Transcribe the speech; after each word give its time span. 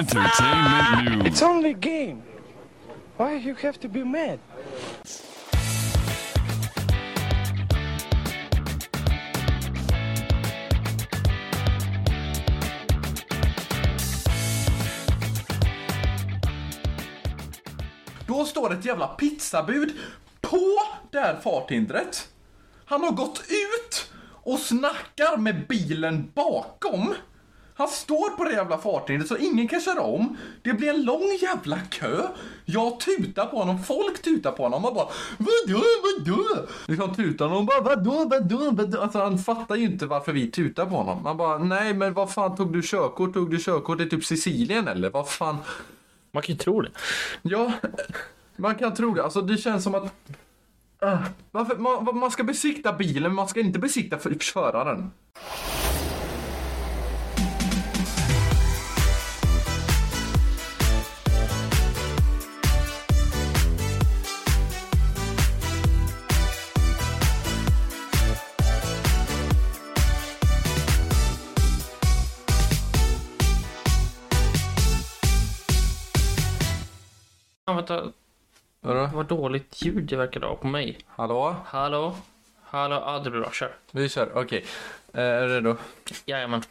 Entertainment 0.00 1.24
news. 1.24 1.26
It's 1.26 1.42
only 1.42 1.70
a 1.72 1.74
game. 1.74 2.22
Why 3.18 3.34
you 3.34 3.54
have 3.54 3.78
to 3.80 3.88
be 3.88 4.02
mad? 4.02 4.38
Då 18.26 18.44
står 18.44 18.72
ett 18.72 18.84
jävla 18.84 19.06
pizzabud 19.06 19.92
på 20.40 20.60
det 21.10 21.20
här 21.20 21.40
farthindret. 21.40 22.28
Han 22.84 23.02
har 23.02 23.10
gått 23.10 23.42
ut 23.48 24.12
och 24.42 24.58
snackar 24.58 25.36
med 25.36 25.66
bilen 25.68 26.32
bakom. 26.34 27.14
Han 27.80 27.88
står 27.88 28.36
på 28.36 28.44
det 28.44 28.52
jävla 28.52 28.78
farthindret 28.78 29.28
så 29.28 29.36
ingen 29.36 29.68
kan 29.68 29.80
köra 29.80 30.00
om. 30.02 30.36
Det 30.62 30.72
blir 30.72 30.88
en 30.90 31.02
lång 31.02 31.38
jävla 31.40 31.78
kö. 31.78 32.22
Jag 32.64 33.00
tutar 33.00 33.46
på 33.46 33.56
honom, 33.56 33.82
folk 33.82 34.22
tutar 34.22 34.52
på 34.52 34.62
honom 34.62 34.84
och 34.84 34.94
bara 34.94 35.08
Vadå, 35.38 35.84
vadå? 36.02 36.66
Liksom 36.86 37.14
tutar 37.14 37.44
honom 37.44 37.58
och 37.58 37.66
bara 37.66 37.80
vadå, 37.80 38.28
vadå, 38.30 38.70
vadå? 38.70 39.00
Alltså 39.00 39.18
han 39.18 39.38
fattar 39.38 39.76
ju 39.76 39.84
inte 39.84 40.06
varför 40.06 40.32
vi 40.32 40.50
tutar 40.50 40.86
på 40.86 40.96
honom. 40.96 41.22
Man 41.22 41.36
bara 41.36 41.58
nej 41.58 41.94
men 41.94 42.12
vad 42.14 42.32
fan 42.32 42.56
tog 42.56 42.72
du 42.72 42.82
körkort? 42.84 43.34
Tog 43.34 43.50
du 43.50 43.58
körkort 43.58 44.00
i 44.00 44.08
typ 44.08 44.24
Sicilien 44.24 44.88
eller? 44.88 45.10
Vad 45.10 45.28
fan? 45.28 45.56
Man 46.32 46.42
kan 46.42 46.54
ju 46.54 46.58
tro 46.58 46.80
det. 46.80 46.90
Ja, 47.42 47.72
man 48.56 48.74
kan 48.74 48.94
tro 48.94 49.14
det. 49.14 49.24
Alltså 49.24 49.40
det 49.40 49.56
känns 49.56 49.84
som 49.84 49.94
att... 49.94 50.14
Ah, 50.98 51.18
varför, 51.50 51.76
man, 51.76 52.18
man 52.18 52.30
ska 52.30 52.44
besikta 52.44 52.92
bilen, 52.92 53.22
men 53.22 53.34
man 53.34 53.48
ska 53.48 53.60
inte 53.60 53.78
besikta 53.78 54.18
för 54.18 54.36
föraren. 54.40 55.10
Vänta. 77.90 78.12
Vadå? 78.80 79.10
Vad 79.14 79.26
dåligt 79.26 79.82
ljud 79.82 80.04
det 80.04 80.16
verkar 80.16 80.40
ha 80.40 80.56
på 80.56 80.66
mig. 80.66 80.98
Hallå? 81.06 81.56
Hallå? 81.66 82.16
Hallå? 82.62 83.02
Ja, 83.06 83.20
det 83.24 83.30
blir 83.30 83.40
bra. 83.40 83.50
Kör. 83.50 83.72
Vi 83.92 84.08
kör, 84.08 84.30
okej. 84.34 84.64
Eh, 85.12 85.22
är 85.22 85.48
du 85.48 85.54
redo? 85.54 85.76
Jajamän. 86.26 86.62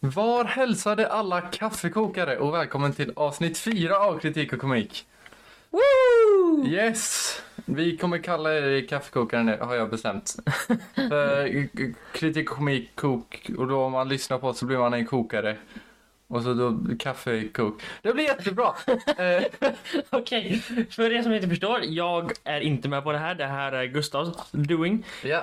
Var 0.00 0.44
hälsade 0.44 1.08
alla 1.08 1.40
kaffekokare 1.40 2.38
och 2.38 2.54
välkommen 2.54 2.92
till 2.92 3.12
avsnitt 3.16 3.58
4 3.58 3.98
av 3.98 4.18
Kritik 4.18 4.52
och 4.52 4.60
komik. 4.60 5.06
Woo! 5.70 6.66
Yes! 6.66 7.36
Vi 7.64 7.96
kommer 7.96 8.18
kalla 8.18 8.54
er 8.54 8.86
kaffekokare 8.86 9.42
nu, 9.42 9.58
har 9.60 9.74
jag 9.74 9.90
bestämt. 9.90 10.36
För, 10.94 11.68
kritik 12.12 12.50
och 12.50 12.56
komik, 12.56 12.96
kok, 12.96 13.50
och 13.58 13.68
då 13.68 13.84
om 13.84 13.92
man 13.92 14.08
lyssnar 14.08 14.38
på 14.38 14.48
oss 14.48 14.58
så 14.58 14.66
blir 14.66 14.78
man 14.78 14.94
en 14.94 15.06
kokare. 15.06 15.56
Och 16.30 16.42
så 16.42 16.54
då 16.54 16.78
kaffekok. 16.98 17.82
Det 18.02 18.12
blir 18.12 18.24
jättebra! 18.24 18.72
Eh, 19.18 19.42
Okej, 20.10 20.58
för 20.90 21.12
er 21.12 21.22
som 21.22 21.32
inte 21.32 21.48
förstår. 21.48 21.80
Jag 21.84 22.32
är 22.44 22.60
inte 22.60 22.88
med 22.88 23.04
på 23.04 23.12
det 23.12 23.18
här. 23.18 23.34
Det 23.34 23.46
här 23.46 23.72
är 23.72 23.84
Gustavs 23.86 24.50
doing. 24.52 25.04
ja, 25.24 25.42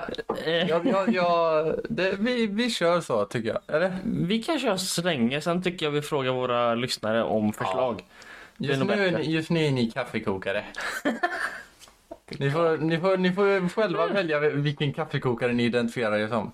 ja, 0.68 0.80
ja, 0.84 1.04
ja 1.08 1.64
det, 1.88 2.14
vi, 2.20 2.46
vi 2.46 2.70
kör 2.70 3.00
så 3.00 3.24
tycker 3.24 3.48
jag. 3.48 3.76
Eller? 3.76 3.96
Vi 4.04 4.42
kan 4.42 4.58
köra 4.58 4.78
så 4.78 5.02
länge. 5.02 5.40
Sen 5.40 5.62
tycker 5.62 5.86
jag 5.86 5.90
vi 5.90 6.02
frågar 6.02 6.32
våra 6.32 6.74
lyssnare 6.74 7.22
om 7.24 7.52
förslag. 7.52 8.04
Är 8.60 8.64
Just 8.64 8.84
nu, 8.84 8.92
är 8.92 9.18
ni- 9.18 9.30
just 9.32 9.50
nu 9.50 9.64
är 9.66 9.70
ni 9.70 9.90
kaffekokare. 9.90 10.64
Ni 12.38 12.50
får, 12.50 12.78
ni, 12.78 12.98
får, 13.00 13.16
ni 13.16 13.32
får 13.32 13.68
själva 13.68 14.06
välja 14.06 14.38
vilken 14.38 14.92
kaffekokare 14.92 15.52
ni 15.52 15.64
identifierar 15.64 16.18
er 16.18 16.28
som. 16.28 16.52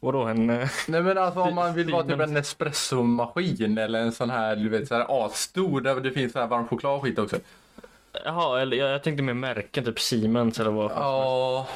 Vadå 0.00 0.22
en... 0.22 0.50
eh, 0.50 0.68
Nej 0.88 1.02
men 1.02 1.18
alltså 1.18 1.40
om 1.40 1.54
man 1.54 1.74
vill 1.74 1.92
vara 1.92 2.02
typ 2.04 2.20
en 2.20 2.36
espressomaskin 2.36 3.78
eller 3.78 4.00
en 4.00 4.12
sån 4.12 4.30
här, 4.30 4.56
du 4.56 4.68
vet 4.68 4.88
såhär 4.88 5.26
asstor 5.26 5.80
där 5.80 6.00
det 6.00 6.10
finns 6.10 6.32
så 6.32 6.38
här 6.38 6.46
varm 6.46 6.68
choklad 6.68 6.94
och 6.96 7.02
skit 7.02 7.18
också. 7.18 7.36
Jaha, 8.24 8.60
eller 8.60 8.76
jag, 8.76 8.90
jag 8.90 9.02
tänkte 9.02 9.22
mer 9.22 9.34
märken. 9.34 9.84
Typ 9.84 10.00
Siemens 10.00 10.60
eller 10.60 10.70
vad. 10.70 10.90
Ja, 10.90 11.66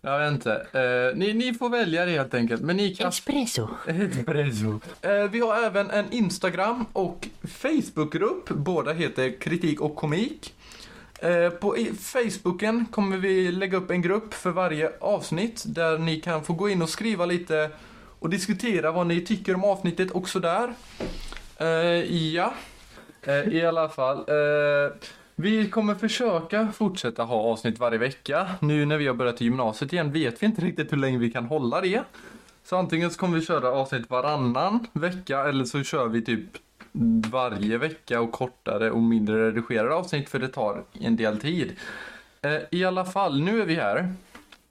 jag 0.00 0.18
vet 0.18 0.32
inte. 0.32 0.52
Eh, 0.72 1.18
ni, 1.18 1.32
ni 1.34 1.54
får 1.54 1.70
välja 1.70 2.04
det 2.04 2.10
helt 2.12 2.34
enkelt. 2.34 2.62
Men 2.62 2.76
ni 2.76 2.94
kan... 2.94 3.08
Espresso. 3.08 3.68
Espresso. 3.86 4.80
Eh, 5.02 5.24
vi 5.30 5.40
har 5.40 5.62
även 5.62 5.90
en 5.90 6.12
Instagram 6.12 6.86
och 6.92 7.28
Facebookgrupp. 7.48 8.48
Båda 8.48 8.92
heter 8.92 9.40
Kritik 9.40 9.80
och 9.80 9.96
komik. 9.96 10.54
Eh, 11.22 11.50
på 11.50 11.76
Facebooken 11.98 12.86
kommer 12.86 13.16
vi 13.16 13.52
lägga 13.52 13.76
upp 13.76 13.90
en 13.90 14.02
grupp 14.02 14.34
för 14.34 14.50
varje 14.50 14.92
avsnitt 15.00 15.62
där 15.66 15.98
ni 15.98 16.20
kan 16.20 16.44
få 16.44 16.52
gå 16.52 16.68
in 16.68 16.82
och 16.82 16.88
skriva 16.88 17.26
lite 17.26 17.70
och 18.18 18.30
diskutera 18.30 18.92
vad 18.92 19.06
ni 19.06 19.20
tycker 19.20 19.54
om 19.54 19.64
avsnittet 19.64 20.10
och 20.10 20.28
sådär. 20.28 20.74
Eh, 21.56 21.66
ja, 22.34 22.54
eh, 23.22 23.48
i 23.48 23.66
alla 23.66 23.88
fall. 23.88 24.24
Vi 25.34 25.70
kommer 25.70 25.94
försöka 25.94 26.72
fortsätta 26.72 27.22
ha 27.22 27.36
avsnitt 27.36 27.78
varje 27.78 27.98
vecka. 27.98 28.46
Nu 28.60 28.86
när 28.86 28.98
vi 28.98 29.06
har 29.06 29.14
börjat 29.14 29.42
i 29.42 29.44
gymnasiet 29.44 29.92
igen 29.92 30.12
vet 30.12 30.42
vi 30.42 30.46
inte 30.46 30.62
riktigt 30.62 30.92
hur 30.92 30.96
länge 30.96 31.18
vi 31.18 31.30
kan 31.30 31.44
hålla 31.44 31.80
det. 31.80 32.02
Så 32.64 32.76
antingen 32.76 33.10
så 33.10 33.18
kommer 33.18 33.38
vi 33.38 33.46
köra 33.46 33.68
avsnitt 33.68 34.10
varannan 34.10 34.86
vecka 34.92 35.48
eller 35.48 35.64
så 35.64 35.82
kör 35.82 36.08
vi 36.08 36.24
typ 36.24 36.48
varje 37.30 37.78
vecka 37.78 38.20
och 38.20 38.32
kortare 38.32 38.90
och 38.90 39.02
mindre 39.02 39.46
redigerade 39.46 39.94
avsnitt 39.94 40.28
för 40.28 40.38
det 40.38 40.48
tar 40.48 40.82
en 41.00 41.16
del 41.16 41.40
tid. 41.40 41.76
Eh, 42.42 42.56
I 42.70 42.84
alla 42.84 43.04
fall, 43.04 43.40
nu 43.40 43.60
är 43.62 43.66
vi 43.66 43.74
här 43.74 44.14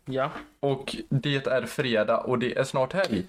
Ja, 0.06 0.32
och 0.60 0.96
det 1.10 1.48
är 1.48 1.66
fredag 1.66 2.18
och 2.18 2.40
det 2.40 2.58
är 2.58 2.64
snart 2.64 2.94
helg. 2.94 3.24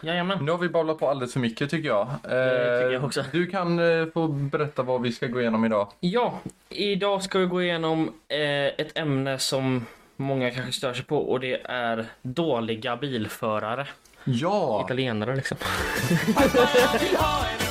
jajamän. 0.00 0.44
Nu 0.44 0.50
har 0.50 0.58
vi 0.58 0.68
babblat 0.68 0.98
på 0.98 1.08
alldeles 1.08 1.32
för 1.32 1.40
mycket 1.40 1.70
tycker 1.70 1.88
jag. 1.88 2.06
Eh, 2.08 2.30
Det 2.30 2.78
tycker 2.78 2.90
jag 2.92 3.04
också. 3.04 3.24
Du 3.32 3.46
kan 3.46 3.78
eh, 3.78 4.06
få 4.14 4.28
berätta 4.28 4.82
vad 4.82 5.02
vi 5.02 5.12
ska 5.12 5.26
gå 5.26 5.40
igenom 5.40 5.64
idag. 5.64 5.88
Ja, 6.00 6.38
idag 6.68 7.22
ska 7.22 7.38
vi 7.38 7.46
gå 7.46 7.62
igenom 7.62 8.12
eh, 8.28 8.38
ett 8.66 8.98
ämne 8.98 9.38
som 9.38 9.86
många 10.16 10.50
kanske 10.50 10.72
stör 10.72 10.94
sig 10.94 11.04
på 11.04 11.18
och 11.18 11.40
det 11.40 11.60
är 11.64 12.06
dåliga 12.22 12.96
bilförare. 12.96 13.86
Ja! 14.24 14.82
Italienare 14.84 15.36
liksom. 15.36 15.56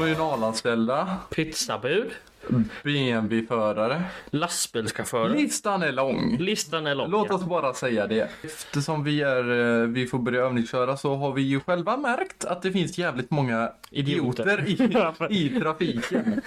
kommunalanställda, 0.00 1.16
Pizzabud, 1.30 2.10
BMW-förare. 2.82 4.02
lastbilschaufförer. 4.30 5.28
Listan 5.34 5.82
är 5.82 5.92
lång. 5.92 6.36
Listan 6.38 6.86
är 6.86 6.94
lång. 6.94 7.10
Låt 7.10 7.30
oss 7.30 7.44
bara 7.44 7.74
säga 7.74 8.06
det. 8.06 8.28
Eftersom 8.44 9.04
vi, 9.04 9.22
är, 9.22 9.50
eh, 9.82 9.86
vi 9.88 10.06
får 10.06 10.18
börja 10.18 10.40
övningsköra 10.40 10.96
så 10.96 11.14
har 11.16 11.32
vi 11.32 11.42
ju 11.42 11.60
själva 11.60 11.96
märkt 11.96 12.44
att 12.44 12.62
det 12.62 12.72
finns 12.72 12.98
jävligt 12.98 13.30
många 13.30 13.72
Idioter. 13.90 14.64
idioter 14.68 15.30
i, 15.30 15.46
i 15.56 15.60
trafiken. 15.60 16.40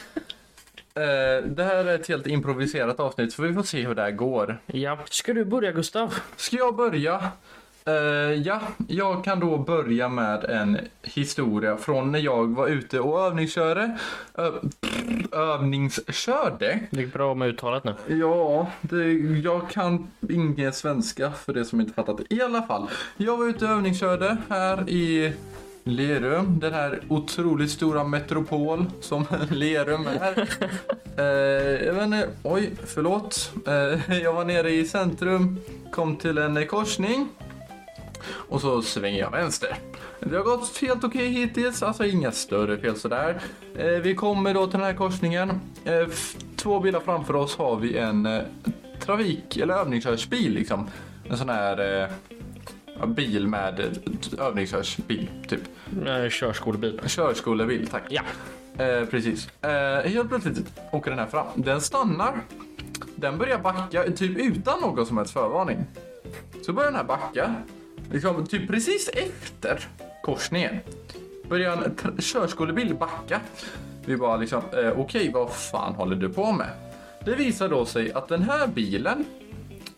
Eh, 0.96 1.46
Det 1.46 1.64
här 1.64 1.76
är 1.86 1.96
ett 1.96 2.08
helt 2.08 2.28
improviserat 2.28 3.00
avsnitt 3.00 3.34
så 3.34 3.42
vi 3.42 3.54
får 3.54 3.64
se 3.64 3.88
hur 3.88 3.96
det 3.96 4.02
här 4.02 4.12
går. 4.12 4.62
Ja. 4.66 5.00
Ska 5.10 5.34
du 5.34 5.46
börja 5.46 5.72
Gustav? 5.72 6.14
Ska 6.36 6.58
jag 6.58 6.76
börja? 6.76 7.24
Eh, 7.86 7.94
ja, 8.34 8.62
jag 8.88 9.24
kan 9.24 9.40
då 9.40 9.58
börja 9.58 10.10
med 10.10 10.44
en 10.44 10.78
historia 11.02 11.78
från 11.78 12.12
när 12.12 12.20
jag 12.20 12.56
var 12.56 12.68
ute 12.68 13.00
och 13.00 13.20
övningskörde. 13.20 13.98
Ö, 14.36 14.52
övningskörde. 15.32 16.80
Det 16.90 17.02
är 17.02 17.08
bra 17.08 17.34
med 17.34 17.48
uttalet 17.48 17.84
nu. 17.84 17.96
Ja, 18.20 18.68
det, 18.82 19.12
jag 19.44 19.70
kan 19.70 20.08
ingen 20.30 20.74
svenska 20.74 21.32
för 21.32 21.54
det 21.54 21.66
som 21.66 21.82
inte 21.82 21.94
fattat. 21.94 22.22
I 22.30 22.42
alla 22.42 22.62
fall, 22.62 22.90
jag 23.18 23.38
var 23.38 23.48
ute 23.48 23.66
och 23.66 23.72
övningskörde 23.72 24.38
här 24.50 24.90
i 24.90 25.34
Lerum, 25.84 26.60
den 26.60 26.74
här 26.74 27.00
otroligt 27.08 27.72
stora 27.72 28.04
metropol 28.04 28.86
som 29.02 29.26
Lerum 29.50 30.08
är. 30.08 30.48
eh, 31.18 31.86
jag 31.88 31.94
vet 31.94 32.04
inte, 32.04 32.30
oj, 32.44 32.72
förlåt. 32.86 33.52
Eh, 33.68 34.18
jag 34.24 34.34
var 34.34 34.46
nere 34.46 34.72
i 34.72 34.86
centrum, 34.86 35.60
kom 35.92 36.16
till 36.16 36.38
en 36.38 36.68
korsning 36.68 37.28
och 38.32 38.62
så 38.62 38.82
svänger 38.82 39.20
jag 39.20 39.32
vänster. 39.32 39.78
Det 40.20 40.36
har 40.36 40.44
gått 40.44 40.78
helt 40.78 41.04
okej 41.04 41.28
hittills, 41.28 41.84
alltså 41.84 42.06
inga 42.06 42.32
större 42.32 42.78
fel 42.78 42.96
sådär. 42.96 43.42
Eh, 43.76 43.88
vi 43.88 44.16
kommer 44.16 44.54
då 44.54 44.68
till 44.68 44.80
den 44.80 44.88
här 44.88 44.94
korsningen. 44.94 45.50
Eh, 45.86 46.08
två 46.56 46.80
bilar 46.80 47.00
framför 47.00 47.36
oss 47.36 47.58
har 47.58 47.76
vi 47.76 47.98
en 47.98 48.26
eh, 48.26 48.42
trafik 49.00 49.58
eller 49.58 49.74
övningskörsbil 49.74 50.54
liksom. 50.54 50.90
En 51.30 51.38
sån 51.38 51.50
här, 51.50 52.10
bil 53.08 53.48
med 53.48 53.98
övningskörsbil, 54.40 55.30
typ. 55.48 55.62
Körskolebil. 56.30 57.00
Körskolebil, 57.08 57.88
tack. 57.88 58.04
Ja. 58.10 58.22
Eh, 58.78 59.06
precis. 59.06 59.50
Eh, 59.62 60.12
helt 60.12 60.30
plötsligt 60.30 60.80
åker 60.92 61.12
den 61.12 61.20
här 61.20 61.28
fram. 61.28 61.48
Den 61.56 61.82
stannar. 61.82 62.42
Den 63.16 63.38
börjar 63.38 63.60
backa, 63.60 64.04
typ 64.04 64.38
utan 64.38 64.82
någon 64.82 65.06
som 65.06 65.18
helst 65.18 65.34
förvarning. 65.34 65.86
Så 66.66 66.74
börjar 66.74 66.92
den 66.92 66.98
här 66.98 67.04
backa. 67.04 67.56
Liksom, 68.12 68.46
typ 68.46 68.68
precis 68.68 69.10
efter 69.10 69.88
korsningen 70.24 70.80
börjar 71.50 71.74
en 71.74 72.22
körskolebil 72.22 72.96
backa. 72.96 73.42
Vi 74.06 74.18
bara 74.18 74.38
liksom, 74.38 74.62
eh, 74.84 75.00
okej, 75.00 75.32
vad 75.34 75.54
fan 75.54 75.96
håller 75.96 76.16
du 76.16 76.30
på 76.30 76.52
med? 76.52 76.70
Det 77.26 77.36
visar 77.36 77.70
då 77.70 77.86
sig 77.86 78.14
att 78.14 78.28
den 78.28 78.42
här 78.42 78.68
bilen 78.68 79.26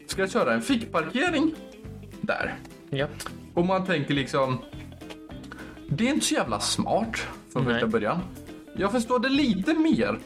ska 0.08 0.28
köra 0.28 0.54
en 0.54 0.62
fickparkering 0.62 1.56
där. 2.22 2.56
Ja. 2.90 3.08
Och 3.54 3.66
man 3.66 3.86
tänker 3.86 4.14
liksom, 4.14 4.58
det 5.90 6.08
är 6.08 6.14
inte 6.14 6.26
så 6.26 6.34
jävla 6.34 6.60
smart 6.60 7.28
från 7.54 7.66
första 7.66 7.88
början. 7.88 8.20
Jag 8.78 8.92
förstår 8.92 9.20
det 9.20 9.30
lite 9.30 9.74
mer 9.74 10.20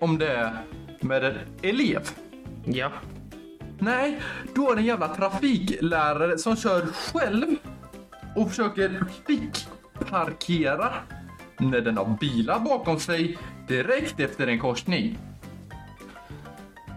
om 0.00 0.18
det 0.18 0.28
är 0.28 0.56
med 1.00 1.24
en 1.24 1.36
elev. 1.62 2.08
Ja. 2.64 2.92
Nej, 3.82 4.20
då 4.54 4.70
är 4.70 4.74
det 4.74 4.80
en 4.80 4.86
jävla 4.86 5.08
trafiklärare 5.08 6.38
som 6.38 6.56
kör 6.56 6.86
själv 6.86 7.56
och 8.36 8.48
försöker 8.48 9.04
fickparkera 9.26 10.92
när 11.58 11.80
den 11.80 11.96
har 11.96 12.16
bilar 12.20 12.60
bakom 12.60 13.00
sig 13.00 13.38
direkt 13.68 14.20
efter 14.20 14.46
en 14.46 14.58
korsning. 14.60 15.18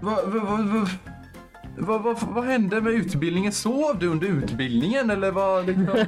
Vad 0.02 0.28
va, 0.28 0.40
va, 0.40 0.58
va, 0.58 0.88
va, 1.78 1.98
va, 1.98 2.18
vad 2.22 2.44
hände 2.44 2.82
med 2.82 2.94
utbildningen? 2.94 3.52
Sov 3.52 4.00
du 4.00 4.08
under 4.08 4.28
utbildningen 4.28 5.10
eller 5.10 5.32
vad? 5.32 5.66
Liksom? 5.66 6.06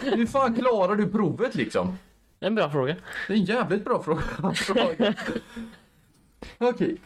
Hur 0.00 0.26
fan 0.26 0.54
klarar 0.54 0.96
du 0.96 1.08
provet 1.08 1.54
liksom? 1.54 1.98
En 2.40 2.54
bra 2.54 2.70
fråga. 2.70 2.96
Det 3.26 3.32
är 3.32 3.36
en 3.36 3.44
jävligt 3.44 3.84
bra 3.84 4.02
fråga. 4.02 4.22
Okej, 6.58 6.96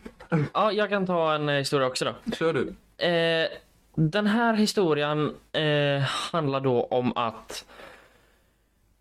Ja, 0.53 0.73
jag 0.73 0.89
kan 0.89 1.07
ta 1.07 1.35
en 1.35 1.49
eh, 1.49 1.55
historia 1.55 1.87
också 1.87 2.05
då. 2.05 2.33
kör 2.37 2.53
du. 2.53 2.75
Eh, 3.03 3.49
den 3.95 4.27
här 4.27 4.55
historien 4.55 5.35
eh, 5.53 6.03
handlar 6.03 6.61
då 6.61 6.85
om 6.85 7.17
att 7.17 7.65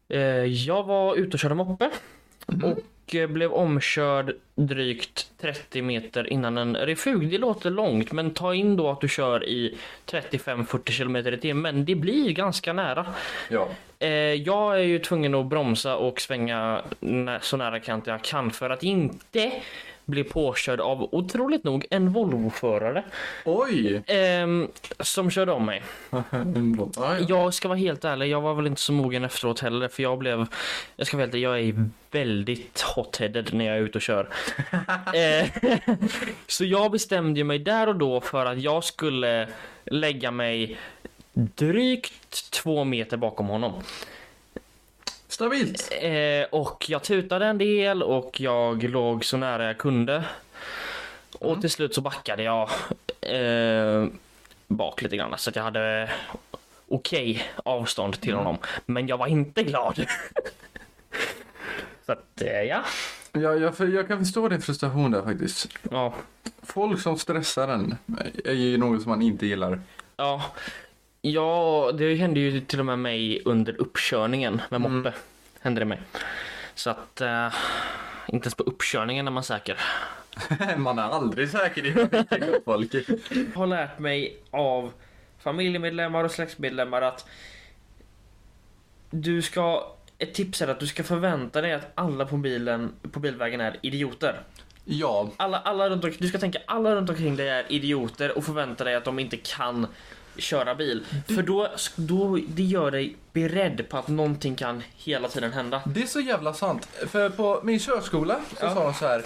eh, 0.10 0.46
jag 0.46 0.84
var 0.84 1.16
ute 1.16 1.34
och 1.34 1.40
körde 1.40 1.56
moppe 1.56 1.90
och 2.64 3.16
eh, 3.16 3.28
blev 3.28 3.52
omkörd 3.52 4.36
drygt 4.56 5.32
30 5.42 5.82
meter 5.82 6.34
innan 6.34 6.58
en 6.58 6.76
refug. 6.76 7.32
Det 7.32 7.38
låter 7.38 7.70
långt, 7.70 8.12
men 8.12 8.34
ta 8.34 8.56
in 8.56 8.76
då 8.76 8.90
att 8.90 9.02
du 9.02 9.08
kör 9.08 9.46
i 9.50 9.78
35-40 10.06 10.92
kilometer 10.92 11.32
i 11.32 11.38
timmen. 11.38 11.86
Det 11.86 11.96
blir 11.96 12.32
ganska 12.32 12.74
nära. 12.74 13.06
Ja. 13.50 13.68
Eh, 14.00 14.10
jag 14.34 14.80
är 14.80 14.84
ju 14.84 15.00
tvungen 15.00 15.36
att 15.36 15.46
bromsa 15.46 15.96
och 15.96 16.22
svänga 16.22 16.82
så 17.42 17.58
nära 17.58 17.80
kant 17.80 18.08
jag 18.08 18.24
kan 18.24 18.52
för 18.52 18.70
att 18.70 18.84
inte 18.84 19.52
bli 20.06 20.24
påkörd 20.24 20.80
av 20.80 21.10
otroligt 21.12 21.64
nog 21.64 21.86
en 21.90 22.14
Volvo-förare 22.14 23.04
Oj! 23.46 24.04
ehm, 24.08 24.68
som 25.00 25.32
körde 25.32 25.52
om 25.52 25.66
mig. 25.66 25.84
Ja, 26.12 26.24
ja. 26.96 27.20
Jag 27.30 27.54
ska 27.54 27.68
vara 27.68 27.80
helt 27.80 28.06
ärlig, 28.06 28.28
jag 28.28 28.42
var 28.42 28.54
väl 28.54 28.68
inte 28.68 28.82
så 28.82 28.94
mogen 28.94 29.24
efteråt 29.24 29.60
heller 29.60 29.88
för 29.88 30.04
jag 30.04 30.18
blev, 30.18 30.46
jag 30.96 31.08
ska 31.08 31.18
vara 31.18 31.24
helt 31.24 31.34
ärlig, 31.34 31.46
jag 31.46 31.60
är 31.60 31.90
väldigt 32.12 32.86
hot-headed 32.96 33.54
när 33.54 33.66
jag 33.66 33.78
är 33.78 33.82
ute 33.82 33.98
och 33.98 34.02
kör. 34.02 34.30
eh, 35.14 35.48
så 36.48 36.66
jag 36.66 36.92
bestämde 36.92 37.44
mig 37.44 37.60
där 37.60 37.88
och 37.88 37.96
då 37.96 38.22
för 38.22 38.46
att 38.46 38.62
jag 38.62 38.84
skulle 38.84 39.48
lägga 39.86 40.32
mig 40.32 40.78
drygt 41.34 42.52
två 42.52 42.84
meter 42.84 43.18
bakom 43.18 43.48
honom. 43.48 43.74
Stabilt. 45.32 45.92
Eh, 46.02 46.44
och 46.50 46.86
jag 46.90 47.04
tutade 47.04 47.46
en 47.46 47.58
del 47.58 48.04
och 48.04 48.42
jag 48.42 48.84
låg 48.84 49.26
så 49.26 49.38
nära 49.38 49.66
jag 49.66 49.78
kunde. 49.78 50.24
Och 51.40 51.62
till 51.62 51.70
slut 51.70 51.96
så 51.96 52.02
backade 52.02 52.44
jag 52.44 52.70
eh, 53.22 54.08
bak 54.68 55.02
lite 55.02 55.18
grann 55.18 55.34
så 55.38 55.50
att 55.50 55.56
jag 55.56 55.64
hade 55.64 56.12
okej 56.88 57.44
avstånd 57.66 58.22
till 58.22 58.34
honom. 58.34 58.58
Men 58.86 59.08
jag 59.08 59.18
var 59.18 59.28
inte 59.28 59.64
glad. 59.64 59.96
så 62.06 62.12
att 62.12 62.42
eh, 62.42 62.62
ja. 62.62 62.84
Ja, 63.32 63.56
jag, 63.56 63.74
jag 63.80 64.08
kan 64.08 64.20
förstå 64.20 64.48
din 64.48 64.62
frustration 64.62 65.12
där 65.12 65.22
faktiskt. 65.22 65.70
ja. 65.92 66.14
Folk 66.64 67.02
som 67.02 67.18
stressar 67.18 67.68
en 67.68 67.98
är 68.46 68.54
ju 68.54 68.78
något 68.78 69.02
som 69.02 69.10
man 69.10 69.22
inte 69.22 69.46
gillar. 69.46 69.82
Ja. 70.18 70.44
Ja, 71.22 71.92
det 71.98 72.16
hände 72.16 72.40
ju 72.40 72.62
till 72.62 72.80
och 72.80 72.86
med 72.86 73.00
mig 73.00 73.42
under 73.46 73.82
uppkörningen 73.82 74.62
med 74.70 74.82
moppe. 74.82 75.14
Hände 75.60 75.82
det 75.82 75.86
mig. 75.86 76.02
Så 76.76 76.90
att 76.90 77.22
eh, 77.22 77.54
inte 78.28 78.46
ens 78.46 78.56
på 78.56 78.64
uppkörningen 78.64 79.28
är 79.28 79.32
man 79.32 79.44
säker. 79.44 79.78
man 80.78 81.00
är 81.00 81.04
aldrig 81.04 81.50
säker 81.50 81.86
i 81.86 81.94
trafiken, 81.94 82.56
folk. 82.66 82.92
har 83.56 83.68
lärt 83.68 84.00
mig 84.00 84.38
av 84.52 84.92
familjemedlemmar 85.40 86.24
och 86.24 86.32
släktmedlemmar 86.32 87.02
att 87.02 87.28
du 89.10 89.42
ska 89.42 89.96
ett 90.18 90.34
tips 90.34 90.62
är 90.62 90.68
att 90.68 90.80
du 90.80 90.88
ska 90.88 91.04
förvänta 91.04 91.62
dig 91.62 91.74
att 91.74 91.92
alla 91.96 92.26
på 92.26 92.38
bilen 92.38 92.94
på 93.12 93.20
bilvägen 93.20 93.62
är 93.62 93.78
idioter. 93.82 94.42
Ja, 94.86 95.30
Alla, 95.38 95.58
alla 95.60 95.90
runt 95.90 96.04
omkring, 96.04 96.22
du 96.22 96.28
ska 96.28 96.38
tänka 96.38 96.60
alla 96.66 96.96
runt 96.96 97.10
omkring 97.10 97.36
dig 97.36 97.50
är 97.50 97.72
idioter 97.72 98.38
och 98.38 98.44
förvänta 98.46 98.84
dig 98.84 98.96
att 98.96 99.06
de 99.06 99.20
inte 99.20 99.38
kan 99.38 99.88
köra 100.38 100.76
bil. 100.76 101.06
För 101.28 101.42
då, 101.42 101.68
då 101.96 102.40
det 102.48 102.64
gör 102.64 102.92
dig 102.92 103.16
beredd 103.34 103.90
på 103.90 103.98
att 103.98 104.08
någonting 104.08 104.56
kan 104.56 104.84
hela 104.96 105.28
tiden 105.28 105.54
hända. 105.54 105.82
det 105.86 106.02
är 106.02 106.08
så 106.08 106.20
jävla 106.20 106.54
sant. 106.54 106.88
För 107.08 107.30
på 107.30 107.60
min 107.64 107.80
körskola 107.80 108.36
så 108.60 108.66
Ja. 108.66 108.74
sa 108.76 108.84
de 108.84 108.94
så 108.94 109.08
här. 109.08 109.24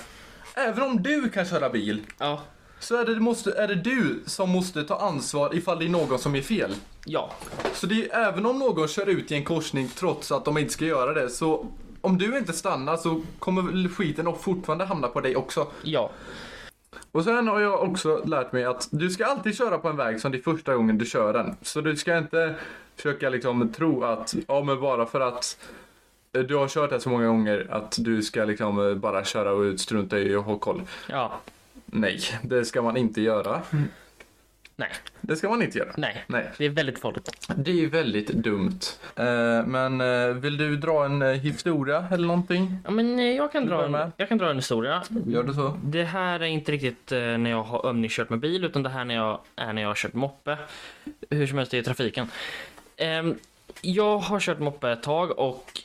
Även 0.55 0.83
om 0.83 1.03
du 1.03 1.29
kan 1.29 1.45
köra 1.45 1.69
bil 1.69 2.01
Ja. 2.19 2.41
så 2.79 2.95
är 2.95 3.05
det, 3.05 3.19
måste, 3.19 3.51
är 3.51 3.67
det 3.67 3.75
du 3.75 4.23
som 4.25 4.49
måste 4.49 4.83
ta 4.83 4.95
ansvar 4.99 5.55
ifall 5.55 5.79
det 5.79 5.85
är 5.85 5.89
någon 5.89 6.19
som 6.19 6.35
är 6.35 6.41
fel. 6.41 6.75
Ja. 7.05 7.31
Så 7.73 7.87
det 7.87 8.11
är, 8.11 8.27
även 8.27 8.45
om 8.45 8.59
någon 8.59 8.87
kör 8.87 9.09
ut 9.09 9.31
i 9.31 9.35
en 9.35 9.43
korsning 9.45 9.89
trots 9.95 10.31
att 10.31 10.45
de 10.45 10.57
inte 10.57 10.73
ska 10.73 10.85
göra 10.85 11.13
det 11.13 11.29
så 11.29 11.67
om 12.01 12.17
du 12.17 12.37
inte 12.37 12.53
stannar 12.53 12.97
så 12.97 13.21
kommer 13.39 13.89
skiten 13.89 14.27
och 14.27 14.41
fortfarande 14.43 14.85
hamna 14.85 15.07
på 15.07 15.21
dig 15.21 15.35
också. 15.35 15.67
Ja. 15.83 16.11
Och 17.11 17.23
sen 17.23 17.47
har 17.47 17.59
jag 17.59 17.83
också 17.83 18.21
lärt 18.25 18.51
mig 18.51 18.63
att 18.63 18.87
du 18.91 19.09
ska 19.09 19.25
alltid 19.25 19.57
köra 19.57 19.77
på 19.77 19.87
en 19.87 19.97
väg 19.97 20.21
som 20.21 20.31
det 20.31 20.37
är 20.37 20.41
första 20.41 20.75
gången 20.75 20.97
du 20.97 21.05
kör 21.05 21.33
den. 21.33 21.55
Så 21.61 21.81
du 21.81 21.95
ska 21.95 22.17
inte 22.17 22.55
försöka 22.95 23.29
liksom 23.29 23.73
tro 23.73 24.03
att, 24.03 24.35
ja 24.47 24.63
men 24.63 24.81
bara 24.81 25.05
för 25.05 25.21
att 25.21 25.57
du 26.31 26.55
har 26.55 26.67
kört 26.67 26.89
det 26.89 26.99
så 26.99 27.09
många 27.09 27.27
gånger 27.27 27.67
att 27.69 27.97
du 27.99 28.21
ska 28.21 28.45
liksom 28.45 28.99
bara 28.99 29.23
köra 29.23 29.51
och 29.53 29.79
strunta 29.79 30.19
i 30.19 30.35
att 30.35 30.45
ha 30.45 30.57
koll. 30.57 30.81
Ja. 31.09 31.31
Nej, 31.85 32.19
det 32.43 32.65
ska 32.65 32.81
man 32.81 32.97
inte 32.97 33.21
göra. 33.21 33.61
Nej. 34.77 34.89
Det 35.21 35.35
ska 35.35 35.49
man 35.49 35.61
inte 35.61 35.77
göra. 35.77 35.93
Nej. 35.97 36.23
Nej, 36.27 36.49
Det 36.57 36.65
är 36.65 36.69
väldigt 36.69 36.99
farligt. 36.99 37.29
det 37.55 37.83
är 37.83 37.87
väldigt 37.87 38.27
dumt. 38.27 38.79
Eh, 39.15 39.25
men 39.65 40.01
eh, 40.01 40.27
vill 40.27 40.57
du 40.57 40.75
dra 40.77 41.05
en 41.05 41.21
eh, 41.21 41.27
historia 41.31 42.07
eller 42.11 42.27
någonting? 42.27 42.77
Ja, 42.83 42.91
men 42.91 43.35
jag 43.35 43.51
kan, 43.51 43.65
dra 43.65 43.85
en, 43.85 44.11
jag 44.17 44.29
kan 44.29 44.37
dra 44.37 44.49
en 44.49 44.55
historia. 44.55 45.03
Gör 45.27 45.43
du 45.43 45.53
så? 45.53 45.79
Det 45.83 46.03
här 46.03 46.39
är 46.39 46.45
inte 46.45 46.71
riktigt 46.71 47.11
när 47.11 47.49
jag 47.49 47.63
har 47.63 47.89
övningskört 47.89 48.29
med 48.29 48.39
bil 48.39 48.63
utan 48.63 48.83
det 48.83 48.89
här 48.89 49.05
när 49.05 49.15
jag, 49.15 49.39
är 49.55 49.73
när 49.73 49.81
jag 49.81 49.89
har 49.89 49.95
kört 49.95 50.13
moppe. 50.13 50.57
Hur 51.29 51.47
som 51.47 51.57
helst 51.57 51.73
i 51.73 51.83
trafiken. 51.83 52.27
Ehm, 52.97 53.35
jag 53.81 54.17
har 54.17 54.39
kört 54.39 54.59
moppe 54.59 54.89
ett 54.91 55.03
tag 55.03 55.39
och 55.39 55.81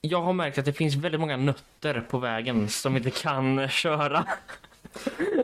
jag 0.00 0.22
har 0.22 0.32
märkt 0.32 0.58
att 0.58 0.64
det 0.64 0.72
finns 0.72 0.94
väldigt 0.94 1.20
många 1.20 1.36
nötter 1.36 2.00
på 2.10 2.18
vägen 2.18 2.68
som 2.68 2.96
inte 2.96 3.10
kan 3.10 3.68
köra. 3.82 4.24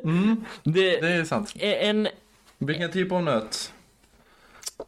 Mm, 0.05 0.45
Det 0.63 1.01
det 1.01 1.09
är 1.13 1.25
sant. 1.25 1.53
är 1.59 1.75
en... 1.91 2.09
Vilken 2.67 2.93
typ 2.93 3.13
av 3.13 3.23
nöt? 3.23 3.73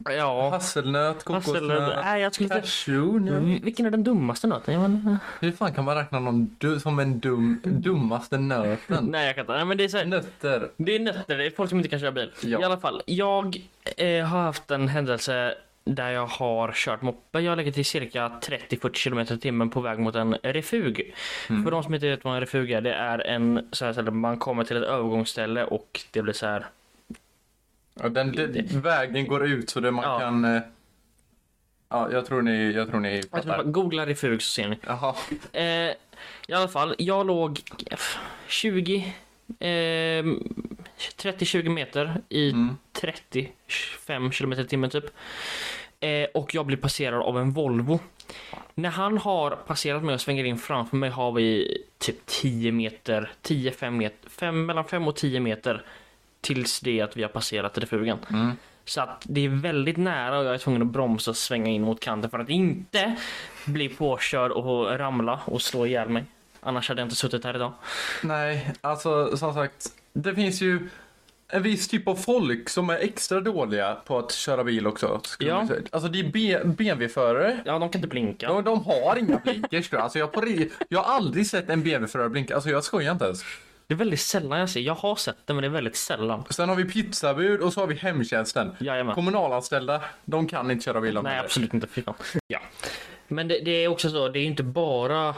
Ja... 0.05 0.49
Hasselnöt, 0.49 1.23
kokosnöt, 1.23 1.95
Nej, 2.03 2.21
jag 2.21 2.33
skulle 2.33 2.49
cashewnöt. 2.49 3.43
Mm, 3.43 3.61
Vilken 3.63 3.85
är 3.85 3.91
den 3.91 4.03
dummaste 4.03 4.47
nöten? 4.47 4.73
Jag 4.73 4.81
men, 4.81 5.17
Hur 5.39 5.51
fan 5.51 5.73
kan 5.73 5.85
man 5.85 5.95
räkna 5.95 6.19
någon 6.19 6.55
du, 6.57 6.79
som 6.79 6.99
en 6.99 7.19
dum, 7.19 7.61
dummaste 7.63 8.37
nöten? 8.37 9.05
nej, 9.05 9.25
jag 9.25 9.35
kan 9.35 9.43
inte. 9.43 9.53
Nej, 9.53 9.65
men 9.65 9.77
det 9.77 9.83
är 9.83 9.87
så 9.87 9.97
här, 9.97 10.05
Nötter. 10.05 10.69
Det 10.77 10.95
är 10.95 10.99
nötter, 10.99 11.37
det 11.37 11.45
är 11.45 11.49
folk 11.49 11.69
som 11.69 11.79
inte 11.79 11.89
kan 11.89 11.99
köra 11.99 12.11
bil. 12.11 12.31
Ja. 12.41 12.61
I 12.61 12.63
alla 12.63 12.77
fall, 12.77 13.01
jag 13.05 13.61
eh, 13.97 14.25
har 14.25 14.39
haft 14.39 14.71
en 14.71 14.87
händelse 14.87 15.55
där 15.83 16.09
jag 16.09 16.27
har 16.27 16.71
kört 16.71 17.01
moppe. 17.01 17.39
Jag 17.39 17.57
legat 17.57 17.77
i 17.77 17.83
cirka 17.83 18.31
30-40 18.41 19.03
km 19.03 19.19
i 19.19 19.39
timmen 19.39 19.69
på 19.69 19.81
väg 19.81 19.99
mot 19.99 20.15
en 20.15 20.33
refug. 20.43 21.15
Mm. 21.49 21.63
För 21.63 21.71
de 21.71 21.83
som 21.83 21.93
inte 21.93 22.09
vet 22.09 22.23
vad 22.23 22.33
en 22.33 22.39
refug 22.39 22.71
är, 22.71 22.81
det 22.81 22.93
är 22.93 23.19
en 23.19 23.67
så 23.71 23.85
här 23.85 23.93
ställe 23.93 24.11
man 24.11 24.37
kommer 24.39 24.63
till 24.63 24.77
ett 24.77 24.83
övergångsställe 24.83 25.63
och 25.63 26.01
det 26.11 26.21
blir 26.21 26.33
så 26.33 26.45
här. 26.45 26.65
Ja, 28.01 28.09
den, 28.09 28.31
den, 28.31 28.81
vägen 28.81 29.27
går 29.27 29.45
ut 29.47 29.69
så 29.69 29.79
det 29.79 29.91
man 29.91 30.03
Ja. 30.05 30.19
kan... 30.19 30.45
eh, 30.45 30.61
Ja, 31.89 32.11
jag 32.11 32.25
tror 32.25 32.41
ni, 32.41 32.71
jag 32.71 32.89
tror 32.89 32.99
ni 32.99 33.23
Jag 33.31 33.43
tror 33.43 33.63
googla 33.63 34.05
refug 34.05 34.41
så 34.41 34.51
ser 34.51 34.67
ni. 34.67 34.77
Jaha. 34.87 35.15
Eh, 35.53 35.63
I 36.47 36.53
alla 36.53 36.67
fall, 36.67 36.95
jag 36.97 37.27
låg 37.27 37.59
eh, 37.91 37.97
20 38.47 38.95
eh, 39.59 39.65
30-20 41.17 41.69
meter 41.69 42.21
i 42.29 42.49
Mm. 42.51 42.77
35 42.91 44.31
km 44.31 44.53
i 44.53 44.65
timmen 44.67 44.89
typ. 44.89 45.05
Eh, 45.99 46.23
och 46.33 46.55
jag 46.55 46.65
blir 46.65 46.77
passerad 46.77 47.21
av 47.21 47.37
en 47.39 47.51
Volvo. 47.51 47.99
När 48.75 48.89
han 48.89 49.17
har 49.17 49.51
passerat 49.51 50.03
mig 50.03 50.13
och 50.13 50.21
svänger 50.21 50.43
in 50.43 50.57
framför 50.57 50.97
mig 50.97 51.09
har 51.09 51.31
vi 51.31 51.77
typ 51.97 52.25
10 52.25 52.71
meter, 52.71 53.31
10-5 53.43 53.89
meter, 53.91 54.29
fem, 54.29 54.65
mellan 54.65 54.85
5 54.85 55.07
och 55.07 55.15
10 55.15 55.39
meter 55.39 55.85
tills 56.47 56.79
det 56.79 57.01
att 57.01 57.17
vi 57.17 57.21
har 57.21 57.29
passerat 57.29 57.77
refugen. 57.77 58.17
Mm. 58.29 58.51
Så 58.85 59.01
att 59.01 59.23
det 59.29 59.45
är 59.45 59.49
väldigt 59.49 59.97
nära 59.97 60.39
och 60.39 60.45
jag 60.45 60.53
är 60.53 60.57
tvungen 60.57 60.81
att 60.81 60.87
bromsa 60.87 61.31
och 61.31 61.37
svänga 61.37 61.71
in 61.71 61.81
mot 61.81 61.99
kanten 61.99 62.29
för 62.31 62.39
att 62.39 62.49
inte 62.49 63.15
bli 63.65 63.89
påkörd 63.89 64.51
och 64.51 64.99
ramla 64.99 65.39
och 65.45 65.61
slå 65.61 65.85
ihjäl 65.85 66.09
mig. 66.09 66.23
Annars 66.61 66.89
hade 66.89 67.01
jag 67.01 67.05
inte 67.05 67.15
suttit 67.15 67.43
här 67.43 67.55
idag. 67.55 67.73
Nej, 68.23 68.71
alltså 68.81 69.37
som 69.37 69.53
sagt, 69.53 69.87
det 70.13 70.35
finns 70.35 70.61
ju 70.61 70.89
en 71.49 71.63
viss 71.63 71.87
typ 71.87 72.07
av 72.07 72.15
folk 72.15 72.69
som 72.69 72.89
är 72.89 72.97
extra 72.97 73.39
dåliga 73.39 73.95
på 74.05 74.17
att 74.17 74.31
köra 74.31 74.63
bil 74.63 74.87
också. 74.87 75.21
Ja. 75.39 75.67
Alltså 75.91 76.09
det 76.09 76.19
är 76.19 76.31
B- 76.33 76.59
BMW-förare. 76.65 77.59
Ja, 77.65 77.79
de 77.79 77.89
kan 77.89 77.99
inte 77.99 78.07
blinka. 78.07 78.47
De, 78.47 78.63
de 78.63 78.85
har 78.85 79.15
inga 79.19 79.37
blinkers. 79.37 79.93
Alltså 79.93 80.19
jag, 80.19 80.31
på, 80.31 80.43
jag 80.89 80.99
har 81.03 81.15
aldrig 81.15 81.47
sett 81.47 81.69
en 81.69 81.83
BMW-förare 81.83 82.29
blinka. 82.29 82.55
Alltså 82.55 82.69
jag 82.69 82.83
skojar 82.83 83.11
inte 83.11 83.25
ens. 83.25 83.43
Det 83.87 83.93
är 83.93 83.97
väldigt 83.97 84.19
sällan 84.19 84.59
jag 84.59 84.69
ser. 84.69 84.79
Jag 84.79 84.95
har 84.95 85.15
sett 85.15 85.37
det, 85.45 85.53
men 85.53 85.61
det 85.61 85.67
är 85.67 85.71
väldigt 85.71 85.95
sällan. 85.95 86.43
Sen 86.49 86.69
har 86.69 86.75
vi 86.75 86.85
pizzabud 86.85 87.61
och 87.61 87.73
så 87.73 87.79
har 87.79 87.87
vi 87.87 87.95
hemtjänsten. 87.95 88.75
Jajamän. 88.79 89.15
Kommunalanställda, 89.15 90.01
de 90.25 90.47
kan 90.47 90.71
inte 90.71 90.85
köra 90.85 91.01
bil. 91.01 91.13
de 91.13 91.23
Nej, 91.23 91.33
heller. 91.33 91.45
absolut 91.45 91.73
inte. 91.73 91.87
Ja. 92.47 92.59
Men 93.27 93.47
det, 93.47 93.59
det 93.59 93.71
är 93.71 93.87
också 93.87 94.09
så, 94.09 94.29
det 94.29 94.39
är 94.39 94.43
inte 94.43 94.63
bara 94.63 95.35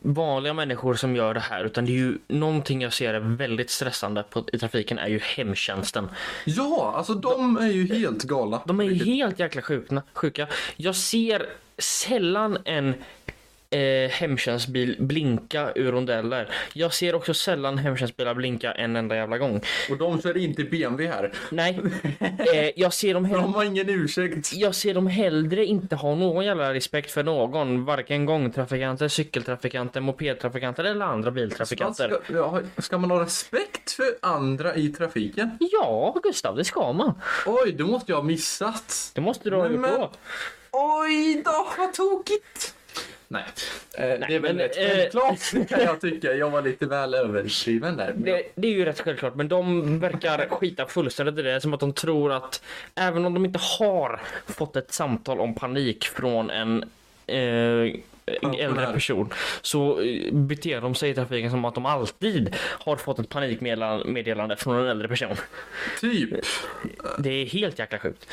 vanliga 0.00 0.54
människor 0.54 0.94
som 0.94 1.16
gör 1.16 1.34
det 1.34 1.40
här, 1.40 1.64
utan 1.64 1.84
det 1.86 1.92
är 1.92 1.96
ju 1.96 2.18
någonting 2.28 2.82
jag 2.82 2.92
ser 2.92 3.14
är 3.14 3.20
väldigt 3.20 3.70
stressande 3.70 4.22
på, 4.22 4.44
i 4.52 4.58
trafiken 4.58 4.98
är 4.98 5.08
ju 5.08 5.18
hemtjänsten. 5.18 6.08
Ja, 6.44 6.94
alltså 6.96 7.14
de 7.14 7.56
är 7.56 7.66
ju 7.66 7.94
helt 7.94 8.22
galna. 8.22 8.60
De 8.66 8.80
är 8.80 8.84
ju 8.84 9.04
helt 9.04 9.38
jäkla 9.38 9.62
sjukna, 9.62 10.02
sjuka. 10.12 10.46
Jag 10.76 10.96
ser 10.96 11.46
sällan 11.78 12.58
en 12.64 12.94
eh, 13.74 14.10
hemtjänstbil 14.10 14.96
blinka 14.98 15.72
ur 15.74 15.92
rondeller. 15.92 16.48
Jag 16.72 16.94
ser 16.94 17.14
också 17.14 17.34
sällan 17.34 17.78
hemtjänstbilar 17.78 18.34
blinka 18.34 18.72
en 18.72 18.96
enda 18.96 19.16
jävla 19.16 19.38
gång. 19.38 19.60
Och 19.90 19.98
de 19.98 20.22
kör 20.22 20.36
inte 20.36 20.64
BMW 20.64 21.06
här. 21.06 21.32
Nej, 21.50 21.80
eh, 22.54 22.70
jag 22.76 22.92
ser 22.92 23.14
dem 23.14 23.24
hellre 23.24 23.42
de 23.42 23.54
har 23.54 23.64
ingen 23.64 23.88
ursäkt. 23.90 24.52
jag 24.54 24.74
ser 24.74 24.94
dem 24.94 25.06
hellre 25.06 25.64
inte 25.64 25.96
ha 25.96 26.14
någon 26.14 26.44
jävla 26.44 26.74
respekt 26.74 27.10
för 27.10 27.22
någon, 27.22 27.84
varken 27.84 28.26
gångtrafikanter, 28.26 29.08
cykeltrafikanter, 29.08 30.00
mopedtrafikanter 30.00 30.84
eller 30.84 31.06
andra 31.06 31.30
biltrafikanter. 31.30 32.08
Ska, 32.24 32.34
ja, 32.34 32.60
ska 32.78 32.98
man 32.98 33.10
ha 33.10 33.22
respekt 33.22 33.90
för 33.92 34.06
andra 34.22 34.74
i 34.76 34.88
trafiken? 34.88 35.58
Ja, 35.60 36.16
Gustav, 36.22 36.56
det 36.56 36.64
ska 36.64 36.92
man. 36.92 37.14
Oj, 37.46 37.72
det 37.72 37.84
måste 37.84 38.12
jag 38.12 38.16
ha 38.16 38.22
missat. 38.24 39.10
Det 39.14 39.20
måste 39.20 39.50
du 39.50 39.56
ha 39.56 39.68
gjort 39.68 39.80
men- 39.80 40.00
då. 40.00 40.10
Oj 40.76 41.42
då, 41.44 41.68
vad 41.78 41.92
tokigt. 41.92 42.74
Nej, 43.28 43.44
eh, 43.98 44.04
det 44.04 44.34
är 44.34 44.40
väl 44.40 44.40
men, 44.40 44.58
rätt 44.58 44.78
eh, 44.78 44.88
självklart 44.88 45.68
kan 45.68 45.80
jag 45.80 46.00
tycka. 46.00 46.32
Jag 46.32 46.50
var 46.50 46.62
lite 46.62 46.86
väl 46.86 47.14
överdriven 47.14 47.96
där. 47.96 48.12
Det, 48.16 48.42
det 48.54 48.68
är 48.68 48.72
ju 48.72 48.84
rätt 48.84 49.00
självklart, 49.00 49.34
men 49.34 49.48
de 49.48 49.98
verkar 49.98 50.48
skita 50.48 50.86
fullständigt 50.86 51.38
i 51.38 51.42
det. 51.42 51.60
Som 51.60 51.74
att 51.74 51.80
de 51.80 51.92
tror 51.92 52.32
att 52.32 52.62
även 52.94 53.24
om 53.24 53.34
de 53.34 53.44
inte 53.44 53.60
har 53.78 54.20
fått 54.46 54.76
ett 54.76 54.92
samtal 54.92 55.40
om 55.40 55.54
panik 55.54 56.04
från 56.04 56.50
en 56.50 56.84
eh, 57.26 57.94
äldre 58.58 58.92
person 58.92 59.32
så 59.62 60.00
eh, 60.00 60.32
beter 60.32 60.80
de 60.80 60.94
sig 60.94 61.10
i 61.10 61.14
trafiken 61.14 61.50
som 61.50 61.64
att 61.64 61.74
de 61.74 61.86
alltid 61.86 62.56
har 62.60 62.96
fått 62.96 63.18
ett 63.18 63.28
panikmeddelande 63.28 64.56
från 64.56 64.76
en 64.76 64.86
äldre 64.86 65.08
person. 65.08 65.36
Typ. 66.00 66.30
Det 67.18 67.30
är 67.30 67.46
helt 67.46 67.78
jäkla 67.78 67.98
sjukt. 67.98 68.28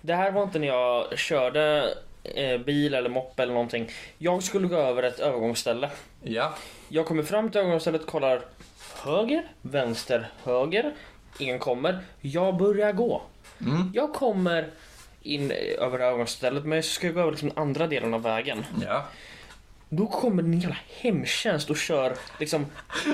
Det 0.00 0.14
här 0.14 0.30
var 0.30 0.42
inte 0.42 0.58
när 0.58 0.68
jag 0.68 1.18
körde 1.18 1.94
eh, 2.24 2.58
bil 2.58 2.94
eller 2.94 3.08
moppe 3.10 3.42
eller 3.42 3.52
någonting. 3.52 3.90
Jag 4.18 4.42
skulle 4.42 4.68
gå 4.68 4.76
över 4.76 5.02
ett 5.02 5.20
övergångsställe. 5.20 5.90
Ja. 6.22 6.54
Jag 6.88 7.06
kommer 7.06 7.22
fram 7.22 7.50
till 7.50 7.60
övergångsstället, 7.60 8.06
kollar 8.06 8.42
höger, 9.04 9.46
vänster, 9.62 10.30
höger. 10.44 10.94
Ingen 11.38 11.58
kommer. 11.58 11.98
Jag 12.20 12.56
börjar 12.56 12.92
gå. 12.92 13.22
Mm. 13.60 13.90
Jag 13.94 14.12
kommer 14.14 14.70
in 15.22 15.50
över 15.78 15.98
övergångsstället 15.98 16.64
men 16.64 16.82
så 16.82 16.88
ska 16.88 17.06
jag 17.06 17.14
gå 17.14 17.20
över 17.20 17.30
liksom 17.30 17.48
den 17.48 17.58
andra 17.58 17.86
delen 17.86 18.14
av 18.14 18.22
vägen. 18.22 18.64
Ja. 18.86 19.04
Då 19.88 20.06
kommer 20.06 20.42
en 20.42 20.60
jävla 20.60 20.76
hemtjänst 20.88 21.70
och 21.70 21.76
kör 21.76 22.16
liksom 22.40 22.66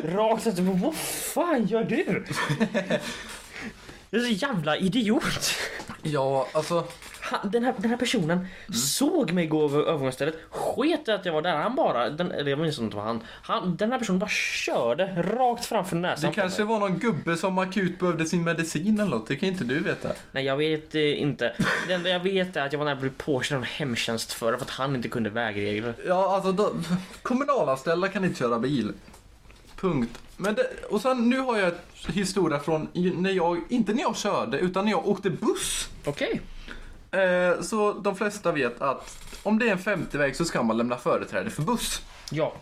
rakt 0.05 0.47
efter 0.47 0.63
mig. 0.63 0.81
Vad 0.83 0.95
fan 0.95 1.67
gör 1.67 1.85
du? 1.85 2.25
Jag 4.11 4.21
är 4.21 4.25
så 4.25 4.47
jävla 4.47 4.77
idiot. 4.77 5.55
Ja, 6.03 6.49
alltså. 6.53 6.85
Han, 7.31 7.51
den, 7.51 7.65
här, 7.65 7.75
den 7.79 7.91
här 7.91 7.97
personen 7.97 8.47
såg 8.75 9.33
mig 9.33 9.47
gå 9.47 9.65
över 9.65 9.81
övergångsstället, 9.81 10.35
sket 10.51 11.09
att 11.09 11.27
jag 11.27 11.33
var 11.33 11.43
där. 11.43 11.57
Han 11.57 11.75
bara, 11.75 12.11
den, 12.11 12.33
eller 12.33 12.51
jag 12.51 12.59
minns 12.59 12.79
inte 12.79 12.97
vad 12.97 13.05
han, 13.05 13.21
han, 13.43 13.77
den 13.77 13.93
här 13.93 13.99
personen 13.99 14.19
bara 14.19 14.31
körde 14.31 15.23
rakt 15.23 15.65
framför 15.65 15.97
näsan 15.97 16.31
Det 16.31 16.35
kanske 16.35 16.65
var 16.65 16.79
någon 16.79 16.99
gubbe 16.99 17.37
som 17.37 17.59
akut 17.59 17.99
behövde 17.99 18.27
sin 18.27 18.45
medicin 18.45 19.01
eller 19.01 19.11
något. 19.11 19.27
Det 19.27 19.37
kan 19.37 19.49
inte 19.49 19.65
du 19.65 19.79
veta. 19.79 20.09
Nej 20.33 20.45
jag 20.45 20.57
vet 20.57 20.95
eh, 20.95 21.23
inte. 21.23 21.53
Det 21.89 21.95
enda 21.95 22.11
jag 22.11 22.21
vet 22.21 22.57
är 22.57 22.67
att 22.67 22.73
jag 22.73 22.79
var 22.79 22.87
nära 22.87 22.95
att 22.95 23.01
bli 23.01 23.11
påkörd 23.11 23.57
av 23.57 23.63
en 23.63 23.69
hemtjänstförare 23.69 24.59
för 24.59 24.65
att 24.65 24.71
han 24.71 24.97
inte 24.97 25.09
kunde 25.09 25.31
vägregler. 25.31 25.95
Ja, 26.07 26.35
alltså 26.35 26.53
då, 26.53 26.73
kommunalanställda 27.23 28.09
kan 28.09 28.25
inte 28.25 28.39
köra 28.39 28.59
bil. 28.59 28.93
Punkt. 29.81 30.19
Men 30.37 30.55
det, 30.55 30.67
och 30.91 31.01
sen 31.01 31.31
nu 31.31 31.39
har 31.39 31.59
jag 31.59 31.69
ett 31.69 31.87
historia 32.07 32.61
från 32.61 32.89
när 32.95 33.31
jag, 33.31 33.61
inte 33.69 33.93
när 33.93 34.03
jag 34.03 34.17
körde, 34.17 34.59
utan 34.59 34.85
när 34.85 34.93
jag 34.93 35.09
åkte 35.09 35.31
buss. 35.31 35.89
Okej. 36.05 36.41
Eh, 37.11 37.61
så 37.63 37.93
de 37.93 38.17
flesta 38.17 38.53
vet 38.53 38.83
att 38.83 39.19
om 39.43 39.59
det 39.59 39.69
är 39.69 39.73
en 39.73 39.79
50-väg 39.79 40.37
så 40.37 40.45
ska 40.45 40.63
man 40.63 40.77
lämna 40.77 40.97
företräde 40.97 41.51
för 41.51 41.63
buss. 41.63 42.03
Ja. 42.31 42.53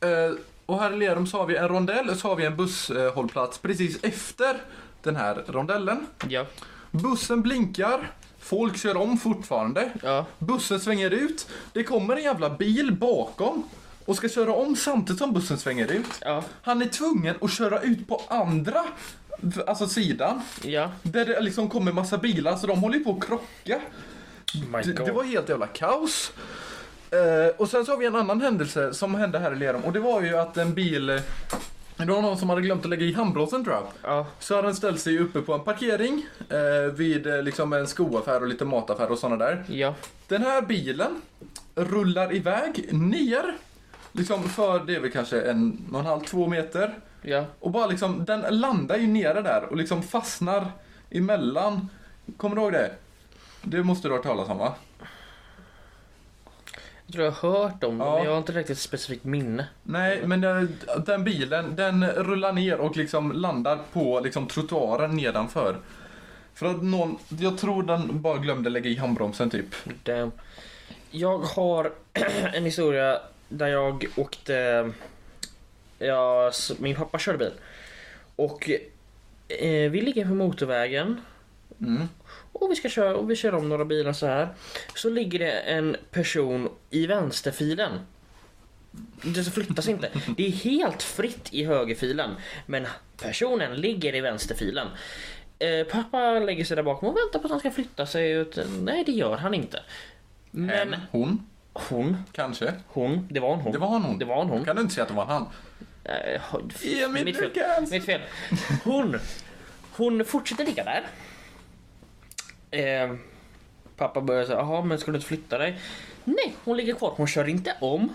Eh, 0.00 0.34
och 0.66 0.80
här 0.80 0.92
i 0.92 0.96
Lerum 0.96 1.26
så 1.26 1.38
har 1.38 1.46
vi 1.46 1.56
en 1.56 1.68
rondell 1.68 2.10
och 2.10 2.16
så 2.16 2.28
har 2.28 2.36
vi 2.36 2.44
en 2.44 2.56
busshållplats 2.56 3.58
precis 3.58 4.04
efter 4.04 4.56
den 5.02 5.16
här 5.16 5.44
rondellen. 5.48 6.06
Ja. 6.28 6.46
Bussen 6.90 7.42
blinkar, 7.42 8.10
folk 8.38 8.76
kör 8.76 8.96
om 8.96 9.18
fortfarande. 9.18 9.90
Ja. 10.02 10.26
Bussen 10.38 10.80
svänger 10.80 11.10
ut, 11.10 11.48
det 11.72 11.84
kommer 11.84 12.16
en 12.16 12.22
jävla 12.22 12.50
bil 12.50 12.92
bakom 12.92 13.64
och 14.04 14.16
ska 14.16 14.28
köra 14.28 14.54
om 14.54 14.76
samtidigt 14.76 15.18
som 15.18 15.32
bussen 15.32 15.58
svänger 15.58 15.92
ut. 15.92 16.20
Ja. 16.20 16.44
Han 16.62 16.82
är 16.82 16.86
tvungen 16.86 17.36
att 17.40 17.52
köra 17.52 17.80
ut 17.80 18.08
på 18.08 18.22
andra 18.28 18.84
alltså 19.66 19.86
sidan, 19.86 20.40
Ja. 20.62 20.90
där 21.02 21.24
det 21.24 21.40
liksom 21.40 21.68
kommer 21.68 21.92
massa 21.92 22.18
bilar 22.18 22.56
så 22.56 22.66
de 22.66 22.78
håller 22.80 22.98
ju 22.98 23.04
på 23.04 23.10
att 23.10 23.26
krocka. 23.26 23.80
Det, 24.84 24.92
det 25.04 25.12
var 25.12 25.24
helt 25.24 25.48
jävla 25.48 25.66
kaos. 25.66 26.32
Eh, 27.10 27.56
och 27.56 27.68
sen 27.68 27.84
så 27.84 27.92
har 27.92 27.98
vi 27.98 28.06
en 28.06 28.16
annan 28.16 28.40
händelse 28.40 28.94
som 28.94 29.14
hände 29.14 29.38
här 29.38 29.52
i 29.52 29.56
Lerum 29.56 29.84
och 29.84 29.92
det 29.92 30.00
var 30.00 30.22
ju 30.22 30.36
att 30.38 30.56
en 30.56 30.74
bil 30.74 31.10
eh, 31.10 31.20
det 31.96 32.04
var 32.12 32.22
någon 32.22 32.38
som 32.38 32.48
hade 32.48 32.62
glömt 32.62 32.84
att 32.84 32.90
lägga 32.90 33.06
i 33.06 33.12
handbromsen 33.12 33.64
tror 33.64 33.76
jag. 33.76 33.86
Ja. 34.02 34.26
Så 34.38 34.54
hade 34.56 34.68
den 34.68 34.74
ställt 34.76 35.00
sig 35.00 35.18
uppe 35.18 35.40
på 35.40 35.54
en 35.54 35.60
parkering 35.60 36.26
eh, 36.48 36.92
vid 36.94 37.26
eh, 37.26 37.42
liksom 37.42 37.72
en 37.72 37.86
skoaffär 37.86 38.40
och 38.42 38.48
lite 38.48 38.64
mataffär 38.64 39.10
och 39.10 39.18
sådana 39.18 39.44
där. 39.44 39.64
Ja. 39.68 39.94
Den 40.28 40.42
här 40.42 40.62
bilen 40.62 41.20
rullar 41.74 42.34
iväg 42.34 42.88
ner, 42.92 43.56
liksom 44.12 44.48
för 44.48 44.84
det 44.84 44.94
är 44.94 45.00
väl 45.00 45.10
kanske 45.10 45.40
en 45.40 45.88
och 45.92 46.00
en 46.00 46.06
halv, 46.06 46.20
två 46.20 46.46
meter. 46.46 46.94
Ja. 47.24 47.44
Och 47.60 47.70
bara 47.70 47.86
liksom, 47.86 48.24
den 48.24 48.40
landar 48.60 48.96
ju 48.96 49.06
nere 49.06 49.42
där 49.42 49.64
och 49.70 49.76
liksom 49.76 50.02
fastnar 50.02 50.72
emellan. 51.10 51.88
Kommer 52.36 52.56
du 52.56 52.62
ihåg 52.62 52.72
det? 52.72 52.90
Det 53.62 53.82
måste 53.82 54.08
du 54.08 54.12
ha 54.12 54.16
hört 54.18 54.26
talas 54.26 54.48
om 54.48 54.58
va? 54.58 54.74
Jag 57.06 57.12
tror 57.12 57.24
jag 57.24 57.32
har 57.32 57.62
hört 57.62 57.84
om 57.84 57.98
det, 57.98 58.04
Ja. 58.04 58.14
men 58.16 58.24
jag 58.24 58.30
har 58.30 58.38
inte 58.38 58.52
riktigt 58.52 58.78
specifikt 58.78 59.24
minne. 59.24 59.66
Nej, 59.82 60.26
men 60.26 60.44
eh, 60.44 60.62
den 61.06 61.24
bilen, 61.24 61.76
den 61.76 62.06
rullar 62.10 62.52
ner 62.52 62.78
och 62.78 62.96
liksom 62.96 63.32
landar 63.32 63.78
på 63.92 64.20
liksom 64.20 64.46
trottoaren 64.46 65.16
nedanför. 65.16 65.76
För 66.54 66.66
att 66.66 66.82
någon, 66.82 67.18
jag 67.28 67.58
tror 67.58 67.82
den 67.82 68.20
bara 68.22 68.38
glömde 68.38 68.70
lägga 68.70 68.90
i 68.90 68.96
handbromsen 68.96 69.50
typ. 69.50 69.66
Damn. 70.02 70.32
Jag 71.10 71.38
har 71.38 71.92
en 72.54 72.64
historia 72.64 73.18
där 73.48 73.66
jag 73.66 74.06
åkte... 74.16 74.90
Ja, 75.98 76.52
min 76.78 76.96
pappa 76.96 77.18
körde 77.18 77.38
bil. 77.38 77.52
Och 78.36 78.70
eh, 79.48 79.90
vi 79.90 80.00
ligger 80.00 80.24
på 80.24 80.34
motorvägen. 80.34 81.20
Mm. 81.80 82.08
Och 82.52 82.70
vi 82.70 82.76
ska 82.76 82.88
köra 82.88 83.16
och 83.16 83.30
vi 83.30 83.36
kör 83.36 83.54
om 83.54 83.68
några 83.68 83.84
bilar 83.84 84.12
så 84.12 84.26
här. 84.26 84.48
Så 84.94 85.10
ligger 85.10 85.38
det 85.38 85.52
en 85.52 85.96
person 86.10 86.68
i 86.90 87.06
vänsterfilen. 87.06 88.00
Det 89.22 89.44
flyttas 89.44 89.88
inte. 89.88 90.08
Det 90.36 90.46
är 90.46 90.50
helt 90.50 91.02
fritt 91.02 91.48
i 91.50 91.64
högerfilen. 91.64 92.30
Men 92.66 92.86
personen 93.22 93.74
ligger 93.74 94.14
i 94.14 94.20
vänsterfilen. 94.20 94.88
Eh, 95.58 95.86
pappa 95.86 96.38
lägger 96.38 96.64
sig 96.64 96.76
där 96.76 96.82
bakom 96.82 97.08
och 97.08 97.16
väntar 97.16 97.38
på 97.38 97.44
att 97.44 97.50
han 97.50 97.60
ska 97.60 97.70
flytta 97.70 98.06
sig 98.06 98.30
ut. 98.30 98.58
Nej, 98.80 99.04
det 99.06 99.12
gör 99.12 99.36
han 99.36 99.54
inte. 99.54 99.80
Men 100.50 100.70
En, 100.94 101.00
hon, 101.10 101.46
hon, 101.72 102.16
kanske. 102.32 102.74
hon, 102.86 103.28
det 103.30 103.40
var 103.40 103.54
en 103.54 103.60
hon. 103.60 103.72
Det 103.72 103.78
var 103.78 103.96
en 103.96 104.02
hon. 104.02 104.18
Det 104.18 104.24
var 104.24 104.42
en 104.42 104.48
hon. 104.48 104.64
Kan 104.64 104.76
du 104.76 104.82
inte 104.82 104.94
säga 104.94 105.02
att 105.02 105.08
det 105.08 105.14
var 105.14 105.22
en 105.22 105.28
han? 105.30 105.46
Emil 106.84 107.24
mitt 107.24 107.36
fel. 107.36 107.50
Mitt 107.90 108.04
fel. 108.04 108.20
Hon, 108.84 109.20
hon 109.96 110.24
fortsätter 110.24 110.64
ligga 110.64 110.84
där. 110.84 111.04
Eh, 112.70 113.14
Pappa 113.96 114.20
börjar 114.20 114.44
säga, 114.44 114.58
jaha 114.58 114.82
men 114.82 114.98
ska 114.98 115.10
du 115.10 115.16
inte 115.16 115.28
flytta 115.28 115.58
dig? 115.58 115.78
Nej, 116.24 116.54
hon 116.64 116.76
ligger 116.76 116.94
kvar. 116.94 117.14
Hon 117.16 117.26
kör 117.26 117.48
inte 117.48 117.76
om. 117.80 118.14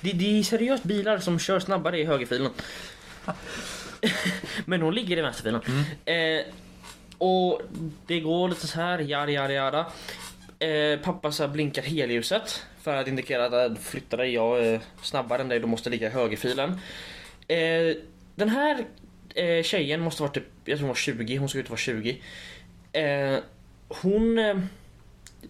Det, 0.00 0.12
det 0.12 0.38
är 0.38 0.42
seriöst 0.42 0.84
bilar 0.84 1.18
som 1.18 1.38
kör 1.38 1.60
snabbare 1.60 1.98
i 1.98 2.04
högerfilen. 2.04 2.50
men 4.64 4.82
hon 4.82 4.94
ligger 4.94 5.16
i 5.16 5.20
vänsterfilen. 5.20 5.60
Eh, 6.04 6.44
och 7.18 7.62
det 8.06 8.20
går 8.20 8.48
lite 8.48 8.66
så 8.66 8.80
här, 8.80 8.98
jada 8.98 9.32
jada 9.32 9.52
jada. 9.52 9.86
Eh, 10.58 10.98
pappa 10.98 11.32
så 11.32 11.42
här 11.42 11.50
blinkar 11.50 11.82
helljuset 11.82 12.66
för 12.82 12.96
att 12.96 13.08
indikera 13.08 13.44
att 13.44 13.70
äh, 13.70 13.76
flytta 13.76 14.16
dig, 14.16 14.34
jag 14.34 14.66
är 14.66 14.80
snabbare 15.02 15.42
än 15.42 15.48
dig, 15.48 15.60
du 15.60 15.66
måste 15.66 15.90
ligga 15.90 16.06
i 16.06 16.10
högerfilen. 16.10 16.70
Eh, 17.48 17.96
den 18.34 18.48
här 18.48 18.84
eh, 19.34 19.62
tjejen 19.62 20.00
måste 20.00 20.22
vara 20.22 20.32
typ, 20.32 20.44
jag 20.64 20.78
tror 20.78 20.86
hon 20.86 20.88
var 20.88 20.94
20, 20.94 21.36
hon 21.36 21.48
såg 21.48 21.58
ut 21.58 21.66
att 21.66 21.70
vara 21.70 21.78
20. 21.78 22.22
Eh, 22.92 23.38
hon 23.88 24.38
eh, 24.38 24.58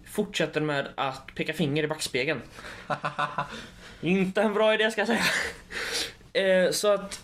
fortsätter 0.05 0.61
med 0.61 0.87
att 0.95 1.35
peka 1.35 1.53
finger 1.53 1.83
i 1.83 1.87
backspegeln. 1.87 2.41
Inte 4.01 4.41
en 4.41 4.53
bra 4.53 4.73
idé 4.73 4.91
ska 4.91 5.01
jag 5.01 5.07
säga. 5.07 5.25
Eh, 6.33 6.71
så 6.71 6.93
att 6.93 7.21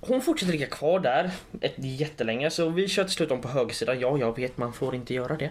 hon 0.00 0.22
fortsätter 0.22 0.52
ligga 0.52 0.66
kvar 0.66 1.00
där 1.00 1.30
ett 1.60 1.74
jättelänge 1.76 2.50
så 2.50 2.68
vi 2.68 2.88
kör 2.88 3.04
till 3.04 3.12
slut 3.12 3.30
om 3.30 3.40
på 3.40 3.48
högersidan. 3.48 4.00
Ja, 4.00 4.18
jag 4.18 4.36
vet 4.36 4.58
man 4.58 4.72
får 4.72 4.94
inte 4.94 5.14
göra 5.14 5.36
det. 5.36 5.50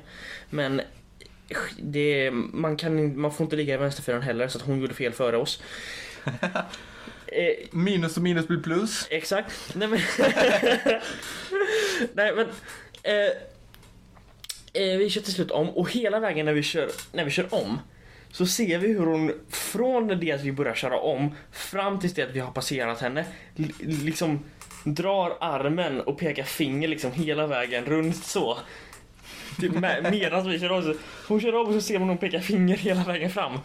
Men 0.49 0.81
det, 1.77 2.31
man, 2.33 2.77
kan, 2.77 3.19
man 3.19 3.33
får 3.33 3.43
inte 3.43 3.55
ligga 3.55 3.73
i 3.73 3.77
vänsterfilen 3.77 4.21
heller 4.21 4.47
så 4.47 4.57
att 4.57 4.63
hon 4.65 4.81
gjorde 4.81 4.93
fel 4.93 5.13
före 5.13 5.37
oss. 5.37 5.63
Eh, 7.27 7.67
Minus 7.71 8.17
och 8.17 8.23
minus 8.23 8.47
blir 8.47 8.59
plus. 8.59 9.07
Exakt. 9.09 9.75
Nej 9.75 9.87
men... 9.87 9.99
Nej 12.13 12.33
men... 12.35 12.47
Eh, 13.03 13.31
eh, 14.73 14.97
vi 14.97 15.09
kör 15.09 15.21
till 15.21 15.33
slut 15.33 15.51
om 15.51 15.69
och 15.69 15.91
hela 15.91 16.19
vägen 16.19 16.45
när 16.45 16.53
vi 16.53 16.63
kör, 16.63 16.89
när 17.11 17.25
vi 17.25 17.31
kör 17.31 17.53
om 17.53 17.79
så 18.31 18.45
ser 18.45 18.77
vi 18.77 18.87
hur 18.87 19.05
hon 19.05 19.31
från 19.49 20.07
det 20.19 20.31
att 20.31 20.41
vi 20.41 20.51
börjar 20.51 20.75
köra 20.75 20.99
om 20.99 21.35
fram 21.51 21.99
tills 21.99 22.13
det 22.13 22.21
att 22.23 22.35
vi 22.35 22.39
har 22.39 22.51
passerat 22.51 23.01
henne 23.01 23.25
li- 23.55 23.73
liksom 23.79 24.43
drar 24.83 25.37
armen 25.41 26.01
och 26.01 26.19
pekar 26.19 26.43
finger 26.43 26.87
liksom 26.87 27.11
hela 27.11 27.47
vägen 27.47 27.85
runt 27.85 28.23
så. 28.25 28.57
Typ 29.59 29.71
med- 29.73 30.07
Medan 30.11 30.49
vi 30.49 30.59
kör 30.59 30.71
om. 30.71 30.83
Så 30.83 30.93
hon 31.27 31.41
kör 31.41 31.55
om 31.55 31.67
och 31.67 31.73
så 31.73 31.81
ser 31.81 31.99
man 31.99 32.09
hon 32.09 32.17
pekar 32.17 32.39
finger 32.39 32.77
hela 32.77 33.03
vägen 33.03 33.29
fram. 33.29 33.59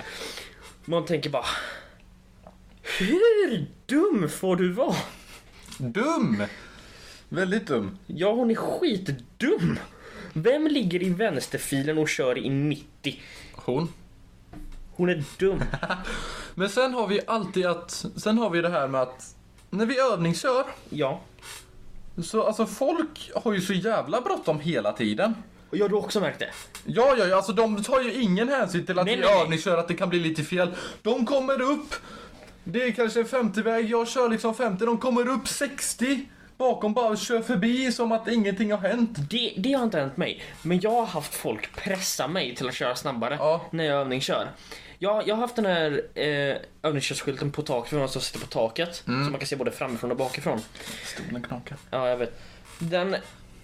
Man 0.84 1.04
tänker 1.04 1.30
bara 1.30 1.44
Hur 2.98 3.66
dum 3.86 4.28
får 4.28 4.56
du 4.56 4.72
vara? 4.72 4.96
Dum! 5.78 6.42
Väldigt 7.28 7.66
dum. 7.66 7.98
Ja, 8.06 8.32
hon 8.32 8.50
är 8.50 8.54
skitdum. 8.54 9.78
Vem 10.32 10.66
ligger 10.66 11.02
i 11.02 11.08
vänsterfilen 11.10 11.98
och 11.98 12.08
kör 12.08 12.38
i 12.38 12.48
90? 12.50 13.20
Hon. 13.52 13.92
Hon 14.92 15.08
är 15.08 15.24
dum. 15.38 15.62
Men 16.54 16.68
sen 16.68 16.94
har 16.94 17.06
vi 17.06 17.20
alltid 17.26 17.66
att, 17.66 18.04
sen 18.16 18.38
har 18.38 18.50
vi 18.50 18.60
det 18.60 18.68
här 18.68 18.88
med 18.88 19.00
att 19.02 19.34
när 19.70 19.86
vi 19.86 19.98
övningskör, 20.00 20.64
Ja. 20.90 21.20
så 22.22 22.42
alltså 22.42 22.66
folk 22.66 23.30
har 23.34 23.52
ju 23.52 23.60
så 23.60 23.72
jävla 23.72 24.20
bråttom 24.20 24.60
hela 24.60 24.92
tiden. 24.92 25.34
Och 25.70 25.76
jag 25.76 25.84
har 25.84 25.88
du 25.88 25.94
också 25.94 26.20
märkt 26.20 26.38
det? 26.38 26.50
Ja, 26.84 27.14
ja, 27.18 27.24
ja, 27.26 27.36
alltså 27.36 27.52
de 27.52 27.82
tar 27.84 28.00
ju 28.00 28.12
ingen 28.22 28.48
hänsyn 28.48 28.86
till 28.86 28.98
att 28.98 29.06
Nej, 29.06 29.16
vi 29.16 29.22
nej, 29.22 29.40
övningskör, 29.42 29.78
att 29.78 29.88
det 29.88 29.94
kan 29.94 30.08
bli 30.08 30.18
lite 30.18 30.42
fel. 30.42 30.70
De 31.02 31.26
kommer 31.26 31.60
upp, 31.60 31.94
det 32.64 32.82
är 32.82 32.92
kanske 32.92 33.20
en 33.20 33.26
50-väg, 33.26 33.90
jag 33.90 34.08
kör 34.08 34.28
liksom 34.28 34.54
50, 34.54 34.84
de 34.84 34.98
kommer 34.98 35.28
upp 35.28 35.48
60 35.48 36.26
bakom 36.58 36.94
bara 36.94 37.16
kör 37.16 37.40
förbi 37.42 37.92
som 37.92 38.12
att 38.12 38.28
ingenting 38.28 38.72
har 38.72 38.78
hänt. 38.78 39.10
det? 39.30 39.54
Det 39.56 39.72
har 39.72 39.84
inte 39.84 39.98
hänt 40.00 40.16
mig. 40.16 40.42
Men 40.62 40.80
jag 40.80 40.90
har 40.90 41.06
haft 41.06 41.34
folk 41.34 41.76
pressa 41.76 42.28
mig 42.28 42.54
till 42.56 42.68
att 42.68 42.74
köra 42.74 42.96
snabbare 42.96 43.36
Ja. 43.40 43.66
när 43.70 43.84
jag 43.84 44.00
övningskör. 44.00 44.48
Jag, 44.98 45.28
jag 45.28 45.34
har 45.34 45.40
haft 45.40 45.56
den 45.56 45.66
här 45.66 46.02
eh, 46.14 46.56
övningskörsskylten 46.82 47.52
på 47.52 47.62
taket, 47.62 47.90
för 47.90 47.98
man 47.98 48.08
sitter 48.08 48.40
på 48.40 48.46
taket. 48.46 48.94
Så 48.94 49.10
man 49.10 49.32
kan 49.38 49.46
se 49.46 49.56
både 49.56 49.70
framifrån 49.70 50.10
och 50.10 50.16
bakifrån. 50.16 50.60
Stolen 51.04 51.42
knakar. 51.42 51.76
Ja, 51.90 52.08
jag 52.08 52.16
vet. 52.16 52.40
Den, 52.78 53.16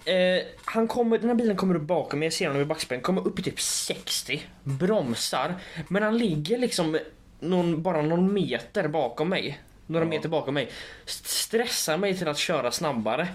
eh, 0.07 0.43
han 0.65 0.87
kommer, 0.87 1.17
den 1.17 1.29
här 1.29 1.35
bilen 1.35 1.55
kommer 1.55 1.75
upp 1.75 1.81
bakom 1.81 2.19
mig, 2.19 2.25
jag 2.25 2.33
ser 2.33 2.47
honom 2.47 2.61
i 2.61 2.65
backspegeln, 2.65 3.03
kommer 3.03 3.27
upp 3.27 3.39
i 3.39 3.43
typ 3.43 3.59
60, 3.61 4.41
bromsar, 4.63 5.55
men 5.87 6.03
han 6.03 6.17
ligger 6.17 6.57
liksom 6.57 6.99
någon, 7.39 7.81
bara 7.81 8.01
någon 8.01 8.33
meter 8.33 8.87
bakom 8.87 9.29
mig. 9.29 9.59
Några 9.89 10.05
Ja. 10.05 10.09
meter 10.09 10.29
bakom 10.29 10.53
mig. 10.53 10.69
St- 11.05 11.27
Stressar 11.29 11.97
mig 11.97 12.17
till 12.17 12.27
att 12.27 12.37
köra 12.37 12.71
snabbare. 12.71 13.27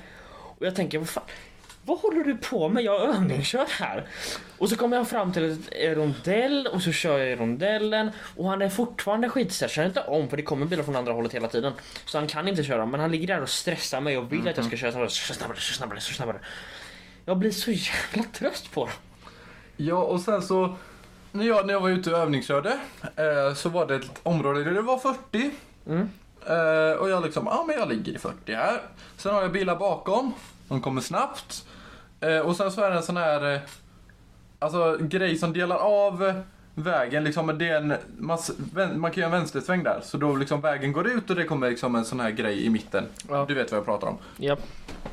Och 0.58 0.66
jag 0.66 0.76
tänker, 0.76 0.98
vad 0.98 1.08
fan, 1.08 1.24
vad 1.84 1.98
håller 1.98 2.24
du 2.24 2.36
på 2.36 2.68
med? 2.68 2.82
Jag 2.82 3.00
övningskör 3.00 3.66
här. 3.70 4.06
Och 4.58 4.68
så 4.68 4.76
kommer 4.76 4.96
jag 4.96 5.08
fram 5.08 5.32
till 5.32 5.50
ett 5.52 5.96
rondell 5.96 6.66
och 6.66 6.82
så 6.82 6.92
kör 6.92 7.18
jag 7.18 7.28
i 7.28 7.36
rondellen 7.36 8.10
och 8.36 8.48
han 8.48 8.62
är 8.62 8.68
fortfarande 8.68 9.28
skitstressad. 9.28 9.70
Kör 9.70 9.86
inte 9.86 10.00
om 10.00 10.28
för 10.28 10.36
det 10.36 10.42
kommer 10.42 10.66
bilar 10.66 10.82
från 10.82 10.96
andra 10.96 11.12
hållet 11.12 11.34
hela 11.34 11.48
tiden. 11.48 11.72
Så 12.06 12.18
han 12.18 12.26
kan 12.26 12.48
inte 12.48 12.64
köra 12.64 12.86
men 12.86 13.00
han 13.00 13.10
ligger 13.10 13.26
där 13.26 13.42
och 13.42 13.48
stressar 13.48 14.00
mig 14.00 14.18
och 14.18 14.32
vill 14.32 14.48
att 14.48 14.56
jag 14.56 14.66
ska 14.66 14.76
köra 14.76 14.92
snabbare, 14.92 15.10
kör 15.10 15.34
snabbare, 15.34 15.58
kör 15.60 15.74
snabbare, 15.74 16.00
kör 16.00 16.14
snabbare. 16.14 16.40
Jag 17.24 17.38
blir 17.38 17.50
så 17.50 17.70
jävla 17.70 18.22
trött 18.32 18.70
på 18.74 18.86
det. 18.86 18.92
Ja, 19.76 20.02
och 20.02 20.20
sen 20.20 20.42
så 20.42 20.76
när 21.32 21.44
jag, 21.44 21.66
när 21.66 21.74
jag 21.74 21.80
var 21.80 21.88
ute 21.88 22.12
och 22.12 22.18
övningskörde 22.18 22.78
eh, 23.16 23.54
så 23.54 23.68
var 23.68 23.86
det 23.86 23.94
ett 23.94 24.20
område 24.22 24.64
där 24.64 24.70
det 24.70 24.82
var 24.82 24.98
40. 24.98 25.50
Mm. 25.86 26.08
Eh, 26.46 26.96
och 26.98 27.10
jag 27.10 27.24
liksom, 27.24 27.46
ja 27.46 27.64
men 27.66 27.76
jag 27.76 27.88
ligger 27.88 28.12
i 28.12 28.18
40 28.18 28.54
här. 28.54 28.82
Sen 29.16 29.34
har 29.34 29.42
jag 29.42 29.52
bilar 29.52 29.76
bakom, 29.76 30.34
de 30.68 30.80
kommer 30.80 31.00
snabbt. 31.00 31.64
Eh, 32.22 32.38
och 32.38 32.56
sen 32.56 32.72
så 32.72 32.80
är 32.80 32.90
det 32.90 32.96
en 32.96 33.02
sån 33.02 33.16
här, 33.16 33.54
eh, 33.54 33.60
alltså 34.58 34.96
grej 35.00 35.38
som 35.38 35.52
delar 35.52 35.76
av 35.76 36.42
vägen, 36.74 37.24
liksom 37.24 37.58
det 37.58 37.68
är 37.68 37.76
en, 37.76 37.94
man, 38.18 38.38
man 38.94 39.10
kan 39.10 39.20
göra 39.20 39.34
en 39.34 39.38
vänstersväng 39.38 39.82
där. 39.82 40.00
Så 40.04 40.16
då 40.16 40.36
liksom 40.36 40.60
vägen 40.60 40.92
går 40.92 41.08
ut 41.08 41.30
och 41.30 41.36
det 41.36 41.44
kommer 41.44 41.70
liksom 41.70 41.94
en 41.94 42.04
sån 42.04 42.20
här 42.20 42.30
grej 42.30 42.66
i 42.66 42.70
mitten. 42.70 43.04
Ja. 43.28 43.44
Du 43.48 43.54
vet 43.54 43.70
vad 43.70 43.78
jag 43.78 43.84
pratar 43.84 44.06
om. 44.06 44.18
Ja. 44.36 44.56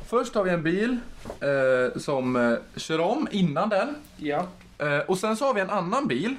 Först 0.06 0.34
har 0.34 0.44
vi 0.44 0.50
en 0.50 0.62
bil 0.62 0.96
eh, 1.40 2.00
som 2.00 2.36
eh, 2.36 2.58
kör 2.76 3.00
om 3.00 3.28
innan 3.30 3.68
den. 3.68 3.94
Ja. 4.16 4.46
Eh, 4.78 4.98
och 4.98 5.18
sen 5.18 5.36
så 5.36 5.44
har 5.44 5.54
vi 5.54 5.60
en 5.60 5.70
annan 5.70 6.06
bil 6.06 6.36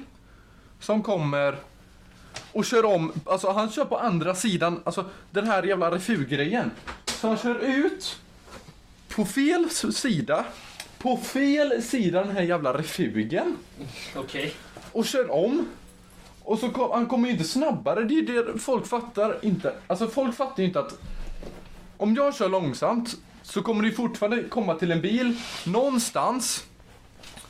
som 0.80 1.02
kommer 1.02 1.56
och 2.52 2.64
kör 2.64 2.84
om, 2.84 3.12
alltså 3.26 3.50
han 3.50 3.70
kör 3.70 3.84
på 3.84 3.98
andra 3.98 4.34
sidan, 4.34 4.80
alltså 4.84 5.04
den 5.30 5.46
här 5.46 5.62
jävla 5.62 5.90
refugrejen. 5.90 6.70
Så 7.06 7.28
han 7.28 7.36
kör 7.36 7.58
ut 7.58 8.20
på 9.14 9.24
fel 9.24 9.70
sida, 9.70 10.44
på 10.98 11.16
fel 11.16 11.82
sida 11.82 12.24
den 12.24 12.36
här 12.36 12.42
jävla 12.42 12.78
refugen 12.78 13.56
Okej. 14.16 14.54
och 14.92 15.04
kör 15.06 15.30
om. 15.30 15.68
Och 16.42 16.58
så 16.58 16.68
kom, 16.68 16.90
han 16.90 17.06
kommer 17.06 17.28
ju 17.28 17.32
inte 17.32 17.44
snabbare, 17.44 18.04
det 18.04 18.14
är 18.14 18.22
det 18.22 18.58
folk 18.58 18.86
fattar 18.86 19.38
inte. 19.42 19.74
Alltså 19.86 20.08
folk 20.08 20.36
fattar 20.36 20.62
ju 20.62 20.66
inte 20.66 20.80
att 20.80 20.98
om 21.96 22.14
jag 22.14 22.34
kör 22.34 22.48
långsamt 22.48 23.16
så 23.42 23.62
kommer 23.62 23.82
det 23.84 23.92
fortfarande 23.92 24.42
komma 24.42 24.74
till 24.74 24.90
en 24.90 25.00
bil 25.00 25.40
någonstans 25.66 26.64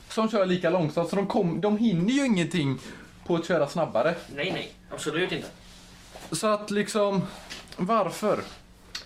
som 0.09 0.29
kör 0.29 0.45
lika 0.45 0.69
långsamt 0.69 1.09
så 1.09 1.15
de, 1.15 1.27
kom, 1.27 1.61
de 1.61 1.77
hinner 1.77 2.13
ju 2.13 2.25
ingenting 2.25 2.79
på 3.25 3.35
att 3.35 3.47
köra 3.47 3.67
snabbare. 3.67 4.15
Nej, 4.35 4.51
nej. 4.51 4.73
Absolut 4.91 5.31
inte. 5.31 5.47
Så 6.31 6.47
att 6.47 6.71
liksom, 6.71 7.21
varför? 7.77 8.39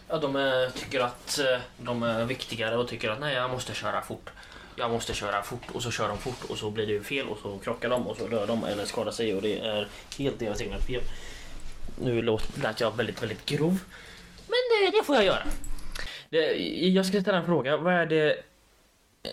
Ja, 0.10 0.18
de 0.18 0.36
eh, 0.36 0.70
tycker 0.76 1.00
att 1.00 1.40
eh, 1.40 1.60
de 1.78 2.04
är 2.04 2.26
viktigare 2.26 2.78
och 2.78 2.88
tycker 2.88 3.10
att 3.10 3.20
nej, 3.20 3.36
jag 3.36 3.52
måste 3.52 3.74
köra 3.74 4.02
fort. 4.02 4.30
Jag 4.76 4.92
måste 4.92 5.14
köra 5.14 5.44
fort 5.44 5.72
och 5.74 5.84
så 5.84 5.92
kör 5.92 6.08
de 6.08 6.18
fort 6.18 6.44
och 6.50 6.58
så 6.58 6.70
blir 6.70 6.86
det 6.86 6.94
ju 6.94 7.04
fel 7.04 7.28
och 7.28 7.38
så 7.42 7.58
krockar 7.58 7.90
de 7.90 8.08
och 8.08 8.18
så 8.18 8.28
dör 8.28 8.48
de 8.48 8.64
eller 8.64 8.86
skadar 8.86 9.12
sig 9.12 9.36
och 9.36 9.42
det 9.42 9.60
är 9.60 9.88
helt 10.18 10.40
deras 10.40 10.62
egna 10.62 10.78
fel. 10.78 11.02
Nu 12.02 12.22
lät 12.62 12.82
jag 12.82 12.98
väldigt, 12.98 13.22
väldigt 13.22 13.46
grov. 13.46 13.80
Men 14.48 14.58
det, 14.92 14.98
det 14.98 15.04
får 15.04 15.16
jag 15.16 15.26
göra. 15.26 15.44
Det, 16.30 16.56
jag 16.88 17.06
ska 17.06 17.22
ställa 17.22 17.38
en 17.38 17.46
fråga. 17.46 17.78
Vad 17.78 17.94
är 17.94 18.06
det... 18.06 18.44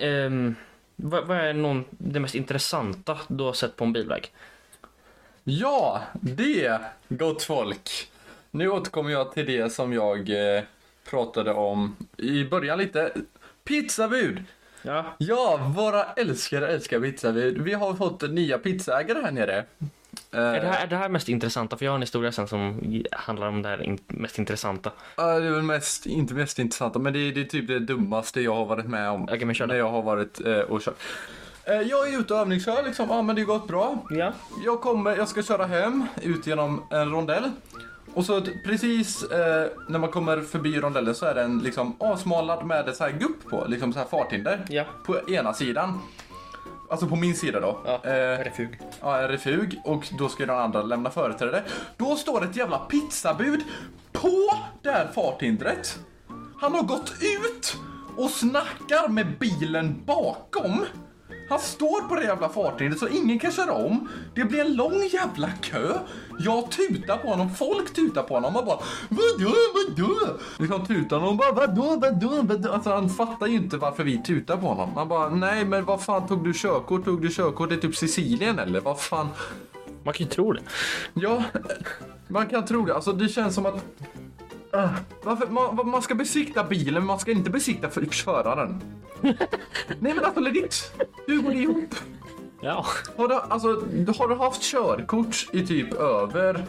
Um, 0.00 0.56
vad, 0.96 1.26
vad 1.26 1.36
är 1.36 1.52
någon, 1.52 1.84
det 1.90 2.20
mest 2.20 2.34
intressanta 2.34 3.18
du 3.28 3.44
har 3.44 3.52
sett 3.52 3.76
på 3.76 3.84
en 3.84 3.92
bilväg? 3.92 4.32
Ja, 5.44 6.02
det, 6.12 6.80
gott 7.08 7.42
folk. 7.42 8.08
Nu 8.54 8.68
återkommer 8.68 9.10
jag 9.10 9.32
till 9.32 9.46
det 9.46 9.72
som 9.72 9.92
jag 9.92 10.30
eh, 10.56 10.62
pratade 11.10 11.52
om 11.52 11.96
i 12.16 12.44
början 12.44 12.78
lite. 12.78 13.12
Pizzabud! 13.64 14.44
Ja. 14.82 15.04
Ja, 15.18 15.72
våra 15.76 16.04
älskare 16.04 16.68
älskar 16.68 17.00
pizzabud. 17.00 17.62
Vi 17.62 17.72
har 17.72 17.94
fått 17.94 18.30
nya 18.30 18.58
pizzägare 18.58 19.18
här 19.22 19.32
nere. 19.32 19.58
Eh, 19.58 20.40
Är 20.40 20.60
det, 20.60 20.66
här, 20.66 20.82
är 20.82 20.86
det 20.86 20.96
här 20.96 21.08
mest 21.08 21.28
intressanta? 21.28 21.76
För 21.76 21.84
jag 21.84 21.92
har 21.92 21.96
en 21.96 22.02
historia 22.02 22.32
sen 22.32 22.48
som 22.48 22.80
handlar 23.12 23.48
om 23.48 23.62
det 23.62 23.68
här 23.68 23.82
in, 23.82 23.98
mest 24.06 24.38
intressanta. 24.38 24.90
Ja, 25.16 25.38
det 25.38 25.46
är 25.46 25.50
väl 25.50 25.62
mest, 25.62 26.06
inte 26.06 26.34
mest 26.34 26.58
intressanta, 26.58 26.98
men 26.98 27.12
det 27.12 27.18
är, 27.18 27.32
det 27.32 27.40
är 27.40 27.44
typ 27.44 27.68
det 27.68 27.78
dummaste 27.78 28.40
jag 28.40 28.54
har 28.54 28.64
varit 28.66 28.86
med 28.86 29.10
om. 29.10 29.22
Okej, 29.24 29.44
men 29.44 29.54
kör 29.54 29.66
när 29.66 29.74
jag 29.76 29.90
har 29.90 30.02
varit 30.02 30.40
eh, 30.46 30.58
och 30.58 30.80
kört. 30.82 30.96
Eh, 31.64 31.80
jag 31.80 32.08
är 32.14 32.20
ute 32.20 32.34
och 32.34 32.40
övningskör 32.40 32.82
liksom, 32.82 33.06
ja 33.10 33.22
men 33.22 33.36
det 33.36 33.42
har 33.42 33.46
gått 33.46 33.68
bra. 33.68 33.98
Ja. 34.10 34.32
Jag 34.64 34.80
kommer, 34.80 35.16
jag 35.16 35.28
ska 35.28 35.42
köra 35.42 35.66
hem 35.66 36.06
ut 36.22 36.46
genom 36.46 36.82
en 36.90 37.10
rondell. 37.10 37.50
Och 38.14 38.24
så 38.24 38.40
precis 38.64 39.22
eh, 39.22 39.66
när 39.88 39.98
man 39.98 40.10
kommer 40.10 40.40
förbi 40.40 40.80
rondellen 40.80 41.14
så 41.14 41.26
är 41.26 41.34
den 41.34 41.58
liksom 41.58 41.96
avsmalad 42.00 42.66
med 42.66 42.88
ett 42.88 42.96
så 42.96 43.04
här 43.04 43.10
gupp 43.10 43.50
på, 43.50 43.64
liksom 43.68 43.92
så 43.92 43.98
här 43.98 44.06
farthinder. 44.06 44.64
Ja. 44.68 44.84
På 45.06 45.30
ena 45.30 45.54
sidan. 45.54 46.00
alltså 46.90 47.06
på 47.06 47.16
min 47.16 47.34
sida 47.34 47.60
då. 47.60 47.80
Ja, 47.84 48.10
Eh, 48.10 48.44
refug. 48.44 48.78
Ja, 49.00 49.20
en 49.20 49.28
refug 49.28 49.80
och 49.84 50.08
då 50.18 50.28
ska 50.28 50.46
den 50.46 50.56
andra 50.58 50.82
lämna 50.82 51.10
företräde. 51.10 51.62
Då 51.96 52.16
står 52.16 52.44
ett 52.44 52.56
jävla 52.56 52.78
pizzabud 52.78 53.60
på 54.12 54.50
det 54.82 54.90
här 54.90 55.08
farthindret. 55.14 55.98
Han 56.60 56.74
har 56.74 56.82
gått 56.82 57.12
ut 57.20 57.76
och 58.16 58.30
snackar 58.30 59.08
med 59.08 59.26
bilen 59.38 60.02
bakom. 60.06 60.84
Han 61.48 61.58
står 61.58 62.08
på 62.08 62.14
det 62.14 62.22
jävla 62.22 62.48
farthindret 62.48 62.98
så 62.98 63.08
ingen 63.08 63.38
kan 63.38 63.52
köra 63.52 63.72
om. 63.72 64.08
Det 64.34 64.44
blir 64.44 64.60
en 64.60 64.74
lång 64.74 65.02
jävla 65.12 65.50
kö. 65.60 65.98
Jag 66.38 66.70
tutar 66.70 67.16
på 67.16 67.28
honom, 67.28 67.54
folk 67.54 67.94
tutar 67.94 68.22
på 68.22 68.34
honom 68.34 68.56
och 68.56 68.64
bara 68.64 68.78
Vadå, 69.08 69.54
vadå? 69.74 70.38
Liksom 70.58 70.86
tutar 70.86 71.24
och 71.24 71.36
bara 71.36 71.52
vadå, 71.52 71.96
vadå, 72.00 72.42
vadå? 72.42 72.72
Alltså 72.72 72.90
han 72.90 73.10
fattar 73.10 73.46
ju 73.46 73.56
inte 73.56 73.76
varför 73.76 74.04
vi 74.04 74.22
tutar 74.22 74.56
på 74.56 74.66
honom. 74.66 74.90
Han 74.96 75.08
bara 75.08 75.30
nej 75.30 75.64
men 75.64 75.84
vad 75.84 76.02
fan 76.02 76.26
tog 76.26 76.44
du 76.44 76.52
körkort? 76.54 77.04
Tog 77.04 77.22
du 77.22 77.30
körkort 77.30 77.72
i 77.72 77.76
typ 77.76 77.96
Sicilien 77.96 78.58
eller? 78.58 78.80
Vad 78.80 79.00
fan? 79.00 79.28
Man 80.04 80.14
kan 80.14 80.26
ju 80.26 80.32
tro 80.32 80.52
det. 80.52 80.62
Ja, 81.14 81.42
man 82.28 82.46
kan 82.46 82.64
tro 82.64 82.84
det. 82.84 82.94
Alltså 82.94 83.12
det 83.12 83.28
känns 83.28 83.54
som 83.54 83.66
att... 83.66 83.84
Ah, 84.72 84.88
varför, 85.22 85.46
man, 85.46 85.90
man 85.90 86.02
ska 86.02 86.14
besikta 86.14 86.64
bilen, 86.64 86.94
men 86.94 87.04
man 87.04 87.18
ska 87.18 87.30
inte 87.30 87.50
besikta 87.50 87.90
för 87.90 88.06
föraren. 88.06 88.80
Nej 90.00 90.14
men 90.14 90.24
alltså 90.24 90.40
legit. 90.40 90.92
Hur 91.26 91.42
går 91.42 91.50
det 91.50 91.56
ihop? 91.56 91.94
Ja. 92.60 92.86
Har 93.16 93.28
du, 93.28 93.34
alltså, 93.34 93.68
har 94.18 94.28
du 94.28 94.34
haft 94.34 94.62
körkort 94.62 95.46
i 95.52 95.66
typ 95.66 95.92
över 95.92 96.64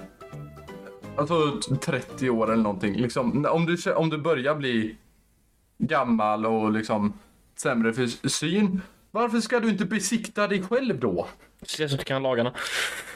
alltså, 1.18 1.60
30 1.82 2.30
år 2.30 2.54
eller 2.54 2.64
någonting? 2.64 2.96
Liksom, 2.96 3.46
om, 3.46 3.66
du, 3.66 3.94
om 3.94 4.10
du 4.10 4.18
börjar 4.18 4.56
bli 4.56 4.96
gammal 5.78 6.46
och 6.46 6.72
liksom 6.72 7.14
sämre 7.56 7.94
för 7.94 8.28
syn. 8.30 8.82
Varför 9.12 9.40
ska 9.40 9.60
du 9.60 9.70
inte 9.70 9.86
besikta 9.86 10.48
dig 10.48 10.64
själv 10.64 11.00
då? 11.00 11.28
Att 11.62 11.78
du 11.78 11.98
kan 11.98 12.24
lagarna. 12.24 12.54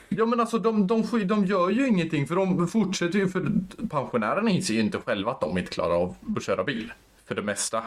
Ja 0.09 0.25
men 0.25 0.39
alltså 0.39 0.57
de, 0.57 0.87
de, 0.87 1.27
de 1.27 1.45
gör 1.45 1.69
ju 1.69 1.87
ingenting 1.87 2.27
för 2.27 2.35
de 2.35 2.67
fortsätter 2.67 3.19
ju 3.19 3.27
för 3.27 3.51
pensionärerna 3.89 4.49
inser 4.49 4.73
ju 4.73 4.79
inte 4.79 4.97
själva 4.97 5.31
att 5.31 5.41
de 5.41 5.57
inte 5.57 5.71
klarar 5.71 5.95
av 5.95 6.15
att 6.37 6.43
köra 6.43 6.63
bil. 6.63 6.93
För 7.25 7.35
det 7.35 7.41
mesta. 7.41 7.83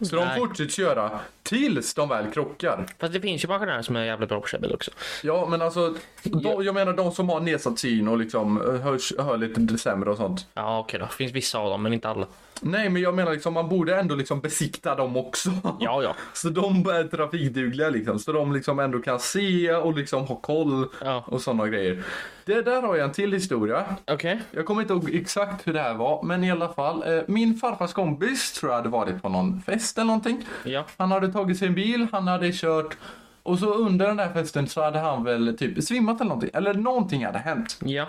Så 0.00 0.16
de 0.16 0.36
fortsätter 0.36 0.72
köra 0.72 1.20
tills 1.42 1.94
de 1.94 2.08
väl 2.08 2.30
krockar. 2.30 2.86
Fast 2.98 3.12
det 3.12 3.20
finns 3.20 3.44
ju 3.44 3.48
pensionärer 3.48 3.82
som 3.82 3.96
är 3.96 4.04
jävligt 4.04 4.28
bra 4.28 4.38
på 4.38 4.44
att 4.44 4.50
köra 4.50 4.60
bil 4.60 4.74
också. 4.74 4.90
Ja 5.22 5.46
men 5.50 5.62
alltså, 5.62 5.94
de, 6.22 6.64
jag 6.64 6.74
menar 6.74 6.92
de 6.92 7.12
som 7.12 7.28
har 7.28 7.40
nedsatt 7.40 7.78
syn 7.78 8.08
och 8.08 8.18
liksom 8.18 8.60
eh, 8.60 8.80
hör, 8.80 9.22
hör 9.22 9.36
lite 9.36 9.78
sämre 9.78 10.10
och 10.10 10.16
sånt. 10.16 10.46
Ja 10.54 10.78
okej 10.78 11.00
då, 11.00 11.06
det 11.06 11.12
finns 11.12 11.32
vissa 11.32 11.58
av 11.58 11.70
dem 11.70 11.82
men 11.82 11.92
inte 11.92 12.08
alla. 12.08 12.26
Nej 12.62 12.88
men 12.90 13.02
jag 13.02 13.14
menar 13.14 13.32
liksom 13.32 13.54
man 13.54 13.68
borde 13.68 13.96
ändå 14.00 14.14
liksom 14.14 14.40
besikta 14.40 14.94
dem 14.94 15.16
också. 15.16 15.50
Ja 15.80 16.02
ja. 16.02 16.14
Så 16.32 16.48
de 16.48 16.86
är 16.88 17.08
trafikdugliga 17.08 17.88
liksom. 17.90 18.18
Så 18.18 18.32
de 18.32 18.52
liksom 18.52 18.78
ändå 18.78 18.98
kan 18.98 19.20
se 19.20 19.72
och 19.74 19.94
liksom 19.96 20.26
ha 20.26 20.36
koll 20.36 20.86
Ja. 21.04 21.24
och 21.26 21.40
sådana 21.42 21.68
grejer. 21.68 22.04
Det 22.44 22.62
där 22.62 22.82
har 22.82 22.96
jag 22.96 23.04
en 23.04 23.12
till 23.12 23.32
historia. 23.32 23.84
Okej. 24.06 24.40
Jag 24.50 24.66
kommer 24.66 24.82
inte 24.82 24.92
ihåg 24.94 25.14
exakt 25.14 25.66
hur 25.66 25.72
det 25.72 25.80
här 25.80 25.94
var, 25.94 26.22
men 26.22 26.44
i 26.44 26.50
alla 26.50 26.68
fall. 26.68 27.02
Eh, 27.16 27.22
min 27.26 27.54
farfars 27.56 27.92
kompis 27.92 28.52
tror 28.52 28.72
jag 28.72 28.76
hade 28.76 28.88
varit 28.88 29.22
på 29.22 29.28
någon 29.28 29.62
fest 29.62 29.98
eller 29.98 30.06
någonting. 30.06 30.44
Ja. 30.64 30.84
Han 30.96 31.10
hade 31.12 31.32
tagit 31.32 31.58
sin 31.58 31.74
bil, 31.74 32.06
han 32.12 32.28
hade 32.28 32.52
kört 32.52 32.96
och 33.42 33.58
så 33.58 33.74
under 33.74 34.06
den 34.06 34.16
där 34.16 34.32
festen 34.32 34.68
så 34.68 34.82
hade 34.82 34.98
han 34.98 35.24
väl 35.24 35.56
typ 35.58 35.84
svimmat 35.84 36.20
eller 36.20 36.28
någonting. 36.28 36.50
Eller 36.54 36.74
någonting 36.74 37.26
hade 37.26 37.38
hänt. 37.38 37.78
Ja. 37.84 38.06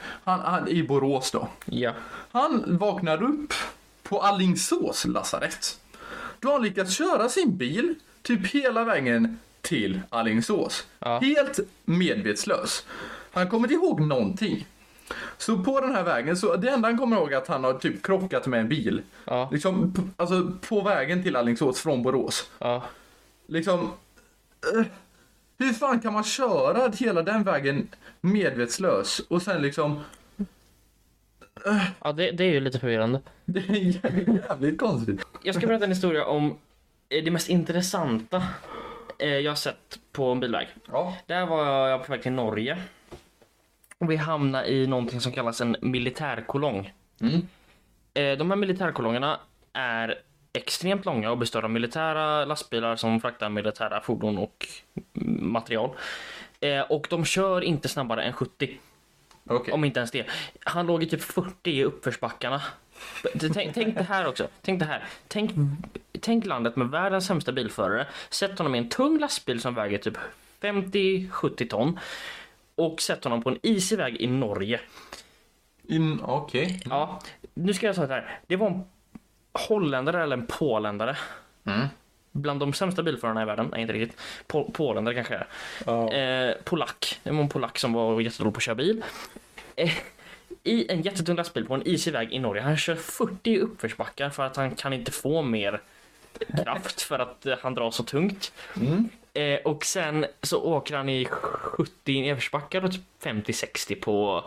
Han, 0.00 0.40
han, 0.40 0.68
I 0.68 0.82
Borås 0.82 1.30
då. 1.30 1.48
Ja. 1.64 1.92
Han 2.32 2.78
vaknar 2.78 3.22
upp 3.22 3.52
på 4.02 4.20
Allingsås 4.20 5.04
lasarett. 5.04 5.80
Då 6.40 6.48
har 6.48 6.52
han 6.52 6.62
lyckats 6.62 6.96
köra 6.96 7.28
sin 7.28 7.56
bil 7.56 7.94
typ 8.22 8.46
hela 8.46 8.84
vägen 8.84 9.38
till 9.60 10.00
Allingsås. 10.08 10.86
Ja. 10.98 11.18
Helt 11.18 11.60
medvetslös. 11.84 12.86
Han 13.32 13.50
kommer 13.50 13.72
inte 13.72 13.74
ihåg 13.74 14.00
någonting. 14.00 14.66
Så 15.38 15.58
på 15.58 15.80
den 15.80 15.94
här 15.94 16.02
vägen, 16.02 16.36
så 16.36 16.56
det 16.56 16.68
enda 16.68 16.88
han 16.88 16.98
kommer 16.98 17.16
ihåg 17.16 17.32
är 17.32 17.36
att 17.36 17.48
han 17.48 17.64
har 17.64 17.74
typ 17.74 18.02
krockat 18.02 18.46
med 18.46 18.60
en 18.60 18.68
bil. 18.68 19.02
Ja. 19.24 19.48
Liksom, 19.52 19.94
alltså 20.16 20.52
på 20.68 20.80
vägen 20.80 21.22
till 21.22 21.36
Allingsås 21.36 21.80
från 21.80 22.02
Borås. 22.02 22.50
Ja. 22.58 22.82
Liksom, 23.46 23.92
eh, 24.74 24.86
hur 25.58 25.72
fan 25.72 26.00
kan 26.00 26.12
man 26.12 26.24
köra 26.24 26.88
hela 26.88 27.22
den 27.22 27.42
vägen 27.42 27.88
medvetslös 28.20 29.20
och 29.28 29.42
sen 29.42 29.62
liksom, 29.62 30.00
Ja 32.00 32.12
det, 32.12 32.30
det 32.30 32.44
är 32.44 32.52
ju 32.52 32.60
lite 32.60 32.78
förvirrande. 32.78 33.20
det 33.44 33.60
är 33.60 33.74
jävligt, 33.74 34.28
jävligt 34.28 34.78
konstigt. 34.78 35.20
Jag 35.42 35.54
ska 35.54 35.66
berätta 35.66 35.84
en 35.84 35.90
historia 35.90 36.24
om 36.24 36.58
eh, 37.08 37.24
det 37.24 37.30
mest 37.30 37.48
intressanta 37.48 38.42
eh, 39.18 39.28
jag 39.28 39.50
har 39.50 39.56
sett 39.56 39.98
på 40.12 40.32
en 40.32 40.40
bilväg. 40.40 40.68
Ja. 40.92 41.16
Där 41.26 41.46
var 41.46 41.88
jag 41.88 42.06
på 42.06 42.12
väg 42.12 42.22
till 42.22 42.32
Norge. 42.32 42.78
Och 43.98 44.10
vi 44.10 44.16
hamnade 44.16 44.72
i 44.72 44.86
någonting 44.86 45.20
som 45.20 45.32
kallas 45.32 45.60
en 45.60 45.76
militärkolong. 45.80 46.92
Mm. 47.20 47.48
Eh, 48.14 48.38
De 48.38 48.50
här 48.50 48.56
militärkolongerna 48.56 49.40
är 49.72 50.18
extremt 50.56 51.04
långa 51.04 51.30
och 51.30 51.38
består 51.38 51.64
av 51.64 51.70
militära 51.70 52.44
lastbilar 52.44 52.96
som 52.96 53.20
fraktar 53.20 53.48
militära 53.48 54.00
fordon 54.00 54.38
och 54.38 54.66
material. 55.40 55.90
Eh, 56.60 56.80
Och 56.80 57.06
de 57.10 57.24
kör 57.24 57.60
inte 57.64 57.88
snabbare 57.88 58.22
än 58.22 58.32
70, 58.32 58.78
Okej. 59.48 59.74
om 59.74 59.84
inte 59.84 60.00
ens 60.00 60.10
det. 60.10 60.26
Han 60.64 60.86
låg 60.86 61.02
i 61.02 61.06
typ 61.06 61.22
40 61.22 61.70
i 61.70 61.84
uppförsbackarna. 61.84 62.62
Tänk, 63.54 63.74
tänk 63.74 63.94
det 63.96 64.02
här 64.02 64.26
också. 64.26 64.48
Tänk 64.62 64.80
det 64.80 64.86
här. 64.86 65.04
Tänk, 65.28 65.50
tänk 66.20 66.46
landet 66.46 66.76
med 66.76 66.88
världens 66.88 67.26
sämsta 67.26 67.52
bilförare. 67.52 68.06
Sätt 68.30 68.58
honom 68.58 68.74
i 68.74 68.78
en 68.78 68.88
tung 68.88 69.18
lastbil 69.18 69.60
som 69.60 69.74
väger 69.74 69.98
typ 69.98 70.18
50-70 70.60 71.68
ton. 71.68 71.98
Och 72.74 73.00
sätt 73.00 73.24
honom 73.24 73.42
på 73.42 73.48
en 73.50 73.58
isig 73.62 73.98
väg 73.98 74.16
i 74.16 74.26
Norge. 74.26 74.80
Okej. 76.22 76.80
Ja, 76.90 77.20
nu 77.54 77.74
ska 77.74 77.86
jag 77.86 77.94
säga 77.94 78.06
så 78.06 78.12
här. 78.12 78.38
Det 78.46 78.56
var 78.56 78.66
en 78.66 78.84
holländare 79.56 80.22
eller 80.22 80.36
en 80.36 80.46
påländare. 80.46 81.16
Mm. 81.64 81.86
Bland 82.32 82.60
de 82.60 82.72
sämsta 82.72 83.02
bilförarna 83.02 83.42
i 83.42 83.44
världen. 83.44 83.68
Nej, 83.72 83.80
inte 83.80 83.92
riktigt. 83.92 84.20
Po- 84.48 84.72
påländare 84.72 85.14
kanske 85.14 85.34
är. 85.34 85.46
Ja. 85.86 86.12
Eh, 86.12 86.54
polack. 86.64 87.20
Det 87.22 87.30
var 87.30 87.40
en 87.40 87.48
polack 87.48 87.78
som 87.78 87.92
var 87.92 88.20
jättedålig 88.20 88.54
på 88.54 88.58
att 88.58 88.62
köra 88.62 88.74
bil. 88.74 89.04
Eh, 89.76 89.92
I 90.62 90.92
en 90.92 91.02
jättetung 91.02 91.36
lastbil 91.36 91.66
på 91.66 91.74
en 91.74 91.86
isig 91.88 92.12
väg 92.12 92.32
i 92.32 92.38
Norge. 92.38 92.62
Han 92.62 92.76
kör 92.76 92.94
40 92.94 93.58
uppförsbackar 93.58 94.30
för 94.30 94.42
att 94.42 94.56
han 94.56 94.74
kan 94.74 94.92
inte 94.92 95.12
få 95.12 95.42
mer 95.42 95.80
kraft 96.64 97.02
för 97.02 97.18
att 97.18 97.46
eh, 97.46 97.56
han 97.62 97.74
drar 97.74 97.90
så 97.90 98.02
tungt. 98.02 98.52
Mm. 98.76 99.08
Eh, 99.34 99.58
och 99.64 99.84
sen 99.84 100.26
så 100.42 100.62
åker 100.62 100.96
han 100.96 101.08
i 101.08 101.24
70 101.30 102.12
i 102.12 102.20
nedförsbackar 102.20 102.84
och 102.84 102.92
typ 102.92 103.02
50-60 103.22 104.00
på 104.00 104.44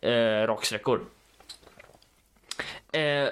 eh, 0.00 0.46
raksträckor. 0.46 1.00
Eh, 2.92 3.28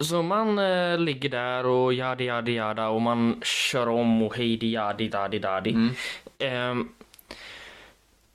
så 0.00 0.22
man 0.22 0.58
eh, 0.58 0.98
ligger 0.98 1.28
där 1.28 1.66
och 1.66 1.92
jadi 1.94 2.24
jadi 2.24 2.54
jada 2.54 2.88
och 2.88 3.02
man 3.02 3.40
kör 3.44 3.88
om 3.88 4.22
och 4.22 4.36
hejdi 4.36 4.66
jadi 4.66 5.08
dadi 5.08 5.38
dadi. 5.38 5.70
Mm. 5.70 5.94
Ehm, 6.38 6.88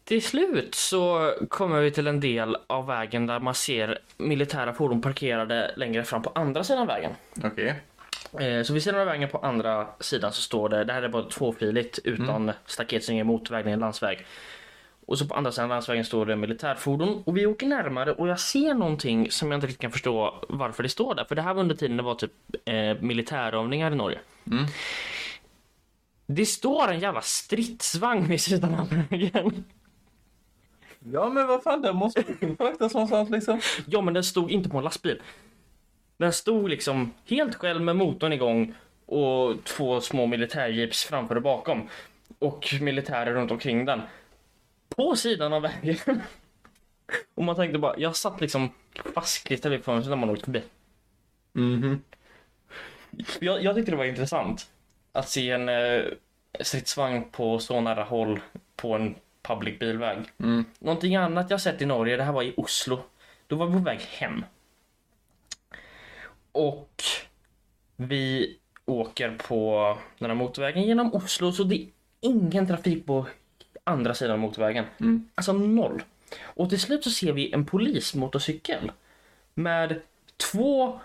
till 0.04 0.22
slut 0.24 0.76
så 0.76 1.34
kommer 1.50 1.82
vi 1.82 1.92
till 1.92 2.08
en 2.08 2.20
del 2.20 2.58
av 2.68 2.88
vägen 2.88 3.28
där 3.28 3.40
man 3.40 3.56
ser 3.56 4.00
militära 4.18 4.74
fordon 4.74 5.02
parkerade 5.02 5.72
längre 5.76 6.04
fram 6.04 6.22
på 6.22 6.32
andra 6.36 6.64
sidan 6.64 6.88
vägen. 6.88 7.12
Okej. 7.44 7.76
Eh, 8.40 8.64
Så 8.64 8.74
vid 8.74 8.84
sidan 8.84 9.00
av 9.02 9.08
vägen 9.08 9.30
på 9.30 9.38
andra 9.38 9.88
sidan 10.00 10.32
så 10.32 10.42
står 10.42 10.70
det, 10.70 10.84
det 10.84 10.94
här 10.94 11.02
är 11.04 11.10
bara 11.10 11.24
tvåfiligt 11.24 12.00
utan 12.04 12.52
staket 12.66 13.04
som 13.04 13.16
är 13.16 13.24
motorväg, 13.24 13.66
det 13.66 13.72
är 13.72 13.74
en 13.74 13.80
landsväg. 13.80 14.26
Och 15.06 15.18
så 15.18 15.28
på 15.28 15.36
andra 15.36 15.52
sidan 15.52 15.70
landsvägen 15.70 16.06
står 16.06 16.26
det 16.26 16.36
militärfordon 16.36 17.24
och 17.26 17.38
vi 17.38 17.46
åker 17.46 17.68
närmare 17.68 18.12
och 18.12 18.28
jag 18.28 18.40
ser 18.40 18.74
någonting 18.74 19.32
som 19.32 19.52
jag 19.52 19.58
inte 19.58 19.68
riktigt 19.68 19.82
kan 19.82 19.92
förstå 19.92 20.46
varför 20.50 20.84
det 20.84 20.90
står 20.90 21.16
där. 21.16 21.26
För 21.26 21.36
det 21.36 21.42
här 21.42 21.54
var 21.54 21.62
under 21.62 21.76
tiden 21.76 21.98
det 21.98 22.04
var 22.04 22.16
typ 22.16 22.32
eh, 22.66 23.02
militärövningar 23.02 23.92
i 23.92 23.96
Norge. 23.96 24.20
Mm. 24.52 24.66
Det 26.26 26.46
står 26.46 26.92
en 26.92 27.00
jävla 27.00 27.22
stridsvagn 27.22 28.28
vid 28.28 28.42
sidan 28.42 28.76
av 28.76 28.88
vägen. 29.10 29.64
Ja 31.00 31.30
men 31.30 31.48
vad 31.48 31.64
fan, 31.64 31.82
den 31.82 31.96
måste 31.96 32.24
ju 32.42 32.56
fraktas 32.56 32.94
någonstans 32.94 33.30
liksom. 33.30 33.62
Ja, 33.86 34.02
men 34.02 34.14
den 34.14 34.24
stod 34.24 34.52
inte 34.52 34.70
på 34.70 34.78
en 34.78 34.84
lastbil. 34.84 35.22
Den 36.18 36.34
stod 36.34 36.70
liksom 36.70 37.14
helt 37.26 37.56
själv 37.56 37.82
med 37.82 37.96
motorn 37.96 38.34
igång 38.34 38.74
och 39.06 39.64
två 39.64 40.02
små 40.02 40.26
militärjeeps 40.26 41.04
framför 41.06 41.36
och 41.36 41.42
bakom. 41.42 41.90
Och 42.40 42.74
militärer 42.82 43.34
runt 43.34 43.52
omkring 43.52 43.86
den. 43.86 44.02
På 44.96 45.16
sidan 45.16 45.54
av 45.54 45.62
vägen. 45.62 45.98
Och 47.36 47.44
man 47.44 47.56
tänkte 47.56 47.80
bara, 47.80 47.98
jag 47.98 48.16
satt 48.16 48.42
liksom 48.42 48.70
fastklistrad 49.16 49.72
vid 49.72 49.84
fönstret 49.84 50.10
när 50.10 50.26
man 50.26 50.30
åkte 50.30 50.46
förbi. 50.46 50.64
Mhm. 51.54 52.02
Jag, 53.40 53.64
jag 53.64 53.76
tyckte 53.76 53.92
det 53.92 53.98
var 53.98 54.06
intressant 54.06 54.72
att 55.12 55.30
se 55.30 55.52
en 55.52 55.70
eh, 55.70 56.04
stridsvagn 56.60 57.24
på 57.32 57.60
så 57.60 57.82
nära 57.82 58.04
håll 58.04 58.40
på 58.76 58.94
en 58.94 59.16
public 59.42 59.80
bilväg. 59.80 60.18
Mm. 60.38 60.66
Någonting 60.80 61.16
annat 61.16 61.50
jag 61.50 61.62
sett 61.62 61.82
i 61.82 61.86
Norge, 61.86 62.18
det 62.18 62.24
här 62.24 62.32
var 62.32 62.44
i 62.44 62.54
Oslo. 62.58 63.00
Då 63.48 63.56
var 63.56 63.68
vi 63.68 63.74
på 63.74 63.80
väg 63.80 64.00
hem. 64.00 64.46
Och 66.52 67.04
vi 67.96 68.58
åker 68.86 69.38
på 69.38 69.98
den 70.18 70.30
här 70.30 70.38
motorvägen 70.38 70.84
genom 70.84 71.14
Oslo 71.14 71.52
så 71.52 71.64
det 71.64 71.88
ingen 72.22 72.68
trafik 72.68 73.06
på 73.06 73.26
andra 73.84 74.14
sidan 74.14 74.40
motorvägen. 74.40 74.86
Mm. 75.00 75.30
Alltså 75.36 75.54
noll. 75.54 76.04
Och 76.42 76.70
till 76.70 76.80
slut 76.80 77.04
så 77.04 77.10
ser 77.10 77.32
vi 77.34 77.54
en 77.54 77.66
polismotorcykel 77.66 78.92
med 79.54 80.02
två 80.38 81.00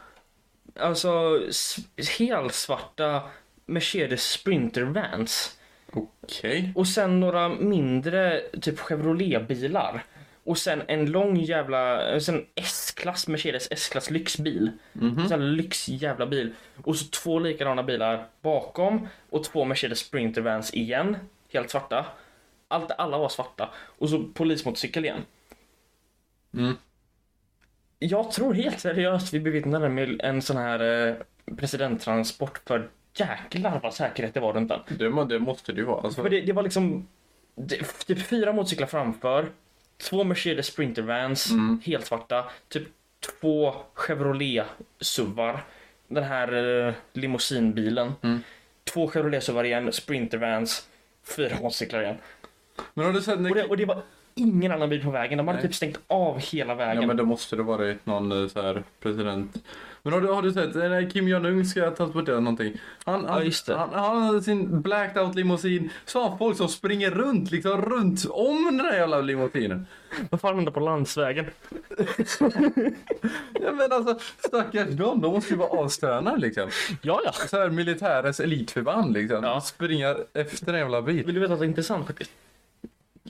alltså 0.80 1.40
s- 1.48 1.76
helsvarta 2.18 3.22
Mercedes 3.66 4.30
Sprinter 4.30 4.82
Vans 4.82 5.58
Okej. 5.92 6.72
och 6.76 6.88
sen 6.88 7.20
några 7.20 7.48
mindre 7.48 8.40
typ 8.60 8.78
Chevrolet-bilar. 8.80 10.04
Och 10.44 10.58
sen 10.58 10.82
en 10.88 11.10
lång 11.10 11.36
jävla, 11.40 12.20
sen 12.20 12.46
S-klass, 12.54 13.28
Mercedes 13.28 13.68
S-klass 13.70 14.10
lyxbil. 14.10 14.70
Mhm. 14.92 15.18
En 15.18 15.28
sån 15.28 15.40
här 15.40 15.48
lyx 15.48 15.88
jävla 15.88 16.26
bil. 16.26 16.52
Och 16.84 16.96
så 16.96 17.04
två 17.10 17.38
likadana 17.38 17.82
bilar 17.82 18.26
bakom 18.42 19.08
och 19.30 19.44
två 19.44 19.64
Mercedes 19.64 19.98
Sprinter 19.98 20.40
Vans 20.42 20.74
igen. 20.74 21.16
Helt 21.52 21.70
svarta. 21.70 22.06
Allt, 22.68 22.90
alla 22.98 23.18
var 23.18 23.29
svarta. 23.29 23.70
Och 23.98 24.09
så 24.11 24.24
polismotorcykel 24.35 25.05
igen. 25.05 25.20
Mm. 26.55 26.74
Jag 27.98 28.31
tror 28.33 28.55
helt 28.55 28.81
seriöst 28.81 29.33
vi 29.35 29.40
bevittnade 29.40 29.88
med 29.88 30.20
en 30.20 30.42
sån 30.42 30.57
här 30.57 31.09
eh, 31.09 31.14
presidenttransport 31.57 32.61
för 32.66 32.88
jäklar 33.14 33.81
vad 33.83 33.94
säkerhet 33.94 34.35
det 34.35 34.40
var 34.40 34.52
runt 34.52 34.68
den. 34.68 34.81
Det, 34.98 35.24
det 35.35 35.38
måste 35.38 35.72
det 35.72 35.81
ju 35.81 35.87
vara. 35.87 36.00
Alltså, 36.00 36.22
För 36.22 36.31
det, 36.31 36.40
det 36.40 36.52
var 36.52 36.62
liksom 36.62 37.09
det, 37.55 37.83
typ 38.07 38.22
fyra 38.26 38.52
motorcyklar 38.52 38.87
framför, 38.87 39.50
två 40.11 40.24
Mercedes 40.24 40.66
Sprinter 40.66 41.02
Vans, 41.02 41.50
Mm. 41.50 41.81
helt 41.85 42.07
svarta, 42.07 42.44
typ 42.68 42.88
två 43.40 43.74
Chevrolet 43.94 44.66
SUVar, 45.00 45.64
den 46.09 46.24
här 46.24 46.52
eh, 46.87 46.94
limousinbilen, 47.12 48.12
Mm. 48.22 48.40
två 48.85 49.09
Chevrolet 49.09 49.44
SUVar 49.44 49.64
igen, 49.64 49.92
Sprinter 49.92 50.38
Vans, 50.38 50.88
fyra 51.37 51.57
motorcyklar 51.62 52.02
igen. 52.02 52.16
Men 52.94 53.06
har 53.06 53.12
du 53.12 53.20
sett 53.22 53.40
när... 53.40 53.50
Och 53.50 53.56
det, 53.56 53.64
och 53.64 53.76
det 53.76 53.84
var 53.84 54.02
ingen 54.34 54.72
annan 54.72 54.88
bil 54.88 55.02
på 55.04 55.10
vägen, 55.10 55.38
de 55.38 55.48
hade 55.48 55.58
Nej. 55.58 55.68
typ 55.68 55.74
stängt 55.74 56.00
av 56.06 56.38
hela 56.38 56.74
vägen. 56.74 57.02
Ja 57.02 57.06
men 57.06 57.16
då 57.16 57.24
måste 57.24 57.56
det 57.56 57.62
vara 57.62 57.94
någon 58.04 58.42
eh, 58.42 58.48
så 58.48 58.62
här 58.62 58.82
president. 59.00 59.64
Men 60.02 60.12
har 60.12 60.20
du, 60.20 60.28
har 60.28 60.42
du 60.42 60.52
sett 60.52 60.74
när 60.74 61.10
Kim 61.10 61.28
Jong-Un 61.28 61.66
ska 61.66 61.90
transportera 61.90 62.40
någonting? 62.40 62.80
Han, 63.04 63.24
han, 63.24 63.38
Ja, 63.38 63.42
just 63.44 63.66
det. 63.66 63.76
han, 63.76 63.88
han 63.92 64.22
hade 64.22 64.42
sin 64.42 64.82
blacked 64.82 65.22
out 65.22 65.34
limousin. 65.34 65.90
Så 66.04 66.28
har 66.28 66.36
folk 66.36 66.56
som 66.56 66.68
springer 66.68 67.10
runt, 67.10 67.50
liksom 67.50 67.82
runt 67.82 68.24
om 68.30 68.64
den 68.64 68.76
där 68.76 68.96
jävla 68.96 69.20
limousinen. 69.20 69.86
Vad 70.30 70.40
fan 70.40 70.56
hände 70.56 70.70
på 70.70 70.80
landsvägen? 70.80 71.46
Ja 73.60 73.72
men 73.72 73.92
alltså 73.92 74.18
stackars 74.38 74.88
dem, 74.88 75.20
de 75.20 75.32
måste 75.32 75.52
ju 75.54 75.58
vara 75.58 75.68
avstönade 75.68 76.36
liksom. 76.40 76.68
Ja, 77.02 77.20
ja. 77.24 77.32
Så 77.32 77.56
här 77.60 77.70
militärens 77.70 78.40
elitförband 78.40 79.12
liksom. 79.12 79.44
Ja. 79.44 79.60
Springa 79.60 80.16
efter 80.34 80.72
en 80.72 80.78
jävla 80.78 81.02
bil. 81.02 81.24
Vill 81.26 81.34
du 81.34 81.40
veta 81.40 81.54
något 81.54 81.64
intressant 81.64 82.06
faktiskt? 82.06 82.30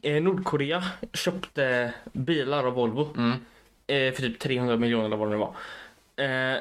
Eh, 0.07 0.23
Nordkorea 0.23 0.83
köpte 1.13 1.93
bilar 2.13 2.65
av 2.67 2.73
Volvo 2.73 3.09
Mm. 3.17 3.31
eh, 3.87 4.13
för 4.15 4.23
typ 4.23 4.39
300 4.39 4.77
miljoner 4.77 5.05
eller 5.05 5.17
vad 5.17 5.29
det 5.29 5.33
nu 5.33 5.37
var. 5.37 5.55
Eh, 6.55 6.59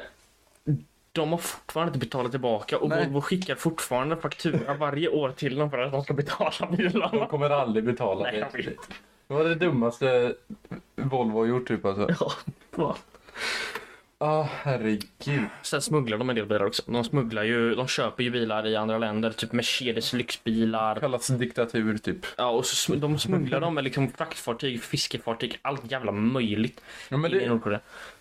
de 1.12 1.32
har 1.32 1.38
fortfarande 1.38 1.90
inte 1.90 2.00
betalat 2.06 2.32
tillbaka 2.32 2.78
och 2.78 2.90
Nej. 2.90 3.04
Volvo 3.06 3.22
skickar 3.22 3.56
fortfarande 3.56 4.18
faktura 4.18 4.74
varje 4.80 5.10
år 5.10 5.30
till 5.32 5.56
dem 5.56 5.70
för 5.72 5.78
att 5.78 5.92
de 5.92 6.04
ska 6.04 6.14
betala 6.14 6.52
De 6.60 6.76
bilarna. 6.78 7.26
kommer 7.28 7.50
aldrig 7.50 7.84
betala 7.86 8.24
Nej, 8.24 8.46
det. 8.54 8.62
Det 9.28 9.34
var 9.34 9.44
det 9.44 9.56
dummaste 9.56 10.36
Volvo 10.96 11.40
har 11.40 11.46
gjort 11.46 11.68
typ 11.68 11.86
alltså. 11.86 12.32
Ja, 12.78 12.96
bra. 14.20 14.28
Ah 14.28 14.48
herregud. 14.64 15.50
Sen 15.62 15.82
smugglar 15.82 16.18
de 16.18 16.30
en 16.30 16.36
del 16.36 16.46
bilar 16.46 16.66
också. 16.66 16.84
De 16.86 17.04
smugglar 17.04 17.44
ju, 17.44 17.76
de 17.76 17.88
köper 17.88 18.24
ju 18.24 18.32
bilar 18.32 18.68
i 18.68 18.76
andra 18.76 18.98
länder, 18.98 19.32
typ 19.32 19.52
Mercedes 19.52 20.14
lyxbilar. 20.14 21.00
Kallas 21.00 21.28
diktatur 21.28 21.98
typ. 21.98 22.26
Ja, 22.38 22.50
och 22.50 22.66
så 22.66 22.94
sm- 22.94 23.00
de 23.00 23.20
smugglar 23.20 23.60
dem 23.60 23.74
med 23.76 23.84
liksom 23.84 24.12
fraktfartyg, 24.12 24.84
fiskefartyg, 24.84 25.60
allt 25.62 25.92
jävla 25.92 26.12
möjligt 26.12 26.82
Ja, 27.10 27.18
men 27.18 27.32
det, 27.32 27.60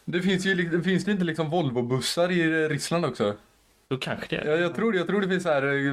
det 0.05 0.23
finns 0.23 0.47
ju 0.47 0.55
det 0.55 0.83
finns 0.83 1.05
det 1.05 1.13
inte 1.13 1.25
liksom 1.25 1.51
Volvo-bussar 1.51 2.31
i 2.31 2.69
Ryssland 2.69 3.05
också? 3.05 3.35
Då 3.89 3.97
kanske 3.97 4.27
det 4.37 4.37
är. 4.37 4.51
Jag, 4.51 4.61
jag, 4.61 4.75
tror, 4.75 4.97
jag 4.97 5.07
tror 5.07 5.21
det 5.21 5.29
finns 5.29 5.43
så 5.43 5.49
här 5.49 5.63
eh, 5.63 5.93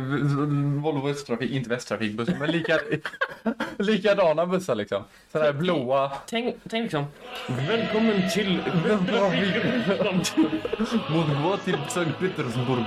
Volvo 0.81 1.07
Västtrafik, 1.07 1.51
inte 1.51 1.69
Västtrafikbussar, 1.69 2.35
men 2.39 2.51
lika, 2.51 2.79
likadana 3.77 4.45
bussar 4.45 4.75
liksom. 4.75 5.03
Sådana 5.31 5.51
här 5.51 5.53
blåa. 5.59 6.11
Tänk, 6.27 6.55
tänk 6.69 6.83
liksom, 6.83 7.05
välkommen 7.47 8.29
till 8.33 8.61
Västtrafikryssland. 8.85 10.27
Moskva 11.09 11.57
till 11.57 11.77
Sankt 11.89 12.19
Petersburg. 12.19 12.83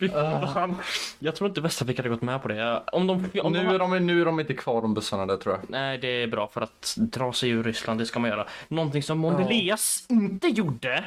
Fy 0.00 0.08
fan. 0.08 0.76
Jag 1.18 1.36
tror 1.36 1.48
inte 1.48 1.60
Västtrafik 1.60 1.96
hade 1.96 2.08
gått 2.08 2.22
med 2.22 2.42
på 2.42 2.48
det. 2.48 2.82
Om 2.92 3.06
de, 3.06 3.12
om 3.42 3.52
Nu 3.52 3.58
de 3.58 3.74
är, 3.74 3.78
de, 3.78 4.06
nu 4.06 4.20
är 4.20 4.24
de 4.24 4.40
inte 4.40 4.54
kvar 4.54 4.82
de 4.82 4.94
bussarna 4.94 5.26
där 5.26 5.36
tror 5.36 5.54
jag. 5.54 5.70
Nej, 5.70 5.98
det 5.98 6.22
är 6.22 6.26
bra 6.26 6.48
för 6.48 6.60
att 6.60 6.94
dra 6.96 7.32
sig 7.32 7.50
ur 7.50 7.62
Ryssland, 7.62 8.00
det 8.00 8.06
ska 8.06 8.20
man 8.20 8.30
göra. 8.30 8.46
Någonting 8.68 9.02
som 9.02 9.18
Mondeleas 9.18 10.06
inte 10.08 10.48
gjorde. 10.48 11.04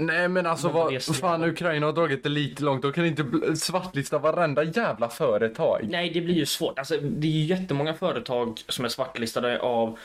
Nej 0.00 0.28
men 0.28 0.46
alltså 0.46 0.68
vad 0.68 1.02
fan 1.02 1.44
Ukraina 1.44 1.86
har 1.86 1.92
dragit 1.92 2.22
det 2.22 2.28
lite 2.28 2.62
långt. 2.62 2.82
De 2.82 2.92
kan 2.92 3.06
inte 3.06 3.24
svartlista 3.56 4.18
varenda 4.18 4.62
jävla 4.64 5.08
företag. 5.08 5.86
Nej, 5.90 6.10
det 6.14 6.20
blir 6.20 6.34
ju 6.34 6.46
svårt. 6.46 6.78
Alltså, 6.78 6.96
det 6.96 7.26
är 7.26 7.30
ju 7.32 7.44
jättemånga 7.44 7.94
företag 7.94 8.60
som 8.68 8.84
är 8.84 8.88
svartlistade 8.88 9.60
av 9.60 9.98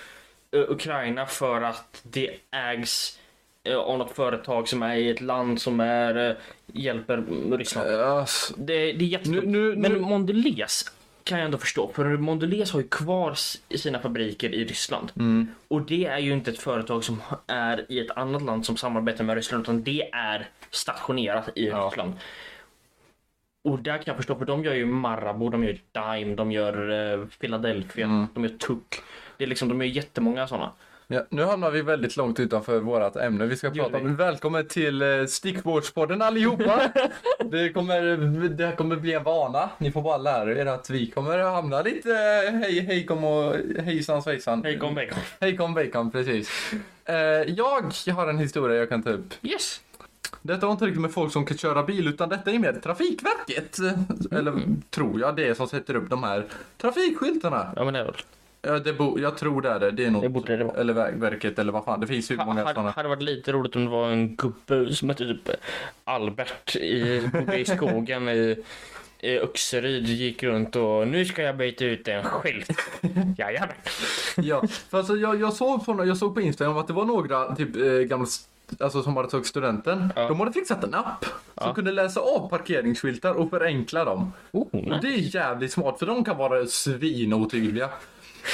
eh, 0.51 0.60
Ukraina 0.62 1.25
för 1.25 1.62
att 1.62 2.01
det 2.03 2.29
ägs 2.51 3.19
eh, 3.63 3.75
av 3.77 3.97
något 3.97 4.12
företag 4.15 4.67
som 4.67 4.84
är 4.84 4.95
i 4.95 5.10
ett 5.10 5.21
land 5.21 5.62
som 5.62 5.79
är, 5.79 6.29
eh, 6.29 6.36
hjälper 6.67 7.23
Ryssland. 7.58 7.89
Alltså, 7.89 8.53
Det, 8.58 8.73
det 8.73 9.05
är 9.05 9.08
jättestort. 9.08 9.43
Nu- 9.43 9.51
nu- 9.51 9.75
Men 9.75 9.91
nu- 9.91 9.99
Mondelez 9.99 10.86
kan 11.25 11.38
jag 11.39 11.45
ändå 11.45 11.57
förstå. 11.57 11.91
För 11.95 12.17
Mondelez 12.17 12.71
har 12.71 12.79
ju 12.81 12.88
kvar 12.88 13.33
sina 13.77 13.99
fabriker 13.99 14.53
i 14.53 14.65
Ryssland. 14.65 15.11
mm. 15.15 15.47
Och 15.67 15.81
det 15.81 16.05
är 16.05 16.19
ju 16.19 16.33
inte 16.33 16.51
ett 16.51 16.59
företag 16.59 17.03
som 17.03 17.21
är 17.47 17.85
i 17.91 17.99
ett 17.99 18.17
annat 18.17 18.41
land 18.41 18.65
som 18.65 18.77
samarbetar 18.77 19.23
med 19.23 19.35
Ryssland. 19.35 19.63
Utan 19.63 19.83
det 19.83 20.09
är 20.13 20.49
stationerat 20.71 21.49
i 21.55 21.67
Ja. 21.67 21.77
Ryssland. 21.88 22.13
Och 23.63 23.79
där 23.79 23.93
kan 23.97 24.03
jag 24.05 24.15
förstå, 24.15 24.35
för 24.35 24.45
de 24.45 24.63
gör 24.63 24.73
ju 24.73 24.85
Marabou, 24.85 25.49
de 25.49 25.63
gör 25.63 25.77
Dime, 25.91 26.35
de 26.35 26.51
gör 26.51 26.89
eh, 27.13 27.25
Philadelphia, 27.27 28.05
Mm. 28.05 28.27
de 28.33 28.43
gör 28.43 28.57
Tuck. 28.57 29.01
Det 29.38 29.43
är 29.43 29.47
liksom, 29.47 29.69
de 29.69 29.81
är 29.81 29.85
jättemånga 29.85 30.47
sådana. 30.47 30.71
Ja, 31.07 31.25
nu 31.29 31.43
hamnar 31.43 31.71
vi 31.71 31.81
väldigt 31.81 32.17
långt 32.17 32.39
utanför 32.39 32.79
vårt 32.79 33.15
ämne. 33.15 33.45
Vi 33.45 33.55
ska 33.55 33.71
prata 33.71 33.97
om 33.97 34.15
välkommen 34.15 34.67
till 34.67 35.01
eh, 35.01 35.25
Stickvårdspodden 35.25 36.21
allihopa. 36.21 36.91
det, 37.51 37.69
kommer, 37.69 38.01
det 38.49 38.65
här 38.65 38.75
kommer 38.75 38.95
bli 38.95 39.13
en 39.13 39.23
vana. 39.23 39.69
Ni 39.77 39.91
får 39.91 40.01
bara 40.01 40.17
lära 40.17 40.51
er 40.51 40.65
att 40.65 40.89
vi 40.89 41.11
kommer 41.11 41.39
hamna 41.39 41.81
lite 41.81 42.09
eh, 42.47 42.53
hej 42.53 42.79
hejkom 42.79 43.23
och 43.23 43.55
hejsan 43.79 44.23
svejsan. 44.23 44.63
Hej 44.63 44.79
kom 44.79 44.95
bacon. 44.95 45.17
Hejkom 45.39 45.73
bacon, 45.73 46.11
precis. 46.11 46.73
Eh, 47.05 47.15
jag 47.47 47.93
har 48.15 48.27
en 48.27 48.37
historia 48.37 48.77
jag 48.77 48.89
kan 48.89 49.03
ta 49.03 49.09
upp. 49.09 49.33
Yes! 49.41 49.81
Detta 50.41 50.65
har 50.65 50.71
inte 50.71 50.85
riktigt 50.85 51.01
med 51.01 51.11
folk 51.11 51.33
som 51.33 51.45
kan 51.45 51.57
köra 51.57 51.83
bil 51.83 52.07
utan 52.07 52.29
detta 52.29 52.51
är 52.51 52.59
med 52.59 52.83
Trafikverket. 52.83 53.77
Eller 54.31 54.53
tror 54.89 55.19
jag 55.19 55.35
det 55.35 55.47
är 55.47 55.53
som 55.53 55.67
sätter 55.67 55.95
upp 55.95 56.09
de 56.09 56.23
här 56.23 56.45
trafikskyltarna. 56.77 57.73
Ja 57.75 57.83
men 57.83 57.93
det 57.93 57.99
är 57.99 58.05
väl. 58.05 58.15
Ja, 58.65 58.80
det 58.80 58.93
bo, 58.93 59.19
jag 59.19 59.38
tror 59.38 59.62
det 59.62 59.69
är 59.69 59.80
det. 59.80 59.91
Det 59.91 60.06
är 60.06 60.12
nog, 60.12 60.21
Det 60.21 60.30
borde 60.30 60.58
det 60.58 60.63
vara. 60.63 60.78
Eller 60.78 60.93
Vägverket 60.93 61.60
eller 61.60 61.71
vad 61.71 61.86
fan. 61.86 61.99
Det 61.99 62.08
finns 62.08 62.32
ju 62.32 62.38
många 62.38 62.54
hade, 62.63 62.73
sådana. 62.73 62.91
hade 62.91 63.10
varit 63.10 63.21
lite 63.21 63.51
roligt 63.51 63.75
om 63.75 63.86
det 63.86 63.91
var 63.91 64.10
en 64.10 64.36
gubbe 64.36 64.93
som 64.95 65.10
hette 65.10 65.25
typ 65.25 65.49
Albert 66.04 66.75
i, 66.75 67.30
i 67.58 67.65
skogen 67.65 68.30
i, 68.30 68.56
i 69.19 69.39
Öxeryd 69.39 70.08
gick 70.08 70.43
runt 70.43 70.75
och 70.75 71.08
nu 71.08 71.25
ska 71.25 71.41
jag 71.41 71.58
byta 71.58 71.86
ut 71.86 72.08
en 72.08 72.23
skylt. 72.23 72.69
Jajamän. 73.38 73.75
Ja, 74.38 74.63
för 74.89 74.97
alltså 74.97 75.15
jag, 75.15 75.41
jag, 75.41 75.54
såg 75.54 75.86
på, 75.86 76.06
jag 76.06 76.17
såg 76.17 76.34
på 76.36 76.41
Instagram 76.41 76.78
att 76.78 76.88
det 76.88 76.93
var 76.93 77.06
några 77.06 77.56
typ 77.56 77.75
eh, 77.75 77.84
gamla 77.91 78.28
Alltså 78.80 79.04
som 79.04 79.17
hade 79.17 79.30
tagit 79.30 79.47
studenten. 79.47 80.13
Ja. 80.15 80.28
De 80.28 80.39
hade 80.39 80.51
fixat 80.51 80.84
en 80.84 80.93
app 80.93 81.25
som 81.25 81.67
Ja. 81.67 81.73
kunde 81.73 81.91
läsa 81.91 82.19
av 82.19 82.49
parkeringsskyltar 82.49 83.34
och 83.34 83.49
förenkla 83.49 84.06
dem. 84.06 84.34
Oh, 84.51 84.62
Och 84.67 85.01
det 85.01 85.08
är 85.08 85.36
jävligt 85.36 85.71
smart 85.71 85.99
för 85.99 86.06
de 86.06 86.23
kan 86.23 86.38
vara 86.38 86.65
svinotydliga. 86.65 87.89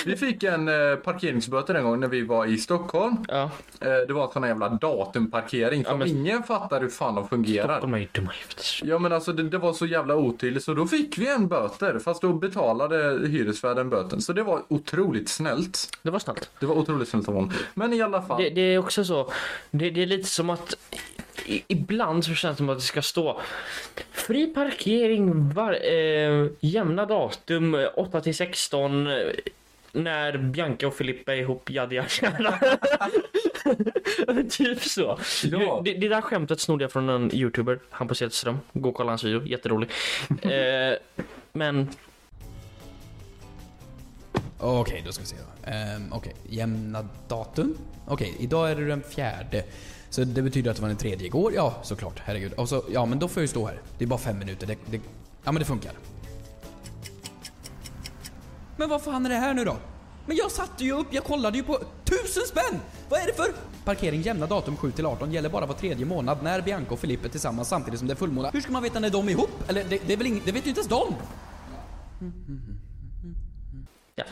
Vi 0.06 0.15
fick 0.15 0.43
en 0.43 0.67
eh, 0.67 0.95
parkeringsböter 0.95 1.75
en 1.75 1.84
gång 1.84 1.99
när 1.99 2.08
vi 2.08 2.21
var 2.21 2.45
i 2.45 2.58
Stockholm. 2.58 3.15
Ja, 3.27 3.49
Eh, 3.82 3.88
det 4.08 4.13
var 4.13 4.25
en 4.25 4.32
sån 4.32 4.43
här 4.43 4.49
jävla 4.49 4.69
datumparkering 4.69 5.86
som 5.86 5.99
men- 5.99 6.08
ingen 6.08 6.43
fattar 6.43 6.82
hur 6.82 6.89
fan 6.89 7.15
de 7.15 7.27
fungerar. 7.27 7.67
Stockholm 7.67 7.93
är 7.93 7.97
ju 7.97 8.08
dumma 8.12 8.32
Ja 8.84 8.99
men 8.99 9.13
alltså 9.13 9.34
det, 9.34 9.43
det 9.43 9.58
var 9.58 9.73
så 9.73 9.86
jävla 9.86 10.15
otydligt 10.15 10.63
så 10.63 10.73
då 10.73 10.88
fick 10.88 11.17
vi 11.17 11.27
en 11.27 11.47
böter 11.47 11.99
fast 11.99 12.21
då 12.21 12.34
betalade 12.34 13.27
hyresvärden 13.27 13.89
böten. 13.89 14.21
Så 14.21 14.34
det 14.34 14.43
var 14.43 14.62
otroligt 14.67 15.30
snällt. 15.30 15.97
Det 16.01 16.10
var 16.10 16.19
snällt. 16.19 16.49
Det 16.60 16.65
var 16.65 16.75
otroligt 16.75 17.10
snällt 17.10 17.27
av 17.27 17.34
honom. 17.36 17.51
Men 17.73 17.93
i 17.93 18.01
alla 18.01 18.21
fall. 18.21 18.43
Det, 18.43 18.49
det 18.49 18.62
är 18.62 18.77
också 18.77 19.06
så. 19.06 19.32
Det, 19.71 19.89
det 19.89 20.01
är 20.01 20.06
lite 20.06 20.30
som 20.30 20.49
att 20.49 20.75
i, 21.45 21.63
ibland 21.67 22.25
så 22.25 22.34
känns 22.34 22.58
det 22.58 22.58
som 22.58 22.69
att 22.69 22.77
det 22.77 22.82
ska 22.84 23.01
stå 23.01 23.41
fri 24.12 24.47
parkering 24.47 25.54
var, 25.54 25.73
eh, 25.93 26.47
jämna 26.60 27.06
datum 27.06 27.75
eh, 27.75 27.88
8 27.95 28.21
till 28.21 28.36
16 28.36 29.08
eh, 29.08 29.13
när 29.91 30.38
Bianca 30.38 30.88
och 30.88 30.93
Filippa 30.93 31.34
är 31.34 31.38
ihop, 31.38 31.69
yada 31.69 31.95
yada. 31.95 32.60
typ 34.49 34.84
så. 34.84 35.19
Ja. 35.43 35.82
Det, 35.86 35.93
det 35.93 36.08
där 36.08 36.21
skämtet 36.21 36.60
snodde 36.60 36.84
jag 36.84 36.91
från 36.91 37.10
en 37.10 37.36
youtuber, 37.36 37.80
Hampus 37.89 38.21
Hedström. 38.21 38.60
Gå 38.73 38.89
och 38.89 38.95
kolla 38.95 39.12
hans 39.12 39.23
video, 39.23 39.45
jätterolig. 39.45 39.89
eh, 40.41 40.97
men 41.54 41.89
Okej, 44.63 45.04
då 45.06 45.12
ska 45.12 45.23
vi 45.23 45.27
se. 45.27 45.36
Um, 45.95 46.13
Okej, 46.13 46.36
jämna 46.49 47.08
datum. 47.27 47.77
Okej, 48.08 48.36
idag 48.39 48.71
är 48.71 48.75
det 48.75 48.88
den 48.88 49.04
fjärde. 49.04 49.63
Så 50.10 50.23
det 50.23 50.41
betyder 50.41 50.71
att 50.71 50.77
det 50.77 50.82
var 50.82 50.89
den 50.89 50.97
tredje 50.97 51.25
igår. 51.27 51.54
Ja, 51.56 51.75
såklart. 51.84 52.19
Herregud. 52.25 52.54
Och 52.54 52.69
så, 52.69 52.84
ja, 52.91 53.06
men 53.06 53.19
då 53.19 53.27
får 53.27 53.41
jag 53.41 53.43
ju 53.43 53.47
stå 53.47 53.65
här. 53.67 53.82
Det 53.97 54.04
är 54.04 54.08
bara 54.08 54.19
fem 54.19 54.39
minuter. 54.39 54.67
Det, 54.67 54.75
det, 54.86 55.01
ja, 55.43 55.51
men 55.51 55.56
det 55.56 55.65
funkar. 55.65 55.91
Men 58.77 58.89
vad 58.89 59.01
fan 59.03 59.25
är 59.25 59.29
det 59.29 59.36
här 59.36 59.53
nu 59.53 59.65
då? 59.65 59.77
Men 60.25 60.38
jag 60.38 60.51
satte 60.51 60.84
ju 60.84 60.91
upp, 60.91 61.07
jag 61.10 61.23
kollade 61.23 61.57
ju 61.57 61.63
på 61.63 61.79
tusen 62.03 62.43
spänn! 62.47 62.79
Vad 63.10 63.19
är 63.19 63.25
det 63.27 63.34
för? 63.34 63.51
Parkering 63.86 64.21
jämna 64.21 64.47
datum 64.47 64.77
7 64.77 64.91
till 64.91 65.05
18 65.05 65.31
gäller 65.31 65.49
bara 65.49 65.65
var 65.65 65.73
tredje 65.73 66.05
månad 66.05 66.38
när 66.43 66.62
Bianca 66.62 66.93
och 66.93 66.99
Filippa 66.99 67.25
är 67.25 67.29
tillsammans 67.29 67.67
samtidigt 67.67 67.99
som 67.99 68.07
det 68.07 68.13
är 68.13 68.15
fullmåne. 68.15 68.49
Hur 68.53 68.62
ska 68.62 68.71
man 68.71 68.84
veta 68.84 68.99
när 68.99 69.10
de 69.10 69.27
är 69.27 69.31
ihop? 69.31 69.63
Eller 69.67 69.84
det, 69.84 70.01
det 70.07 70.13
är 70.13 70.17
väl 70.17 70.27
ing, 70.27 70.41
det 70.45 70.51
vet 70.51 70.65
ju 70.65 70.69
inte 70.69 70.79
ens 70.79 70.89
de! 70.89 71.15
ja. 74.15 74.23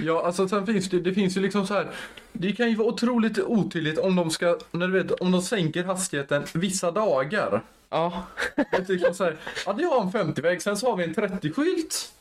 Ja, 0.00 0.26
alltså 0.26 0.48
sen 0.48 0.66
finns 0.66 0.90
det, 0.90 1.00
det 1.00 1.14
finns 1.14 1.36
ju 1.36 1.40
liksom 1.40 1.66
så 1.66 1.74
här. 1.74 1.90
Det 2.32 2.52
kan 2.52 2.68
ju 2.68 2.76
vara 2.76 2.88
otroligt 2.88 3.38
otydligt 3.38 3.98
om 3.98 4.16
de 4.16 4.30
ska, 4.30 4.58
när 4.70 4.88
du 4.88 5.02
vet, 5.02 5.10
om 5.10 5.32
de 5.32 5.42
sänker 5.42 5.84
hastigheten 5.84 6.44
vissa 6.54 6.90
dagar. 6.90 7.62
ja. 7.90 8.22
Det 8.56 8.76
är 8.76 8.92
liksom 8.92 9.14
så 9.14 9.24
här, 9.24 9.36
ja 9.66 9.72
det 9.72 9.84
har 9.84 10.00
en 10.00 10.10
50-väg, 10.10 10.62
sen 10.62 10.76
så 10.76 10.90
har 10.90 10.96
vi 10.96 11.04
en 11.04 11.14
30-skylt. 11.14 12.12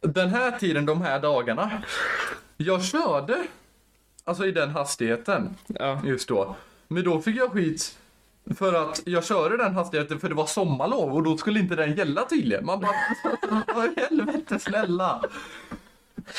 Den 0.00 0.28
här 0.28 0.50
tiden, 0.50 0.86
de 0.86 1.02
här 1.02 1.20
dagarna. 1.20 1.82
Jag 2.56 2.84
körde, 2.84 3.46
alltså 4.24 4.46
i 4.46 4.52
den 4.52 4.70
hastigheten, 4.70 5.56
ja. 5.66 6.00
just 6.04 6.28
då. 6.28 6.56
Men 6.88 7.04
då 7.04 7.20
fick 7.20 7.36
jag 7.36 7.52
skit 7.52 7.98
för 8.56 8.74
att 8.74 9.02
jag 9.04 9.24
körde 9.24 9.56
den 9.56 9.74
hastigheten 9.74 10.20
för 10.20 10.28
det 10.28 10.34
var 10.34 10.46
sommarlov 10.46 11.14
och 11.14 11.22
då 11.22 11.36
skulle 11.36 11.60
inte 11.60 11.76
den 11.76 11.96
gälla 11.96 12.24
tydligen. 12.24 12.66
Man 12.66 12.80
bara, 12.80 12.92
vad 13.74 13.84
i 13.84 14.00
helvete 14.00 14.58
snälla. 14.58 15.22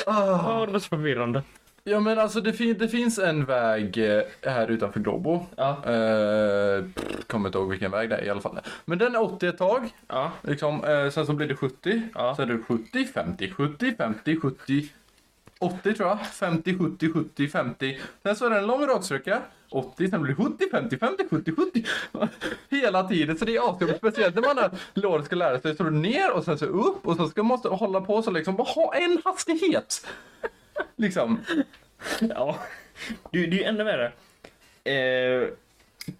Ah. 0.06 0.60
Ja, 0.60 0.65
det 0.65 0.72
var 0.72 0.80
så 0.80 0.88
förvirrande. 0.88 1.43
Ja 1.84 2.00
men 2.00 2.20
alltså 2.20 2.42
det, 2.42 2.54
fin- 2.54 2.78
det 2.78 2.88
finns 2.88 3.20
en 3.20 3.46
väg 3.46 3.98
eh, 4.18 4.24
här 4.42 4.68
utanför 4.68 5.00
Globo. 5.00 5.46
Ja. 5.56 5.70
Eh, 5.70 6.84
pff, 6.84 7.28
kommer 7.28 7.50
inte 7.50 7.58
ihåg 7.58 7.70
vilken 7.70 7.92
väg 7.92 8.10
det 8.10 8.15
är 8.18 8.24
i 8.26 8.30
alla 8.30 8.42
fall. 8.42 8.60
Men 8.86 8.98
den 8.98 9.15
är 9.15 9.22
80 9.22 9.48
ett 9.48 9.58
tag. 9.58 9.89
Ja. 10.08 10.32
Liksom, 10.42 10.84
eh, 10.84 11.10
sen 11.10 11.26
så 11.26 11.34
blir 11.34 11.48
det 11.48 11.56
70. 11.56 12.02
Ja. 12.13 12.36
Sen 12.36 12.50
är 12.50 12.54
det 12.54 12.63
70, 12.63 13.06
50, 13.06 13.50
70, 13.52 13.96
50, 13.98 14.39
70, 14.39 14.89
80 15.60 15.94
tror 15.94 16.10
jag. 16.10 16.26
50, 16.28 16.78
70, 16.78 17.12
70, 17.13 17.48
50. 17.48 18.00
Sen 18.24 18.36
så 18.36 18.46
är 18.46 18.50
det 18.50 18.58
en 18.58 18.68
lång 18.68 18.88
raksträcka. 18.88 19.42
80, 19.72 20.10
sen 20.10 20.22
blir 20.22 20.36
det 20.36 20.44
70, 20.44 20.65
50, 20.72 20.98
50, 20.98 21.24
70, 21.30 21.52
70. 21.56 21.84
Hela 22.70 23.04
tiden. 23.08 23.38
Så 23.38 23.46
det 23.46 23.56
är 23.56 23.60
avskum. 23.70 23.89
Speciellt 23.98 24.36
när 24.36 24.42
man 24.42 24.58
har 24.58 24.72
låret 24.94 25.26
ska 25.26 25.36
lära 25.36 25.60
sig. 25.60 25.76
Så 25.76 25.84
du 25.84 25.92
ner 25.92 26.32
och 26.32 26.44
sen 26.44 26.58
så 26.58 26.65
upp 26.65 27.08
och 27.08 27.15
så 27.18 27.28
ska 27.28 27.44
man 27.44 27.48
måste 27.48 27.70
hålla 27.70 28.02
på 28.02 28.22
så 28.22 28.32
liksom. 28.32 28.56
Bara 28.56 28.68
ha 28.68 28.94
en 28.96 29.22
hastighet. 29.26 30.08
Liksom. 30.96 31.46
Ja. 32.20 32.60
Det, 33.32 33.46
det 33.46 33.58
är 33.58 33.60
ju 33.60 33.63
ännu 33.63 33.84
värre. 33.84 34.12
Eh, 34.84 35.48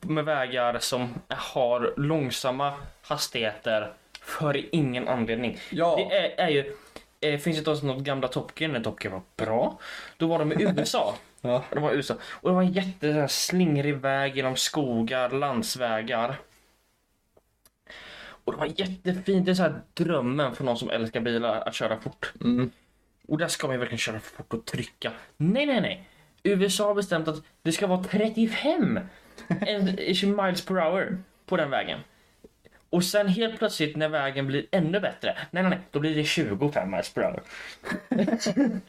med 0.02 0.26
vägar 0.26 0.80
som 0.80 1.14
har 1.28 1.94
långsamma 1.98 2.74
hastigheter 3.02 3.94
för 4.22 4.76
ingen 4.76 5.08
anledning. 5.08 5.58
Ja. 5.70 5.96
Det 5.96 6.16
är, 6.16 6.46
är 6.46 6.50
ju... 6.50 6.76
Eh, 7.22 7.40
finns 7.40 7.64
det 7.64 7.72
inte 7.72 7.86
något 7.86 8.04
gamla 8.04 8.28
Top 8.28 8.56
Gun 8.56 8.72
när 8.72 8.80
Top 8.80 9.00
Gun 9.00 9.12
var 9.12 9.22
bra? 9.38 9.80
Då 10.18 10.28
var 10.28 10.40
de 10.40 10.52
i 10.52 10.64
USA. 10.64 11.16
Ja. 11.42 11.64
De 11.70 11.84
var 11.84 11.92
i 11.92 11.96
USA. 11.96 12.16
Och 12.24 12.50
det 12.50 12.56
var 12.56 12.62
en 12.62 12.72
jätte 12.72 13.14
så 13.14 13.20
här, 13.20 13.28
slingrig 13.28 13.96
väg 13.96 14.36
genom 14.36 14.56
skogar, 14.56 15.30
landsvägar. 15.30 16.36
Och 18.44 18.54
det 18.54 18.60
var 18.60 18.66
jättefint. 18.66 19.46
Det 19.46 19.52
är 19.52 19.56
så 19.56 19.64
här 19.64 19.82
drömmen 19.94 20.56
för 20.56 20.64
någon 20.64 20.78
som 20.78 20.90
älskar 20.90 21.20
bilar 21.20 21.62
att 21.68 21.76
köra 21.76 22.00
fort. 22.00 22.34
Mm. 22.42 22.72
Och 23.30 23.38
där 23.38 23.48
ska 23.48 23.68
man 23.68 23.74
ju 23.76 23.80
verkligen 23.80 24.00
köra 24.00 24.20
fort 24.20 24.54
och 24.54 24.66
trycka. 24.66 25.12
Nej, 25.38 25.66
nej, 25.66 25.82
nej. 25.82 26.10
USA 26.44 26.88
har 26.88 26.96
bestämt 26.96 27.28
att 27.28 27.44
det 27.62 27.72
ska 27.72 27.88
vara 27.88 28.04
35 28.04 29.00
miles 30.38 30.66
per 30.66 30.76
hour 30.76 31.24
på 31.46 31.58
den 31.58 31.70
vägen. 31.70 32.00
Och 32.90 33.04
sen 33.04 33.28
helt 33.28 33.58
plötsligt 33.60 33.96
när 33.96 34.10
vägen 34.10 34.48
blir 34.48 34.66
ännu 34.72 35.00
bättre, 35.00 35.38
nej, 35.52 35.64
nej, 35.64 35.70
nej, 35.70 35.80
då 35.92 36.00
blir 36.00 36.16
det 36.16 36.24
25 36.24 36.92
miles 36.92 37.14
per 37.14 37.22
hour. 37.22 37.42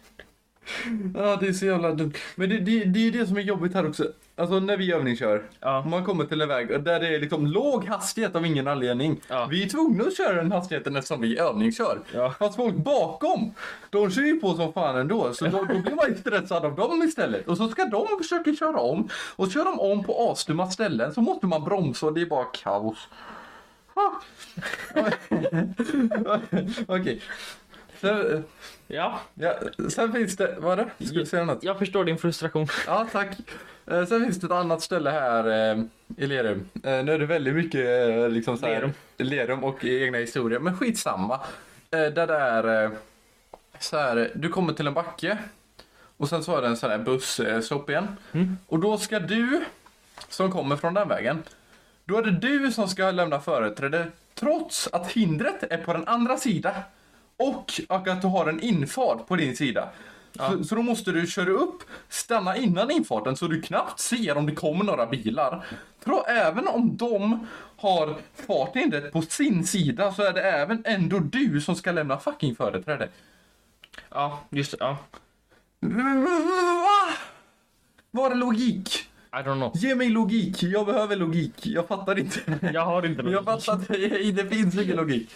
Ja, 1.15 1.37
det 1.37 1.49
är 1.49 1.53
så 1.53 1.67
jävla 1.67 1.93
dumt. 1.93 2.13
Men 2.35 2.49
det, 2.49 2.59
det, 2.59 2.85
det 2.85 3.07
är 3.07 3.11
det 3.11 3.27
som 3.27 3.37
är 3.37 3.41
jobbigt 3.41 3.75
här 3.75 3.89
också. 3.89 4.05
Alltså 4.37 4.61
när 4.61 4.77
vi 4.77 4.93
övningskör. 4.93 5.43
Ja. 5.61 5.85
Man 5.85 6.05
kommer 6.05 6.25
till 6.25 6.41
en 6.41 6.49
väg 6.49 6.69
där 6.69 7.01
det 7.01 7.15
är 7.15 7.21
liksom 7.21 7.47
låg 7.47 7.85
hastighet 7.85 8.37
av 8.37 8.47
ingen 8.47 8.69
anledning. 8.69 9.21
Ja. 9.29 9.47
Vi 9.51 9.65
är 9.65 9.69
tvungna 9.69 10.05
att 10.05 10.17
köra 10.17 10.35
den 10.35 10.53
hastigheten 10.53 10.97
eftersom 10.97 11.21
vi 11.21 11.39
övningskör. 11.39 12.01
Ja. 12.15 12.35
Fast 12.39 12.57
folk 12.57 12.75
bakom, 12.75 13.55
de 13.91 14.11
kör 14.11 14.23
ju 14.23 14.41
på 14.41 14.55
som 14.55 14.73
fan 14.73 14.97
ändå. 14.97 15.33
Så 15.33 15.47
då, 15.47 15.59
då 15.59 15.79
blir 15.79 15.95
man 15.95 16.09
ju 16.09 16.17
stressad 16.17 16.65
av 16.65 16.77
dem 16.77 17.03
istället. 17.03 17.49
Och 17.49 17.57
så 17.57 17.69
ska 17.69 17.85
de 17.85 18.07
försöka 18.19 18.55
köra 18.55 18.81
om. 18.81 19.09
Och 19.37 19.53
kör 19.53 19.65
de 19.65 19.81
om 19.81 20.05
på 20.05 20.31
asdumma 20.31 20.71
ställen 20.71 21.15
så 21.15 21.21
måste 21.21 21.47
man 21.47 21.65
bromsa 21.65 22.07
och 22.07 22.15
det 22.15 22.21
är 22.21 22.27
bara 22.27 22.45
kaos. 22.45 23.09
Ah. 23.95 24.21
Okej. 26.87 27.23
Sen, 28.01 28.45
Ja, 28.87 29.21
ja, 29.35 29.55
sen 29.89 30.13
finns 30.13 30.37
det, 30.37 30.57
vad 30.59 30.79
är 30.79 30.91
det? 30.99 31.07
Ska 31.07 31.19
du 31.19 31.27
säga 31.27 31.45
något? 31.45 31.63
jag 31.63 31.79
förstår 31.79 32.05
din 32.05 32.19
frustration. 32.19 32.67
Ja, 32.87 33.07
tack. 33.13 33.39
Eh, 33.87 34.07
sen 34.07 34.25
finns 34.25 34.41
det 34.41 34.47
ett 34.47 34.53
annat 34.53 34.83
ställe 34.83 35.11
här 35.11 35.73
eh, 35.73 35.85
i 36.17 36.27
Lerum. 36.27 36.69
Eh, 36.75 37.05
nu 37.05 37.13
är 37.13 37.19
det 37.19 37.27
väldigt 37.27 37.55
mycket 37.55 38.09
eh, 38.09 38.29
liksom 38.29 38.59
så 38.59 38.67
här, 38.67 38.75
Lerum. 38.75 38.93
Lerum 39.19 39.65
och 39.65 39.85
egna 39.85 40.19
historier, 40.19 40.59
men 40.59 40.77
skitsamma. 40.77 41.41
Där 41.91 42.27
det 42.27 42.35
är 42.35 42.91
så 43.79 43.97
här, 43.97 44.31
du 44.35 44.49
kommer 44.49 44.73
till 44.73 44.87
en 44.87 44.95
backe 44.95 45.39
och 46.17 46.29
sen 46.29 46.45
så 46.45 46.57
är 46.57 46.63
det 46.63 46.69
en 46.69 46.77
sån 46.77 46.91
här 46.91 46.99
busstopp 46.99 47.91
igen. 47.91 48.17
Mm. 48.33 48.57
Och 48.67 48.79
då 48.79 48.99
ska 48.99 49.19
du, 49.19 49.65
som 50.29 50.53
kommer 50.53 50.77
från 50.77 50.95
den 50.95 51.09
vägen, 51.09 51.43
då 52.05 52.19
är 52.19 52.23
det 52.23 52.31
du 52.31 52.73
som 52.73 52.89
ska 52.89 53.11
lämna 53.11 53.41
företräde 53.41 54.07
trots 54.35 54.89
att 54.93 55.13
hindret 55.13 55.63
är 55.63 55.79
på 55.79 55.93
den 55.93 56.09
andra 56.09 56.37
sidan. 56.37 56.75
Och, 57.41 57.81
att 57.89 58.23
du 58.23 58.27
har 58.29 58.47
en 58.47 58.61
infart 58.61 59.27
på 59.27 59.37
din 59.37 59.57
sida. 59.57 59.89
Så, 60.37 60.65
så 60.65 60.75
då 60.75 60.83
måste 60.83 61.13
du 61.13 61.27
köra 61.27 61.51
upp, 61.51 61.83
stanna 62.09 62.57
innan 62.57 62.91
infarten 62.91 63.37
så 63.37 63.47
du 63.47 63.63
knappt 63.63 64.01
ser 64.01 64.37
om 64.37 64.47
det 64.47 64.55
kommer 64.55 64.85
några 64.85 65.07
bilar. 65.07 65.67
Tro, 66.05 66.23
även 66.29 66.69
om 66.69 66.97
de 66.97 67.47
har 67.77 68.17
farthindret 68.47 69.13
på 69.13 69.23
sin 69.23 69.67
sida 69.67 70.13
så 70.13 70.23
är 70.23 70.33
det 70.33 70.43
även 70.43 70.83
ändå 70.87 71.19
du 71.19 71.61
som 71.61 71.77
ska 71.77 71.93
lämna 71.93 72.19
fucking 72.19 72.57
företräde. 72.57 73.09
Ja, 74.11 74.41
just 74.51 74.71
det. 74.71 74.77
Ja. 74.81 74.97
Va? 75.81 77.15
Var 78.11 78.31
är 78.31 78.35
logik? 78.35 79.07
I 79.33 79.37
don't 79.37 79.55
know. 79.55 79.73
Ge 79.75 79.95
mig 79.95 80.09
logik, 80.09 80.63
jag 80.63 80.87
behöver 80.87 81.17
logik. 81.17 81.67
Jag 81.67 81.89
fattar 81.89 82.19
inte. 82.19 82.41
Jag 82.75 82.85
har 82.85 83.07
inte 83.07 83.23
Jag 83.23 83.45
fattar 83.45 83.73
att 83.73 83.89
det, 83.89 84.51
finns 84.51 84.75
ingen 84.75 84.97
logik. 84.97 85.31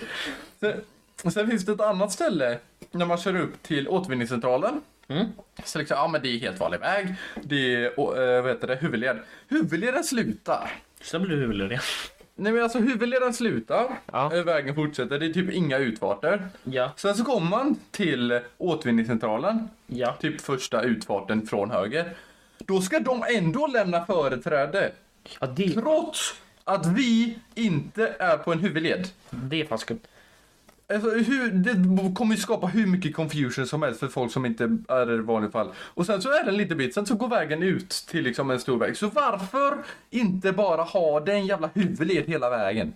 Sen, 1.23 1.31
sen 1.33 1.51
finns 1.51 1.65
det 1.67 1.73
ett 1.73 1.81
annat 1.81 2.13
ställe 2.13 2.59
när 2.91 3.07
man 3.07 3.19
kör 3.19 3.37
upp 3.37 3.63
till 3.63 3.89
återvinningscentralen. 3.89 4.81
Mm. 5.09 5.27
Så 5.65 5.79
liksom, 5.79 5.97
ja 5.97 6.09
men 6.09 6.23
det 6.23 6.29
är 6.29 6.39
helt 6.39 6.61
vanlig 6.61 6.81
väg. 6.81 7.15
Det 7.43 7.75
är, 7.75 8.01
och, 8.01 8.19
eh, 8.19 8.43
vad 8.43 8.51
heter 8.53 8.67
det, 8.67 8.75
huvudled. 8.77 9.19
Huvudleden 9.49 10.05
slutar. 10.05 10.71
Så 11.03 11.19
blir 11.19 11.31
du 11.37 11.37
huvudlös. 11.43 12.11
Nej 12.37 12.53
men 12.53 12.63
alltså 12.63 12.79
huvudleden 12.79 13.35
slutar. 13.35 13.99
Ja. 14.13 14.35
Eh, 14.37 14.45
Vägen 14.45 14.75
fortsätter. 14.75 15.19
Det 15.19 15.27
är 15.27 15.33
typ 15.33 15.51
inga 15.53 15.79
utfarter. 15.79 16.49
Ja, 16.65 16.93
Sen 16.97 17.15
så 17.15 17.25
kommer 17.25 17.51
man 17.51 17.77
till 17.91 18.41
återvinningscentralen. 18.59 19.69
ja. 19.87 20.13
Typ 20.21 20.41
första 20.41 20.83
utfarten 20.83 21.47
från 21.47 21.71
höger. 21.71 22.17
Då 22.59 22.81
ska 22.81 23.01
de 23.01 23.25
ändå 23.37 23.67
lämna 23.67 24.07
företräde. 24.07 24.93
ja 25.41 25.47
det, 25.47 25.69
Trots 25.71 26.35
att 26.65 26.87
vi 26.87 27.39
inte 27.55 28.15
är 28.19 28.37
på 28.37 28.53
en 28.53 28.59
huvudled. 28.59 29.09
det 29.31 29.61
är 29.61 29.65
fan 29.67 29.79
skumt. 29.79 30.01
Alltså, 30.95 31.11
hur, 31.11 31.51
det 31.51 32.15
kommer 32.15 32.35
ju 32.35 32.41
skapa 32.41 32.67
hur 32.67 32.87
mycket 32.87 33.15
confusion 33.15 33.67
som 33.67 33.83
helst 33.83 34.01
för 34.01 34.09
folk 34.09 34.33
som 34.33 34.47
inte 34.47 34.65
är 34.89 35.13
i 35.13 35.19
vanliga 35.19 35.51
fall. 35.51 35.73
Och 35.79 36.07
sen 36.07 36.23
så 36.23 36.29
är 36.29 36.45
det 36.45 36.51
en 36.51 36.57
liten 36.57 36.79
bit, 36.79 36.95
sen 36.95 37.07
så 37.07 37.15
går 37.15 37.29
vägen 37.29 37.63
ut 37.63 37.91
till 37.91 38.25
liksom 38.25 38.51
en 38.51 38.61
stor 38.61 38.79
väg. 38.79 38.97
Så 38.97 39.09
varför 39.09 39.79
inte 40.11 40.53
bara 40.53 40.83
ha 40.83 41.21
den 41.21 41.47
jävla 41.47 41.71
huvudled 41.75 42.25
hela 42.27 42.51
vägen? 42.51 42.93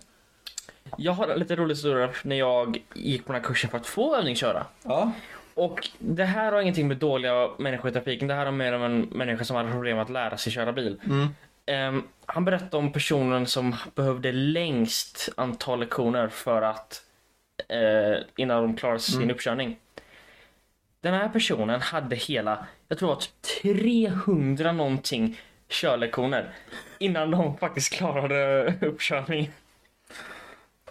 Jag 0.97 1.11
har 1.11 1.35
lite 1.35 1.55
rolig 1.55 1.75
historia 1.75 2.09
när 2.23 2.35
jag 2.35 2.83
gick 2.93 3.25
på 3.25 3.33
den 3.33 3.41
här 3.41 3.47
kursen 3.47 3.69
för 3.69 3.77
att 3.77 3.87
få 3.87 4.15
övningsköra. 4.15 4.65
Ja. 4.83 5.11
Och 5.53 5.89
det 5.99 6.25
här 6.25 6.51
har 6.51 6.61
ingenting 6.61 6.87
med 6.87 6.97
dåliga 6.97 7.49
människor 7.57 7.91
i 7.91 7.93
trafiken. 7.93 8.27
Det 8.27 8.33
här 8.33 8.45
har 8.45 8.51
mer 8.51 8.73
om 8.73 8.83
en 8.83 9.01
människa 9.01 9.43
som 9.43 9.55
hade 9.55 9.71
problem 9.71 9.99
att 9.99 10.09
lära 10.09 10.37
sig 10.37 10.53
köra 10.53 10.73
bil. 10.73 11.01
Mm. 11.05 11.27
Ehm, 11.65 12.03
han 12.25 12.45
berättade 12.45 12.77
om 12.77 12.91
personen 12.91 13.47
som 13.47 13.75
behövde 13.95 14.31
längst 14.31 15.29
antal 15.37 15.79
lektioner 15.79 16.27
för 16.27 16.61
att 16.61 17.01
eh, 17.67 18.17
innan 18.35 18.63
de 18.63 18.75
klarade 18.75 18.99
sin 18.99 19.21
Mm. 19.21 19.35
uppkörning. 19.35 19.77
Den 21.01 21.13
här 21.13 21.29
personen 21.29 21.81
hade 21.81 22.15
hela, 22.15 22.67
jag 22.87 22.97
tror 22.99 23.13
att 23.13 23.29
300 23.61 24.71
någonting 24.71 25.41
körlektioner 25.69 26.53
innan 26.99 27.31
de 27.31 27.57
faktiskt 27.57 27.93
klarade 27.93 28.73
uppkörning. 28.81 29.51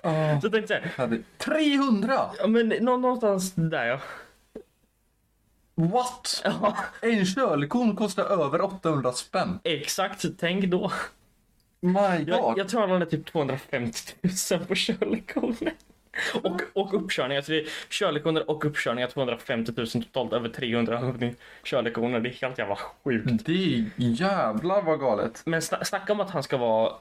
Ja. 0.02 0.40
Så 0.40 0.46
jag 0.46 0.52
tänkte 0.52 0.90
så 0.96 1.02
här, 1.02 1.22
300? 1.38 2.30
ja 2.38 2.46
men 2.46 2.68
nå- 2.68 2.96
någonstans 2.96 3.52
där 3.54 3.84
ja. 3.86 4.00
What? 5.74 6.40
ja. 6.44 6.76
En 7.02 7.26
körlektion 7.26 7.96
kostar 7.96 8.24
över 8.24 8.60
800 8.60 9.12
spänn. 9.12 9.58
Exakt, 9.64 10.24
tänk 10.38 10.64
då. 10.64 10.92
My 11.80 11.92
Jag, 12.26 12.26
god. 12.42 12.58
jag 12.58 12.68
tror 12.68 12.80
han 12.80 12.90
hade 12.90 13.06
typ 13.06 13.26
250 13.26 13.98
000 14.50 14.64
på 14.66 14.74
körlektioner. 14.74 15.72
Och, 16.42 16.60
och 16.72 16.94
uppkörningar, 16.94 17.42
så 17.42 17.52
det 17.52 17.58
är 17.58 17.66
körlektioner 17.90 18.50
och 18.50 18.64
uppkörningar 18.64 19.08
250 19.08 19.72
000 19.76 19.86
totalt 19.88 20.32
över 20.32 20.48
300 20.48 21.12
körlektioner. 21.64 22.20
Det 22.20 22.28
är 22.28 22.42
helt 22.42 22.58
jävla 22.58 22.76
sjukt. 22.76 23.46
Det 23.46 23.74
är 23.74 23.84
jävlar 23.98 24.82
vad 24.82 25.00
galet. 25.00 25.42
Men 25.44 25.60
sna- 25.60 25.84
snacka 25.84 26.12
om 26.12 26.20
att 26.20 26.30
han 26.30 26.42
ska 26.42 26.56
vara, 26.56 26.92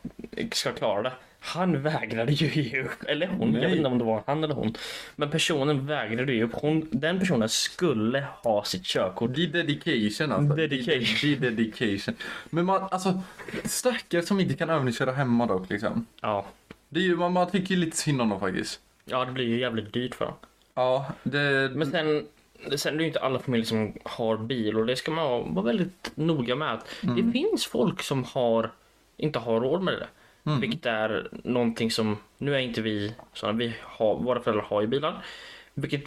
ska 0.51 0.71
klara 0.71 1.01
det. 1.01 1.11
Han 1.39 1.81
vägrade 1.81 2.31
ju 2.31 2.61
ge 2.61 2.81
upp. 2.83 3.03
Eller 3.07 3.27
hon, 3.27 3.53
jag 3.53 3.61
Nej. 3.61 3.67
vet 3.67 3.75
inte 3.75 3.89
om 3.89 3.97
det 3.97 4.03
var 4.03 4.23
han 4.27 4.43
eller 4.43 4.55
hon. 4.55 4.73
Men 5.15 5.29
personen 5.31 5.85
vägrade 5.85 6.33
ge 6.33 6.43
upp. 6.43 6.53
Hon, 6.53 6.87
den 6.91 7.19
personen 7.19 7.49
skulle 7.49 8.27
ha 8.43 8.63
sitt 8.63 8.85
körkort. 8.85 9.35
Det 9.35 9.43
är 9.43 9.47
dedication 9.47 10.31
alltså. 10.31 10.55
Dedication. 10.55 11.37
Det 11.41 11.47
är 11.47 11.51
dedication. 11.51 12.15
Men 12.49 12.65
man, 12.65 12.87
alltså, 12.91 13.21
stackare 13.63 14.21
som 14.21 14.39
inte 14.39 14.53
kan 14.53 14.69
övningsköra 14.69 15.11
hemma 15.11 15.45
dock 15.45 15.69
liksom. 15.69 16.05
Ja. 16.21 16.45
Det 16.89 16.99
är 16.99 17.03
ju, 17.03 17.15
man, 17.15 17.33
man 17.33 17.51
tycker 17.51 17.75
ju 17.75 17.79
lite 17.85 17.97
synd 17.97 18.21
om 18.21 18.29
dem 18.29 18.39
faktiskt. 18.39 18.79
Ja, 19.09 19.25
det 19.25 19.31
blir 19.31 19.45
ju 19.45 19.59
jävligt 19.59 19.93
dyrt 19.93 20.15
för 20.15 20.25
dem. 20.25 20.33
Ja, 20.73 21.05
det... 21.23 21.71
Men 21.75 21.91
sen, 21.91 22.27
sen 22.75 22.93
är 22.93 22.97
det 22.97 23.03
ju 23.03 23.07
inte 23.07 23.19
alla 23.19 23.39
familjer 23.39 23.65
som 23.65 23.93
har 24.03 24.37
bil 24.37 24.77
och 24.77 24.85
det 24.85 24.95
ska 24.95 25.11
man 25.11 25.53
vara 25.55 25.65
väldigt 25.65 26.11
noga 26.15 26.55
med. 26.55 26.73
Att 26.73 26.87
Det 27.01 27.31
finns 27.31 27.65
folk 27.65 28.01
som 28.03 28.23
har, 28.23 28.71
inte 29.17 29.39
har 29.39 29.61
råd 29.61 29.81
med 29.81 29.93
det. 29.93 30.07
Mm. 30.49 30.59
Vilket 30.61 30.85
är 30.85 31.29
någonting 31.43 31.91
som, 31.91 32.17
nu 32.37 32.55
är 32.55 32.59
inte 32.59 32.81
vi 32.81 33.13
sådana, 33.33 33.57
vi 33.57 33.73
har, 33.81 34.15
våra 34.19 34.39
föräldrar 34.41 34.63
har 34.65 34.81
ju 34.81 34.87
bilar. 34.87 35.25
Vilket 35.73 36.03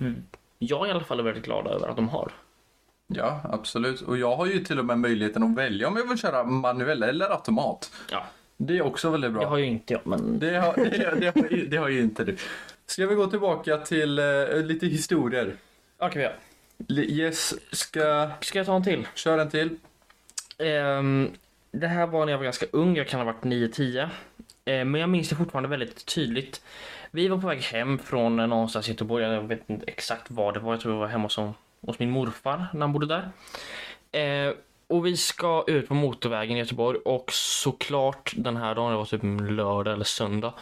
jag 0.58 0.88
i 0.88 0.90
alla 0.90 1.04
fall 1.04 1.18
är 1.18 1.22
väldigt 1.22 1.44
glad 1.44 1.66
över 1.66 1.88
att 1.88 1.96
de 1.96 2.08
har. 2.08 2.32
Ja, 3.06 3.40
absolut. 3.44 4.00
Och 4.00 4.18
jag 4.18 4.36
har 4.36 4.46
ju 4.46 4.58
till 4.64 4.78
och 4.78 4.84
med 4.84 4.98
möjligheten 4.98 5.42
att 5.42 5.56
välja 5.56 5.88
om 5.88 5.96
jag 5.96 6.08
vill 6.08 6.18
köra 6.18 6.44
manuell 6.44 7.02
eller 7.02 7.30
automat. 7.32 7.92
Ja, 8.10 8.24
Det 8.56 8.78
är 8.78 8.82
också 8.82 9.10
väldigt 9.10 9.32
bra. 9.32 9.40
det 9.42 9.48
har 9.48 9.58
ju 9.58 9.64
inte 9.64 9.92
jag 9.92 10.06
men 10.06 10.38
Det 10.38 10.56
har, 10.58 10.76
det, 10.76 11.20
det, 11.20 11.26
har, 11.26 11.66
det 11.66 11.76
har 11.76 11.88
ju 11.88 12.00
inte 12.00 12.24
du. 12.24 12.36
Ska 12.90 13.06
vi 13.06 13.14
gå 13.14 13.26
tillbaka 13.26 13.76
till 13.78 14.18
eh, 14.18 14.56
lite 14.62 14.86
historier? 14.86 15.56
Ja. 15.98 16.30
Li- 16.88 17.10
Yes, 17.20 17.54
ska... 17.76 18.30
Ska 18.40 18.58
jag 18.58 18.66
ta 18.66 18.76
en 18.76 18.84
till? 18.84 19.06
Kör 19.14 19.38
en 19.38 19.50
till. 19.50 19.76
Ehm, 20.58 21.30
det 21.72 21.86
här 21.86 22.06
var 22.06 22.24
när 22.24 22.32
jag 22.32 22.38
var 22.38 22.44
ganska 22.44 22.66
ung, 22.72 22.96
jag 22.96 23.08
kan 23.08 23.20
ha 23.20 23.24
varit 23.24 23.42
9-10. 23.44 24.08
Ehm, 24.64 24.90
men 24.90 25.00
jag 25.00 25.10
minns 25.10 25.28
det 25.28 25.36
fortfarande 25.36 25.68
väldigt 25.68 26.06
tydligt. 26.06 26.62
Vi 27.10 27.28
var 27.28 27.38
på 27.38 27.46
väg 27.46 27.60
hem 27.62 27.98
från 27.98 28.36
någonstans 28.36 28.88
i 28.88 28.90
Göteborg, 28.90 29.24
jag 29.24 29.42
vet 29.42 29.70
inte 29.70 29.86
exakt 29.86 30.30
var 30.30 30.52
det 30.52 30.60
var, 30.60 30.72
jag 30.72 30.80
tror 30.80 30.94
jag 30.94 31.00
var 31.00 31.06
hemma 31.08 31.24
hos, 31.24 31.38
hos 31.86 31.98
min 31.98 32.10
morfar 32.10 32.66
när 32.72 32.80
han 32.80 32.92
bodde 32.92 33.06
där. 33.06 33.30
Ehm, 34.12 34.54
och 34.86 35.06
vi 35.06 35.16
ska 35.16 35.64
ut 35.66 35.88
på 35.88 35.94
motorvägen 35.94 36.56
i 36.56 36.60
Göteborg 36.60 36.98
och 37.04 37.32
såklart 37.32 38.32
den 38.36 38.56
här 38.56 38.74
dagen, 38.74 38.90
det 38.90 38.96
var 38.96 39.04
typ 39.04 39.22
en 39.22 39.56
lördag 39.56 39.94
eller 39.94 40.04
söndag. 40.04 40.54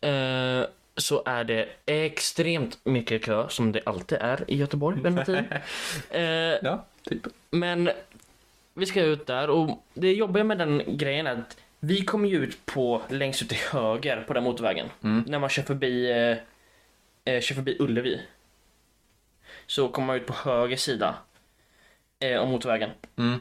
ehm, 0.00 0.64
så 0.96 1.22
är 1.26 1.44
det 1.44 1.68
extremt 1.86 2.78
mycket 2.84 3.24
kö 3.24 3.48
som 3.48 3.72
det 3.72 3.82
alltid 3.86 4.18
är 4.20 4.44
i 4.50 4.56
Göteborg 4.56 4.96
vid 4.96 5.04
den 5.04 5.18
här 5.18 5.24
tiden. 5.24 5.46
Ehm, 6.10 6.58
Ja, 6.62 6.84
typ. 7.02 7.26
men 7.50 7.90
vi 8.74 8.86
ska 8.86 9.02
ut 9.02 9.26
där 9.26 9.50
och 9.50 9.84
det 9.94 10.12
jobbiga 10.12 10.44
med 10.44 10.58
den 10.58 10.82
grejen 10.86 11.26
är 11.26 11.32
att 11.32 11.56
vi 11.80 12.04
kommer 12.04 12.28
ju 12.28 12.44
ut 12.44 12.66
på 12.66 13.02
längst 13.08 13.42
ut 13.42 13.48
till 13.48 13.58
höger 13.58 14.24
på 14.26 14.32
den 14.32 14.44
motorvägen. 14.44 14.88
Mm. 15.02 15.24
När 15.26 15.38
man 15.38 15.50
kör 15.50 15.62
förbi, 15.62 16.10
eh, 16.10 17.34
eh, 17.34 17.40
kör 17.40 17.54
förbi 17.54 17.76
Ullevi. 17.80 18.20
Så 19.66 19.88
kommer 19.88 20.06
man 20.06 20.16
ut 20.16 20.26
på 20.26 20.32
höger 20.32 20.76
sida 20.76 21.14
eh, 22.20 22.40
av 22.40 22.48
motorvägen. 22.48 22.90
Mm. 23.16 23.40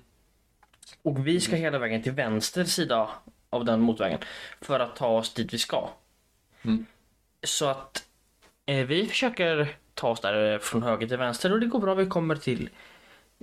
Och 1.02 1.28
vi 1.28 1.40
ska 1.40 1.56
hela 1.56 1.80
vägen 1.80 2.04
till 2.04 2.12
vänster 2.12 2.64
sida 2.64 3.10
av 3.50 3.66
den 3.66 3.82
motorvägen 3.82 4.20
för 4.62 4.80
att 4.80 4.96
ta 4.96 5.08
oss 5.08 5.34
dit 5.34 5.54
vi 5.54 5.58
ska. 5.58 5.90
Mm. 6.62 6.86
Så 7.44 7.68
att 7.68 8.04
eh, 8.66 8.86
vi 8.86 9.08
försöker 9.08 9.76
ta 9.94 10.10
oss 10.10 10.22
där 10.22 10.54
eh, 10.54 10.60
från 10.60 10.84
höger 10.84 11.08
till 11.08 11.18
vänster 11.18 11.54
och 11.54 11.60
det 11.60 11.66
går 11.66 11.80
bra. 11.80 11.94
Vi 11.94 12.06
kommer 12.06 12.36
till 12.36 12.70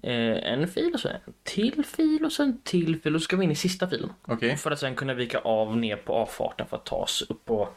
eh, 0.03 0.53
en 0.53 0.69
fil 0.69 0.95
och 0.95 1.01
så 1.01 1.09
en 1.09 1.35
till 1.43 1.85
fil 1.85 2.25
och 2.25 2.33
så 2.33 2.43
en 2.43 2.61
till 2.61 3.01
fil 3.01 3.15
och 3.15 3.21
så 3.21 3.25
ska 3.25 3.37
vi 3.37 3.45
in 3.45 3.51
i 3.51 3.55
sista 3.55 3.89
filen. 3.89 4.13
Okej. 4.25 4.57
För 4.57 4.71
att 4.71 4.79
sen 4.79 4.95
kunna 4.95 5.15
vika 5.15 5.39
av 5.39 5.77
ner 5.77 5.97
på 5.97 6.15
avfarten 6.15 6.67
för 6.67 6.77
att 6.77 6.87
ta 6.87 6.97
oss 6.97 7.23
upp 7.29 7.45
på 7.45 7.69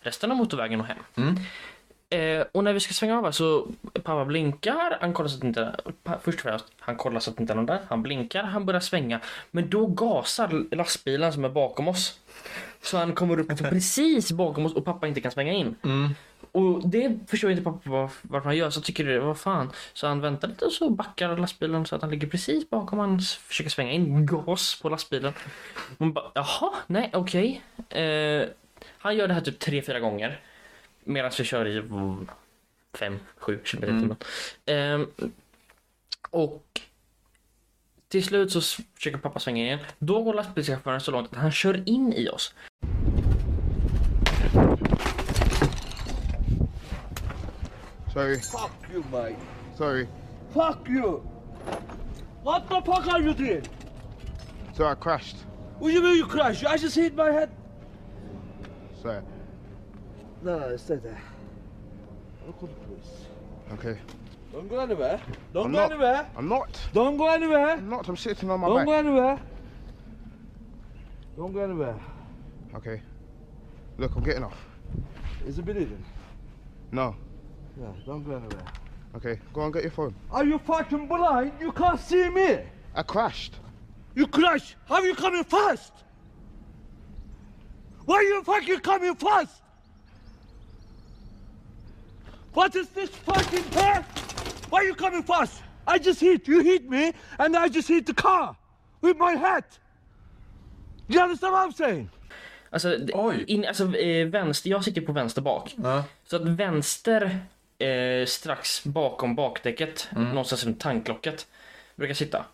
resten 0.00 0.30
av 0.30 0.36
motorvägen 0.36 0.80
och 0.80 0.86
hem. 0.86 0.98
Mm. 1.16 1.36
Eh, 2.10 2.46
och 2.52 2.64
när 2.64 2.72
vi 2.72 2.80
ska 2.80 2.94
svänga 2.94 3.18
av 3.18 3.32
så 3.32 3.66
pappa 3.92 4.24
blinkar, 4.24 4.98
han 5.00 5.12
kollar 5.12 5.28
så 5.28 5.36
att 5.36 5.44
inte, 5.44 5.76
först 6.22 6.38
och 6.38 6.42
främst, 6.42 6.64
han 6.78 6.96
kollar 6.96 7.20
så 7.20 7.30
att 7.30 7.40
inte 7.40 7.52
är 7.52 7.54
någon 7.56 7.66
där, 7.66 7.80
han 7.88 8.02
blinkar, 8.02 8.42
han 8.42 8.66
börjar 8.66 8.80
svänga. 8.80 9.20
Men 9.50 9.70
då 9.70 9.86
gasar 9.86 10.74
lastbilen 10.76 11.32
som 11.32 11.44
är 11.44 11.48
bakom 11.48 11.88
oss. 11.88 12.20
Så 12.82 12.96
han 12.96 13.14
kommer 13.14 13.40
upp 13.40 13.58
precis 13.58 14.32
bakom 14.32 14.66
oss 14.66 14.74
och 14.74 14.84
pappa 14.84 15.06
inte 15.06 15.20
kan 15.20 15.32
svänga 15.32 15.52
in. 15.52 15.74
Mm. 15.84 16.14
Och 16.52 16.88
det 16.88 17.18
förstår 17.26 17.50
inte 17.50 17.62
pappa 17.62 17.90
var, 17.90 18.10
varför 18.22 18.44
han 18.44 18.56
gör, 18.56 18.70
så 18.70 18.80
tycker 18.80 19.04
det, 19.04 19.20
vad 19.20 19.38
fan. 19.38 19.70
Så 19.92 20.06
han 20.06 20.20
väntar 20.20 20.48
lite 20.48 20.64
och 20.64 20.72
så 20.72 20.90
backar 20.90 21.36
lastbilen 21.36 21.86
så 21.86 21.96
att 21.96 22.02
han 22.02 22.10
ligger 22.10 22.28
precis 22.28 22.70
bakom 22.70 22.98
han 22.98 23.20
försöker 23.20 23.70
svänga 23.70 23.92
in 23.92 24.26
gas 24.26 24.80
på 24.82 24.88
lastbilen. 24.88 25.32
Man 25.96 26.12
bara, 26.12 26.30
jaha, 26.34 26.74
nej, 26.86 27.10
okej. 27.12 27.62
Eh, 27.88 28.48
han 28.98 29.16
gör 29.16 29.28
det 29.28 29.34
här 29.34 29.40
typ 29.40 29.58
tre, 29.58 29.82
fyra 29.82 30.00
gånger. 30.00 30.40
Medan 31.08 31.30
vi 31.38 31.44
kör 31.44 31.66
i 31.66 31.78
mm, 31.78 32.28
fem, 32.94 33.18
sju 33.36 33.60
kilometer 33.64 33.96
i 33.96 34.00
timmen. 34.00 34.16
Eh, 34.66 35.26
och 36.30 36.80
till 38.08 38.24
slut 38.24 38.52
så 38.52 38.60
försöker 38.94 39.18
pappa 39.18 39.40
svänga 39.40 39.64
igen. 39.64 39.78
Då 39.98 40.22
går 40.22 40.34
lastbilschauffören 40.34 41.00
så 41.00 41.10
långt 41.10 41.32
att 41.32 41.38
han 41.38 41.52
kör 41.52 41.88
in 41.88 42.12
i 42.12 42.28
oss. 42.28 42.54
Sorry. 48.12 48.40
Fuck 48.40 48.70
you, 48.92 49.02
mate. 49.12 49.36
Sorry. 49.76 50.06
Fuck 50.52 50.88
you. 50.88 51.22
What 52.44 52.68
the 52.68 52.74
fuck 52.74 53.08
are 53.08 53.22
you 53.22 53.34
doing? 53.34 53.62
So 54.76 54.92
I 54.92 54.94
crashed. 54.94 55.36
What 55.78 55.88
do 55.88 55.94
you 55.94 56.02
mean 56.02 56.16
you 56.16 56.26
crashed? 56.26 56.66
I 56.66 56.76
just 56.82 56.96
hit 56.96 57.16
my 57.16 57.30
head. 57.32 57.48
Sorry. 59.02 59.22
No, 60.42 60.58
no, 60.58 60.76
stay 60.76 60.96
there. 60.96 61.20
I'll 62.46 62.52
call 62.52 62.68
the 62.68 62.74
police. 62.86 63.26
Okay. 63.72 64.00
Don't 64.52 64.68
go 64.68 64.78
anywhere. 64.80 65.20
Don't 65.52 65.66
I'm 65.66 65.72
go 65.72 65.78
not. 65.78 65.92
anywhere. 65.92 66.30
I'm 66.36 66.48
not. 66.48 66.80
Don't 66.92 67.16
go 67.16 67.28
anywhere. 67.28 67.70
I'm 67.72 67.88
not. 67.88 68.08
I'm 68.08 68.16
sitting 68.16 68.50
on 68.50 68.60
my 68.60 68.68
Don't 68.68 68.86
go 68.86 68.92
anywhere. 68.92 69.40
Don't 71.36 71.52
go 71.52 71.60
anywhere. 71.60 72.00
Okay. 72.74 73.02
Look, 73.98 74.14
I'm 74.16 74.22
getting 74.22 74.44
off. 74.44 74.56
Is 75.46 75.58
it 75.58 75.64
bleeding? 75.64 76.04
No. 76.92 77.14
Yeah, 77.80 77.86
don't 78.06 78.24
go 78.24 78.36
anywhere. 78.36 78.64
Okay. 79.16 79.38
Go 79.52 79.60
on, 79.62 79.72
get 79.72 79.82
your 79.82 79.90
phone. 79.92 80.14
Are 80.30 80.44
you 80.44 80.58
fucking 80.58 81.06
blind? 81.08 81.52
You 81.60 81.72
can't 81.72 82.00
see 82.00 82.28
me. 82.28 82.60
I 82.94 83.02
crashed. 83.02 83.54
You 84.14 84.26
crashed. 84.26 84.76
How 84.86 84.96
are 84.96 85.06
you 85.06 85.14
coming 85.14 85.44
fast? 85.44 85.92
Why 88.04 88.16
are 88.16 88.22
you 88.22 88.42
fucking 88.42 88.80
coming 88.80 89.14
fast? 89.14 89.62
What 92.58 92.74
is 92.74 92.88
this 92.88 93.10
fucking 93.10 93.70
car? 93.70 94.04
Why 94.70 94.78
are 94.78 94.84
you 94.84 94.94
coming 94.94 95.22
fast? 95.22 95.62
I 95.86 95.98
just 95.98 96.20
hit, 96.20 96.48
you 96.48 96.60
hit 96.60 96.90
me, 96.90 97.12
and 97.38 97.56
I 97.56 97.68
just 97.68 97.88
hit 97.88 98.06
the 98.06 98.14
car 98.14 98.56
with 99.00 99.16
my 99.16 99.36
hat. 99.36 99.78
Do 101.08 101.14
you 101.14 101.22
understand 101.22 101.52
what 101.52 101.68
I'm 101.68 101.76
saying? 101.76 102.10
Alltså, 102.70 102.94
in, 103.46 103.64
alltså 103.64 103.96
eh, 103.96 104.26
vänster, 104.26 104.70
jag 104.70 104.84
sitter 104.84 105.00
på 105.00 105.12
vänster 105.12 105.42
bak. 105.42 105.74
Ja. 105.82 106.04
Så 106.26 106.36
att 106.36 106.42
vänster 106.42 107.40
eh, 107.78 108.26
strax 108.26 108.84
bakom 108.84 109.34
bakdäcket, 109.34 110.08
någonstans 110.16 110.64
runt 110.64 110.80
tanklocket, 110.80 111.46
brukar 111.96 112.14
sitta. 112.14 112.44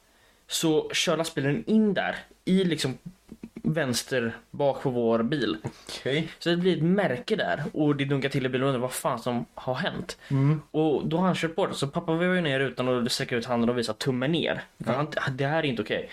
Så 0.47 0.91
kör 0.93 1.17
lastbilen 1.17 1.65
in 1.67 1.95
där, 1.95 2.17
i 2.45 2.65
liksom 2.65 2.99
vänster 3.65 4.33
bak 4.51 4.83
på 4.83 4.91
vår 4.91 5.23
bil. 5.23 5.57
Okej. 5.63 6.29
Så 6.39 6.49
det 6.51 6.57
blir 6.57 6.77
ett 6.77 6.83
märke 6.83 7.37
där 7.37 7.65
och 7.73 7.97
det 7.97 8.05
dunkar 8.05 8.29
till 8.29 8.47
i 8.47 8.49
bilen 8.49 8.63
och 8.63 8.69
undrar 8.69 8.81
vad 8.81 8.93
fan 8.93 9.19
som 9.19 9.47
har 9.55 9.75
hänt. 9.75 10.19
Och 10.71 11.07
då 11.07 11.17
har 11.17 11.27
han 11.27 11.35
kört 11.35 11.57
det. 11.57 11.75
Så 11.75 11.89
pappa 11.89 12.13
var 12.13 12.25
ju 12.25 12.41
ner 12.41 12.61
utan 12.61 12.89
och 12.89 13.13
sträcker 13.13 13.37
ut 13.37 13.47
handen 13.47 13.71
och 13.71 13.79
visar 13.79 13.93
tummen 13.93 14.33
ner. 14.33 14.65
För 14.85 14.93
han, 14.93 15.09
det 15.31 15.47
här 15.47 15.59
är 15.59 15.67
inte 15.67 15.83
okej. 15.83 16.09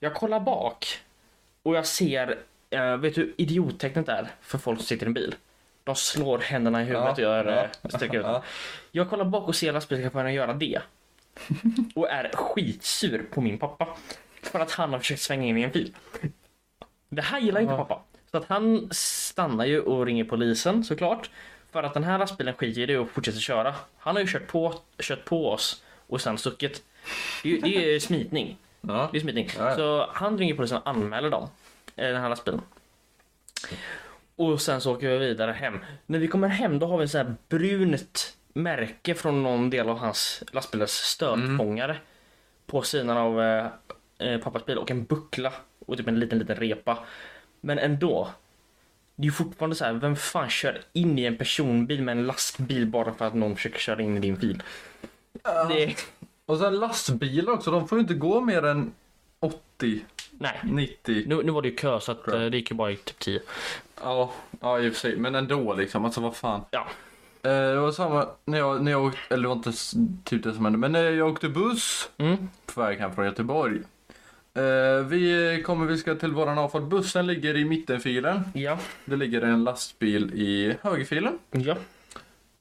Jag 0.00 0.14
kollar 0.14 0.40
bak 0.40 0.86
och 1.62 1.76
jag 1.76 1.86
ser, 1.86 2.38
eh, 2.70 2.96
vet 2.96 3.14
du 3.14 3.20
hur 3.20 3.34
idiottecknet 3.36 4.08
är 4.08 4.28
för 4.40 4.58
folk 4.58 4.78
som 4.78 4.86
sitter 4.86 5.06
i 5.06 5.08
en 5.08 5.14
bil? 5.14 5.34
De 5.84 5.94
slår 5.94 6.38
händerna 6.38 6.82
i 6.82 6.84
huvudet 6.84 7.12
och 7.12 7.18
gör, 7.18 7.44
ja. 7.44 7.52
eh, 7.82 7.90
sträcker 7.96 8.18
ut. 8.18 8.24
Ja. 8.24 8.42
Jag 8.92 9.10
kollar 9.10 9.24
bak 9.24 9.48
och 9.48 9.56
ser 9.56 9.72
lastbilschauffören 9.72 10.34
göra 10.34 10.52
det. 10.52 10.80
Och 11.94 12.10
är 12.10 12.30
skitsur 12.34 13.26
på 13.30 13.40
min 13.40 13.58
pappa. 13.58 13.88
För 14.42 14.60
att 14.60 14.70
han 14.70 14.92
har 14.92 14.98
försökt 14.98 15.20
svänga 15.20 15.46
in 15.46 15.58
i 15.58 15.62
en 15.62 15.72
fil. 15.72 15.94
Det 17.16 17.22
här 17.22 17.40
gillar 17.40 17.60
inte 17.60 17.74
pappa. 17.76 18.02
Så 18.30 18.36
att 18.36 18.44
han 18.48 18.88
stannar 18.92 19.64
ju 19.64 19.80
och 19.80 20.06
ringer 20.06 20.24
polisen 20.24 20.84
såklart. 20.84 21.30
För 21.72 21.82
att 21.82 21.94
den 21.94 22.04
här 22.04 22.18
lastbilen 22.18 22.54
skiter 22.54 22.80
i 22.80 22.86
det 22.86 22.98
och 22.98 23.10
fortsätter 23.10 23.38
köra. 23.40 23.74
Han 23.98 24.14
har 24.16 24.20
ju 24.22 24.28
kört 24.28 24.46
på, 24.46 24.74
kört 24.98 25.24
på 25.24 25.50
oss 25.50 25.82
och 26.06 26.20
sen 26.20 26.38
stuckit. 26.38 26.82
Det 27.42 27.48
är, 27.48 27.52
ju- 27.52 27.60
det 27.60 27.94
är 27.94 28.00
smitning. 28.00 28.56
Ja. 28.80 29.08
Det 29.12 29.18
är 29.18 29.20
smitning. 29.20 29.50
Ja. 29.58 29.76
Så 29.76 30.08
han 30.12 30.38
ringer 30.38 30.54
polisen 30.54 30.78
och 30.78 30.88
anmäler 30.88 31.30
dem. 31.30 31.48
eh, 31.96 32.08
Den 32.08 32.20
här 32.22 32.28
lastbilen. 32.28 32.60
Och 34.36 34.60
sen 34.60 34.80
så 34.80 34.92
åker 34.94 35.08
vi 35.08 35.18
vidare 35.18 35.52
hem. 35.52 35.78
När 36.06 36.18
vi 36.18 36.28
kommer 36.28 36.48
hem 36.48 36.78
då 36.78 36.86
har 36.86 36.96
vi 36.98 37.02
en 37.02 37.08
sån 37.08 37.26
här 37.26 37.34
brunt 37.48 38.36
märke 38.52 39.14
från 39.14 39.42
någon 39.42 39.70
del 39.70 39.88
av 39.88 39.98
hans 39.98 40.42
lastbilens 40.52 40.92
stötfångare. 40.92 41.96
På 42.66 42.82
sidan 42.82 43.16
av 43.16 43.40
eh, 44.18 44.40
pappas 44.40 44.66
bil 44.66 44.78
och 44.78 44.90
en 44.90 45.04
buckla 45.04 45.52
och 45.86 45.96
typ 45.96 46.08
en 46.08 46.20
liten 46.20 46.38
liten 46.38 46.56
repa. 46.56 46.98
Men 47.60 47.78
ändå. 47.78 48.28
Det 49.18 49.22
är 49.22 49.26
ju 49.26 49.32
fortfarande 49.32 49.76
så 49.76 49.84
här, 49.84 49.92
vem 49.92 50.16
fan 50.16 50.48
kör 50.48 50.80
in 50.92 51.18
i 51.18 51.24
en 51.24 51.36
personbil 51.36 52.02
med 52.02 52.18
en 52.18 52.26
lastbil 52.26 52.86
bara 52.86 53.14
för 53.14 53.24
att 53.26 53.34
någon 53.34 53.56
försöker 53.56 53.78
köra 53.78 54.02
in 54.02 54.16
i 54.16 54.20
din 54.20 54.36
fil? 54.36 54.62
Det, 55.68 55.94
Och 56.46 56.58
sen 56.58 56.76
lastbilar 56.80 57.52
också, 57.52 57.70
de 57.70 57.88
får 57.88 57.98
ju 57.98 58.02
inte 58.02 58.14
gå 58.14 58.40
mer 58.40 58.64
än 58.64 58.92
80, 59.40 60.00
nej. 60.30 60.60
90. 60.64 61.24
Nu, 61.26 61.42
nu 61.42 61.52
var 61.52 61.62
det 61.62 61.68
ju 61.68 61.76
kö 61.76 62.00
så 62.00 62.12
att 62.12 62.28
eh, 62.28 62.40
det 62.40 62.56
gick 62.56 62.70
ju 62.70 62.76
bara 62.76 62.90
i 62.90 62.96
typ 62.96 63.18
10. 63.18 63.40
Ja, 64.02 64.32
ja 64.60 64.80
i 64.80 64.88
och 64.88 64.92
för 64.92 65.00
sig. 65.00 65.16
Men 65.16 65.34
ändå 65.34 65.74
liksom. 65.74 66.04
Alltså 66.04 66.20
vad 66.20 66.36
fan. 66.36 66.60
Ja. 66.70 66.86
Eh, 67.42 67.50
det 67.50 67.76
var 67.80 67.92
samma 67.92 68.28
när 68.44 68.58
jag, 68.58 68.82
när 68.84 68.92
jag 68.92 69.04
åkte, 69.04 69.18
eller 69.34 69.42
det 69.42 69.48
var 69.48 69.56
inte 69.56 69.72
typ 70.24 70.42
det 70.42 70.52
som 70.54 70.64
hände, 70.64 70.78
men 70.78 70.92
när 70.92 71.10
jag 71.10 71.28
åkte 71.32 71.48
buss 71.48 72.10
Mm. 72.18 72.48
på 72.66 72.80
väg 72.80 72.98
hem 72.98 73.14
från 73.14 73.24
Göteborg. 73.24 73.80
Eh, 74.56 75.04
vi 75.06 75.62
kommer, 75.66 75.86
vi 75.86 75.98
ska 75.98 76.14
till 76.14 76.32
våran 76.32 76.58
avfart. 76.58 76.82
Bussen 76.82 77.26
ligger 77.26 77.56
i 77.56 77.64
mittenfilen. 77.64 78.40
Ja. 78.54 78.78
Det 79.04 79.16
ligger 79.16 79.42
en 79.42 79.64
lastbil 79.64 80.34
i 80.34 80.76
högerfilen. 80.82 81.38
Ja. 81.50 81.76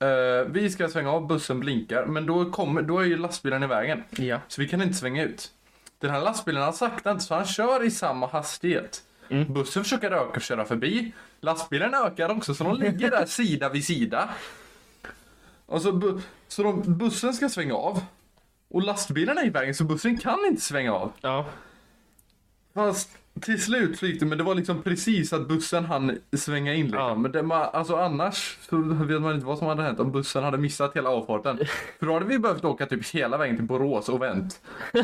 Eh, 0.07 0.45
vi 0.47 0.69
ska 0.69 0.87
svänga 0.89 1.11
av, 1.11 1.27
bussen 1.27 1.59
blinkar, 1.59 2.05
men 2.05 2.25
då, 2.25 2.51
kommer, 2.51 2.81
då 2.81 2.99
är 2.99 3.03
ju 3.05 3.17
lastbilen 3.17 3.63
i 3.63 3.67
vägen. 3.67 4.03
Ja. 4.09 4.39
Så 4.47 4.61
vi 4.61 4.67
kan 4.67 4.81
inte 4.81 4.93
svänga 4.93 5.23
ut. 5.23 5.51
Den 5.99 6.09
här 6.11 6.21
lastbilen 6.21 6.63
han 6.63 6.73
saktar 6.73 7.11
inte 7.11 7.23
så 7.23 7.35
han 7.35 7.45
kör 7.45 7.83
i 7.85 7.91
samma 7.91 8.27
hastighet. 8.27 9.03
Mm. 9.29 9.53
Bussen 9.53 9.83
försöker 9.83 10.11
öka 10.11 10.31
och 10.35 10.41
köra 10.41 10.65
förbi. 10.65 11.11
Lastbilen 11.41 11.93
ökar 11.93 12.29
också 12.31 12.53
så 12.53 12.63
de 12.63 12.77
ligger 12.79 13.09
där 13.11 13.25
sida 13.25 13.69
vid 13.69 13.85
sida. 13.85 14.29
Och 15.65 15.81
så, 15.81 15.91
bu- 15.91 16.21
så 16.47 16.63
de, 16.63 16.97
bussen 16.97 17.33
ska 17.33 17.49
svänga 17.49 17.75
av. 17.75 18.03
Och 18.69 18.83
lastbilen 18.83 19.37
är 19.37 19.45
i 19.45 19.49
vägen 19.49 19.75
så 19.75 19.83
bussen 19.83 20.17
kan 20.17 20.37
inte 20.47 20.61
svänga 20.61 20.93
av. 20.93 21.11
Ja. 21.21 21.45
Fast 22.75 23.09
till 23.41 23.61
slut 23.63 23.99
så 23.99 24.05
gick 24.05 24.19
det, 24.19 24.25
men 24.25 24.37
det 24.37 24.43
var 24.43 24.55
liksom 24.55 24.81
precis 24.81 25.33
att 25.33 25.47
bussen 25.47 25.85
hann 25.85 26.17
svänga 26.37 26.73
in 26.73 26.85
liksom. 26.85 27.01
Ja. 27.01 27.15
Men 27.15 27.31
det, 27.31 27.43
man, 27.43 27.69
alltså 27.73 27.95
annars 27.95 28.57
så 28.69 28.77
vet 28.77 29.21
man 29.21 29.33
inte 29.35 29.45
vad 29.45 29.57
som 29.57 29.67
hade 29.67 29.83
hänt 29.83 29.99
om 29.99 30.11
bussen 30.11 30.43
hade 30.43 30.57
missat 30.57 30.95
hela 30.95 31.09
avfarten. 31.09 31.57
För 31.99 32.05
då 32.05 32.13
hade 32.13 32.25
vi 32.25 32.39
behövt 32.39 32.65
åka 32.65 32.85
typ 32.85 33.09
hela 33.09 33.37
vägen 33.37 33.55
till 33.55 33.65
Borås 33.65 34.09
och 34.09 34.21
vänt. 34.21 34.61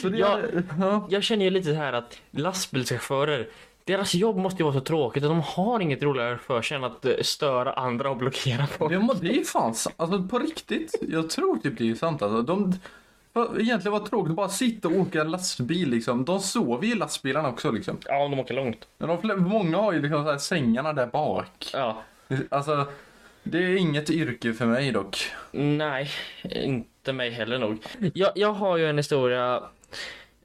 Så 0.00 0.08
det, 0.08 0.18
Ja. 0.18 0.40
ja. 0.80 1.06
Jag 1.10 1.22
känner 1.22 1.44
ju 1.44 1.50
lite 1.50 1.68
så 1.68 1.74
här 1.74 1.92
att 1.92 2.18
lastbilschaufförer, 2.30 3.48
deras 3.84 4.14
jobb 4.14 4.36
måste 4.36 4.58
ju 4.62 4.64
vara 4.64 4.74
så 4.74 4.80
tråkigt 4.80 5.22
att 5.24 5.30
de 5.30 5.40
har 5.40 5.80
inget 5.80 6.02
roligare 6.02 6.38
för 6.38 6.62
sig 6.62 6.76
än 6.76 6.84
att 6.84 7.04
eh, 7.04 7.12
störa 7.22 7.72
andra 7.72 8.10
och 8.10 8.16
blockera 8.16 8.66
folk. 8.66 8.92
Det, 8.92 8.98
må- 8.98 9.14
det 9.14 9.38
är 9.40 9.44
fan 9.44 9.74
sant. 9.74 9.94
Alltså 9.98 10.22
på 10.22 10.38
riktigt. 10.38 10.94
Jag 11.08 11.30
tror 11.30 11.56
typ 11.56 11.78
det 11.78 11.90
är 11.90 11.94
sant 11.94 12.22
alltså. 12.22 12.42
De, 12.42 12.72
egentligen 13.34 13.92
var 13.92 14.00
det 14.00 14.06
tråkigt 14.06 14.30
att 14.30 14.36
bara 14.36 14.48
sitta 14.48 14.88
och 14.88 14.94
åka 14.94 15.24
lastbil 15.24 15.90
liksom. 15.90 16.24
De 16.24 16.40
sover 16.40 16.86
ju 16.86 16.92
i 16.92 16.94
lastbilarna 16.94 17.48
också 17.48 17.70
liksom. 17.70 17.98
Ja, 18.04 18.24
om 18.24 18.30
de 18.30 18.40
åker 18.40 18.54
långt. 18.54 18.88
Men 18.98 19.08
de, 19.08 19.42
många 19.42 19.76
har 19.76 19.92
ju 19.92 20.02
liksom 20.02 20.24
så 20.24 20.30
här 20.30 20.38
sängarna 20.38 20.92
där 20.92 21.06
bak. 21.06 21.70
Ja. 21.72 22.02
Alltså, 22.48 22.86
det 23.42 23.58
är 23.58 23.76
inget 23.76 24.10
yrke 24.10 24.52
för 24.52 24.66
mig 24.66 24.92
dock. 24.92 25.16
Nej, 25.52 26.10
inte 26.42 27.12
mig 27.12 27.30
heller 27.30 27.58
nog. 27.58 27.78
Jag, 28.14 28.32
jag 28.34 28.52
har 28.52 28.76
ju 28.76 28.86
en 28.86 28.96
historia, 28.96 29.62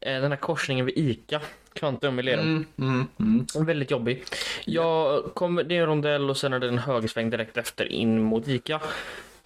eh, 0.02 0.22
den 0.22 0.32
här 0.32 0.38
korsningen 0.38 0.86
vid 0.86 0.98
ICA, 0.98 1.42
Kvantum 1.74 2.20
i 2.20 2.24
Lerum. 2.24 2.66
Mm, 2.78 3.08
mm, 3.18 3.46
mm. 3.56 3.66
Väldigt 3.66 3.92
jobbig. 3.92 4.24
Jag 4.66 5.24
kom, 5.34 5.56
det 5.56 5.78
är 5.78 5.82
en 5.82 5.86
rondell 5.86 6.30
och 6.30 6.38
sen 6.38 6.54
är 6.54 6.60
det 6.60 6.68
en 6.68 6.78
högersväng 6.78 7.30
direkt 7.30 7.58
efter 7.58 7.86
in 7.86 8.22
mot 8.22 8.48
Ica. 8.48 8.82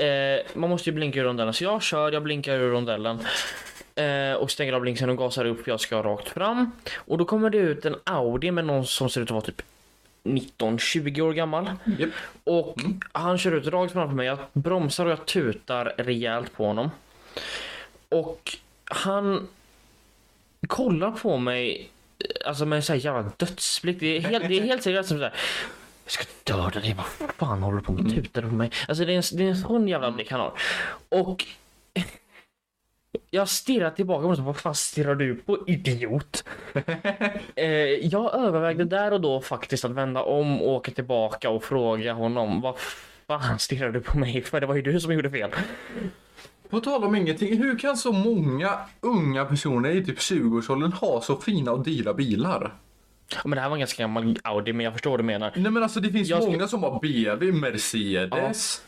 Eh, 0.03 0.41
man 0.53 0.69
måste 0.69 0.89
ju 0.89 0.95
blinka 0.95 1.19
ur 1.19 1.23
rondellen 1.23 1.53
så 1.53 1.63
jag 1.63 1.81
kör, 1.81 2.11
jag 2.11 2.23
blinkar 2.23 2.53
ur 2.53 2.71
rondellen. 2.71 3.19
Eh, 3.95 4.33
och 4.33 4.51
stänger 4.51 4.73
av 4.73 4.81
blinksen 4.81 5.09
och 5.09 5.17
gasar 5.17 5.45
upp, 5.45 5.67
jag 5.67 5.79
ska 5.79 6.03
rakt 6.03 6.29
fram. 6.29 6.71
Och 6.95 7.17
då 7.17 7.25
kommer 7.25 7.49
det 7.49 7.57
ut 7.57 7.85
en 7.85 7.95
Audi 8.03 8.51
med 8.51 8.65
någon 8.65 8.85
som 8.85 9.09
ser 9.09 9.21
ut 9.21 9.27
att 9.27 9.31
vara 9.31 9.41
typ 9.41 9.61
19-20 10.23 11.21
år 11.21 11.33
gammal. 11.33 11.71
Japp. 11.99 12.09
Och 12.43 12.75
han 13.11 13.37
kör 13.37 13.51
ut 13.51 13.67
rakt 13.67 13.93
framför 13.93 14.15
mig, 14.15 14.27
jag 14.27 14.37
bromsar 14.53 15.05
och 15.05 15.11
jag 15.11 15.25
tutar 15.25 15.93
rejält 15.97 16.53
på 16.53 16.65
honom. 16.65 16.91
Och 18.09 18.57
han 18.85 19.47
kollar 20.67 21.11
på 21.11 21.37
mig 21.37 21.89
Alltså 22.45 22.65
med 22.65 22.75
en 22.75 22.83
sån 22.83 22.93
här 22.93 23.05
jävla 23.05 23.31
dödsblick. 23.37 23.99
Det 23.99 24.17
är 24.17 24.21
helt, 24.21 24.47
det 24.47 24.59
är 24.59 24.61
helt 24.61 24.83
seriöst 24.83 25.09
som 25.09 25.17
såhär. 25.17 25.33
Jag 26.03 26.11
ska 26.11 26.23
döda 26.43 26.79
dig, 26.79 26.95
vad 26.97 27.29
fan 27.29 27.63
håller 27.63 27.77
du 27.77 27.83
på 27.83 27.91
med? 27.91 28.15
Tutar 28.15 28.41
på 28.41 28.47
mig? 28.47 28.71
Alltså 28.87 29.05
det 29.05 29.13
är, 29.13 29.17
en, 29.17 29.37
det 29.37 29.43
är 29.43 29.49
en 29.49 29.57
sån 29.57 29.87
jävla 29.87 30.11
blick 30.11 30.31
han 30.31 30.39
har. 30.39 30.53
Och 31.09 31.45
jag 33.29 33.49
stirrar 33.49 33.89
tillbaka 33.89 34.21
på 34.21 34.27
honom. 34.27 34.45
Vad 34.45 34.57
fan 34.57 34.75
stirrar 34.75 35.15
du 35.15 35.35
på 35.35 35.57
idiot? 35.67 36.43
eh, 37.55 37.67
jag 38.07 38.35
övervägde 38.35 38.83
där 38.83 39.13
och 39.13 39.21
då 39.21 39.41
faktiskt 39.41 39.85
att 39.85 39.91
vända 39.91 40.23
om 40.23 40.61
och 40.61 40.71
åka 40.71 40.91
tillbaka 40.91 41.49
och 41.49 41.63
fråga 41.63 42.13
honom. 42.13 42.61
Vad 42.61 42.75
fan 43.27 43.59
stirrar 43.59 43.91
du 43.91 44.01
på 44.01 44.17
mig 44.17 44.41
för? 44.41 44.61
Det 44.61 44.67
var 44.67 44.75
ju 44.75 44.81
du 44.81 44.99
som 44.99 45.13
gjorde 45.13 45.31
fel. 45.31 45.51
På 46.69 46.79
tal 46.79 47.03
om 47.03 47.15
ingenting, 47.15 47.57
hur 47.57 47.79
kan 47.79 47.97
så 47.97 48.11
många 48.11 48.79
unga 49.01 49.45
personer 49.45 49.89
i 49.89 50.05
typ 50.05 50.17
20-årsåldern 50.17 50.91
ha 50.91 51.21
så 51.21 51.37
fina 51.37 51.71
och 51.71 51.83
dyra 51.83 52.13
bilar? 52.13 52.73
Ja, 53.36 53.41
Men 53.43 53.55
det 53.55 53.61
här 53.61 53.69
var 53.69 53.75
en 53.75 53.79
ganska 53.79 54.03
gammal 54.03 54.38
Audi 54.43 54.73
men 54.73 54.84
jag 54.84 54.93
förstår 54.93 55.09
vad 55.11 55.19
du 55.19 55.23
menar. 55.23 55.51
Nej 55.55 55.71
men 55.71 55.84
alltså 55.84 55.99
det 55.99 56.09
finns 56.09 56.29
Jag 56.29 56.43
ska- 56.43 56.51
många 56.51 56.67
som 56.67 56.84
har 56.84 56.99
BMW, 56.99 57.51
Mercedes. 57.59 58.81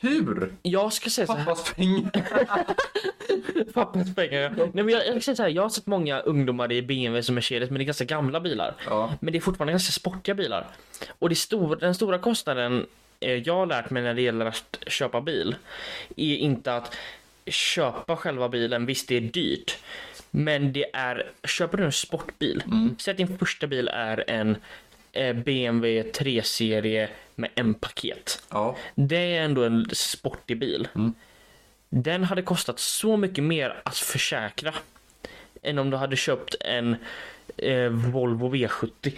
Hur? 0.00 0.52
Jag 0.62 0.92
ska 0.92 1.10
säga. 1.10 1.26
Pappas 1.26 1.72
pengar. 1.74 2.10
Pappas 3.72 4.14
pengar. 4.14 4.50
Nej, 4.56 4.84
men 4.84 4.88
jag, 4.88 5.06
jag, 5.06 5.22
säga 5.22 5.34
så 5.36 5.42
här, 5.42 5.50
jag 5.50 5.62
har 5.62 5.68
sett 5.68 5.86
många 5.86 6.20
ungdomar 6.20 6.72
i 6.72 6.82
BMW 6.82 7.28
och 7.28 7.34
Mercedes 7.34 7.70
men 7.70 7.78
det 7.78 7.82
är 7.82 7.86
ganska 7.86 8.04
gamla 8.04 8.40
bilar. 8.40 8.74
Ja. 8.86 9.12
Men 9.20 9.32
det 9.32 9.38
är 9.38 9.40
fortfarande 9.40 9.72
ganska 9.72 9.92
sportiga 9.92 10.34
bilar. 10.34 10.66
Och 11.18 11.28
det 11.28 11.34
stor, 11.34 11.76
den 11.76 11.94
stora 11.94 12.18
kostnaden 12.18 12.86
eh, 13.20 13.32
jag 13.34 13.54
har 13.54 13.66
lärt 13.66 13.90
mig 13.90 14.02
när 14.02 14.14
det 14.14 14.22
gäller 14.22 14.46
att 14.46 14.78
köpa 14.86 15.20
bil 15.20 15.56
är 16.16 16.36
inte 16.36 16.76
att 16.76 16.96
köpa 17.46 18.16
själva 18.16 18.48
bilen, 18.48 18.86
visst 18.86 19.08
det 19.08 19.16
är 19.16 19.20
dyrt. 19.20 19.78
Men 20.30 20.72
det 20.72 20.86
är, 20.92 21.32
köper 21.44 21.78
du 21.78 21.84
en 21.84 21.92
sportbil, 21.92 22.62
säg 22.98 23.12
att 23.12 23.18
din 23.18 23.38
första 23.38 23.66
bil 23.66 23.88
är 23.88 24.30
en 24.30 24.56
eh, 25.12 25.32
BMW 25.32 26.10
3-serie 26.12 27.08
med 27.34 27.50
M-paket. 27.54 28.42
Ja. 28.50 28.76
Det 28.94 29.36
är 29.36 29.42
ändå 29.42 29.64
en 29.64 29.86
sportig 29.92 30.58
bil. 30.58 30.88
Den 31.88 32.24
hade 32.24 32.42
kostat 32.42 32.78
så 32.78 33.16
mycket 33.16 33.44
mer 33.44 33.82
att 33.84 33.96
försäkra 33.96 34.74
än 35.62 35.78
om 35.78 35.90
du 35.90 35.96
hade 35.96 36.16
köpt 36.16 36.54
en 36.60 36.96
eh, 37.56 37.88
Volvo 37.88 38.54
V70. 38.54 39.12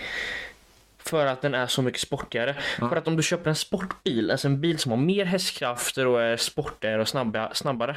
För 1.10 1.26
att 1.26 1.42
den 1.42 1.54
är 1.54 1.66
så 1.66 1.82
mycket 1.82 2.00
sportigare. 2.00 2.56
För 2.78 2.96
att 2.96 3.08
om 3.08 3.16
du 3.16 3.22
köper 3.22 3.50
en 3.50 3.56
sportbil, 3.56 4.30
alltså 4.30 4.48
en 4.48 4.60
bil 4.60 4.78
som 4.78 4.90
har 4.92 4.98
mer 4.98 5.24
hästkrafter 5.24 6.06
och 6.06 6.22
är 6.22 6.36
sportigare 6.36 7.00
och 7.00 7.08
snabba, 7.08 7.54
snabbare. 7.54 7.96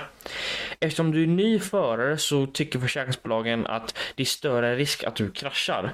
Eftersom 0.79 1.11
du 1.11 1.23
är 1.23 1.27
ny 1.27 1.59
förare 1.59 2.17
så 2.17 2.45
tycker 2.47 2.79
försäkringsbolagen 2.79 3.67
att 3.67 3.97
det 4.15 4.23
är 4.23 4.25
större 4.25 4.75
risk 4.75 5.03
att 5.03 5.15
du 5.15 5.31
kraschar. 5.31 5.93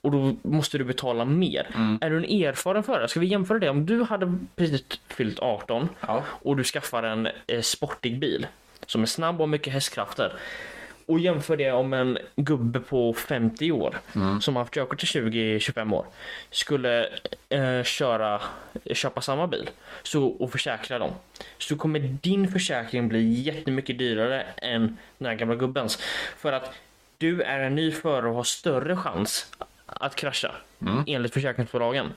Och 0.00 0.10
då 0.10 0.36
måste 0.42 0.78
du 0.78 0.84
betala 0.84 1.24
mer. 1.24 1.66
Är 2.00 2.10
du 2.10 2.16
en 2.16 2.24
erfaren 2.44 2.82
förare, 2.82 3.08
ska 3.08 3.20
vi 3.20 3.26
jämföra 3.26 3.58
det? 3.58 3.68
Om 3.70 3.86
du 3.86 4.02
hade 4.02 4.38
precis 4.56 4.84
fyllt 5.08 5.38
18 5.40 5.88
Ja. 6.00 6.24
och 6.28 6.56
du 6.56 6.64
skaffar 6.64 7.02
en 7.02 7.28
eh, 7.46 7.60
sportig 7.60 8.18
bil 8.18 8.46
som 8.86 9.02
är 9.02 9.06
snabb 9.06 9.40
och 9.40 9.48
mycket 9.48 9.72
hästkrafter 9.72 10.32
och 11.08 11.20
jämför 11.20 11.56
det 11.56 11.72
om 11.72 11.92
en 11.92 12.18
gubbe 12.36 12.80
på 12.80 13.12
50 13.12 13.72
år 13.72 13.98
som 14.40 14.56
har 14.56 14.62
haft 14.62 14.74
körkort 14.74 15.02
i 15.02 15.06
20-25 15.06 15.94
år 15.94 16.06
skulle 16.50 17.08
eh, 17.48 17.82
köra, 17.82 18.40
köpa 18.92 19.20
samma 19.20 19.46
bil 19.46 19.70
så, 20.02 20.26
och 20.26 20.52
försäkra 20.52 20.98
dem. 20.98 21.10
Så 21.58 21.76
kommer 21.76 21.98
din 22.00 22.48
försäkring 22.48 23.08
bli 23.08 23.30
jättemycket 23.30 23.98
dyrare 23.98 24.42
än 24.56 24.96
den 25.18 25.28
här 25.28 25.34
gamla 25.34 25.54
gubbens. 25.54 25.98
För 26.36 26.52
att 26.52 26.72
du 27.18 27.42
är 27.42 27.60
en 27.60 27.74
ny 27.74 27.92
förare 27.92 28.28
och 28.28 28.34
har 28.34 28.44
större 28.44 28.96
chans 28.96 29.52
att 29.86 30.14
krascha 30.14 30.54
enligt 31.06 31.34
försäkringsbolagen. 31.34 32.12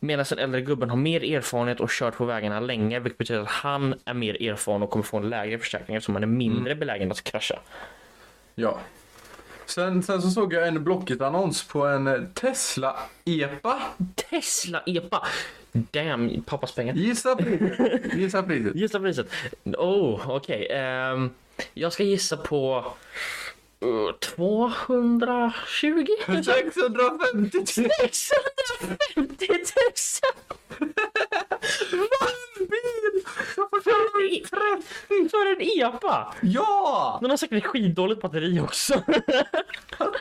Medan 0.00 0.26
den 0.28 0.38
äldre 0.38 0.60
gubben 0.60 0.90
har 0.90 0.96
mer 0.96 1.24
erfarenhet 1.36 1.80
och 1.80 1.90
kört 1.90 2.16
på 2.16 2.24
vägarna 2.24 2.60
länge 2.60 3.00
vilket 3.00 3.18
betyder 3.18 3.40
att 3.40 3.48
han 3.48 3.94
är 4.04 4.14
mer 4.14 4.42
erfaren 4.42 4.82
och 4.82 4.90
kommer 4.90 5.04
få 5.04 5.16
en 5.16 5.30
lägre 5.30 5.58
försäkring 5.58 5.96
eftersom 5.96 6.14
han 6.14 6.22
är 6.22 6.26
mindre 6.26 6.74
belägen 6.74 7.10
att 7.10 7.24
krascha. 7.24 7.58
Ja. 8.58 8.80
Sen, 9.66 10.02
sen 10.02 10.22
så 10.22 10.30
såg 10.30 10.52
jag 10.52 10.68
en 10.68 10.84
Blocket-annons 10.84 11.68
på 11.68 11.86
en 11.86 12.06
eh, 12.06 12.22
Tesla-epa. 12.34 13.82
Tesla-epa. 14.14 15.26
Damn, 15.72 16.42
pappas 16.42 16.72
pengar. 16.72 16.94
Gissa 16.94 17.36
priset. 17.36 18.14
Gissa 18.14 18.42
priset. 18.42 18.74
Gissa 18.74 19.00
priset. 19.00 19.26
Oh, 19.64 20.30
okej. 20.30 20.68
Ehm, 20.70 21.30
jag 21.74 21.92
ska 21.92 22.02
gissa 22.02 22.36
på 22.36 22.84
uh, 23.84 24.12
220 24.12 26.06
000. 26.28 26.44
650 26.44 27.58
000. 27.58 27.88
650 33.86 34.30
000! 34.30 34.42
För, 34.48 35.28
för 35.28 35.52
en 35.52 35.60
epa! 35.60 36.34
Ja! 36.42 37.18
Den 37.20 37.30
har 37.30 37.36
säkert 37.36 37.64
skitdåligt 37.64 38.22
batteri 38.22 38.60
också. 38.60 39.02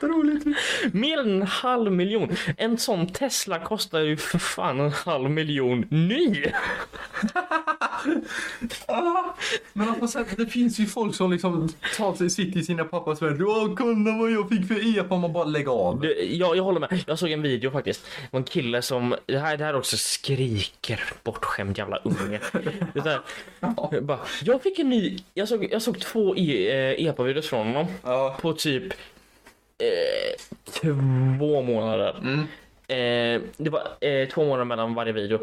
Roligt. 0.02 0.58
Mer 0.94 1.18
än 1.18 1.42
en 1.42 1.48
halv 1.48 1.92
miljon. 1.92 2.36
En 2.58 2.78
sån 2.78 3.08
Tesla 3.08 3.60
kostar 3.60 4.00
ju 4.00 4.18
för 4.18 4.40
fan 4.40 4.80
en 4.80 4.92
halv 4.92 5.30
miljon 5.30 5.86
ny. 5.90 6.46
Ah, 8.88 9.36
men 9.74 10.08
säger, 10.08 10.36
det 10.38 10.46
finns 10.46 10.80
ju 10.80 10.86
folk 10.86 11.16
som 11.16 11.32
liksom 11.32 11.70
tar 11.98 12.16
sig 12.16 12.30
sitt 12.30 12.56
i 12.56 12.64
sina 12.64 12.84
pappas 12.84 13.22
värld. 13.22 13.42
Åh, 13.42 13.76
kolla 13.76 14.18
vad 14.18 14.32
jag 14.32 14.50
fick 14.50 14.68
för 14.68 15.00
epa. 15.00 15.18
Man 15.18 15.34
bara 15.34 15.44
lägger 15.44 15.72
av. 15.72 16.02
Du, 16.02 16.24
jag, 16.24 16.58
jag 16.58 16.64
håller 16.64 16.80
med. 16.80 17.04
Jag 17.08 17.20
såg 17.20 17.32
en 17.32 17.42
video 17.42 17.72
faktiskt. 17.72 18.06
Det 18.06 18.28
var 18.32 18.40
en 18.40 18.44
kille 18.44 18.82
som, 18.82 19.16
det 19.26 19.40
här, 19.40 19.58
det 19.58 19.66
här 19.66 19.76
också 19.76 19.98
skriker 19.98 21.04
bortskämd 21.24 21.78
jävla 21.78 21.98
unge. 21.98 22.40
Det 22.94 23.00
där, 23.00 23.22
jag 23.92 24.04
bara, 24.04 24.20
jag 24.44 24.64
fick 24.64 24.80
en 24.80 24.90
ny, 24.90 25.18
jag 25.34 25.48
såg, 25.48 25.68
jag 25.72 25.82
såg 25.82 26.00
två 26.00 26.36
e, 26.38 26.72
eh, 26.72 27.06
epa-videos 27.08 27.48
från 27.48 27.68
honom 27.68 27.88
Ja. 28.04 28.38
på 28.42 28.54
typ 28.54 28.94
eh, 29.78 30.36
två 30.72 31.62
månader. 31.62 32.16
Mm. 32.22 32.40
Eh, 32.88 33.42
det 33.58 33.70
var 33.70 33.82
eh, 34.02 34.28
två 34.28 34.46
månader 34.46 34.66
mellan 34.66 34.94
varje 34.94 35.12
video. 35.14 35.40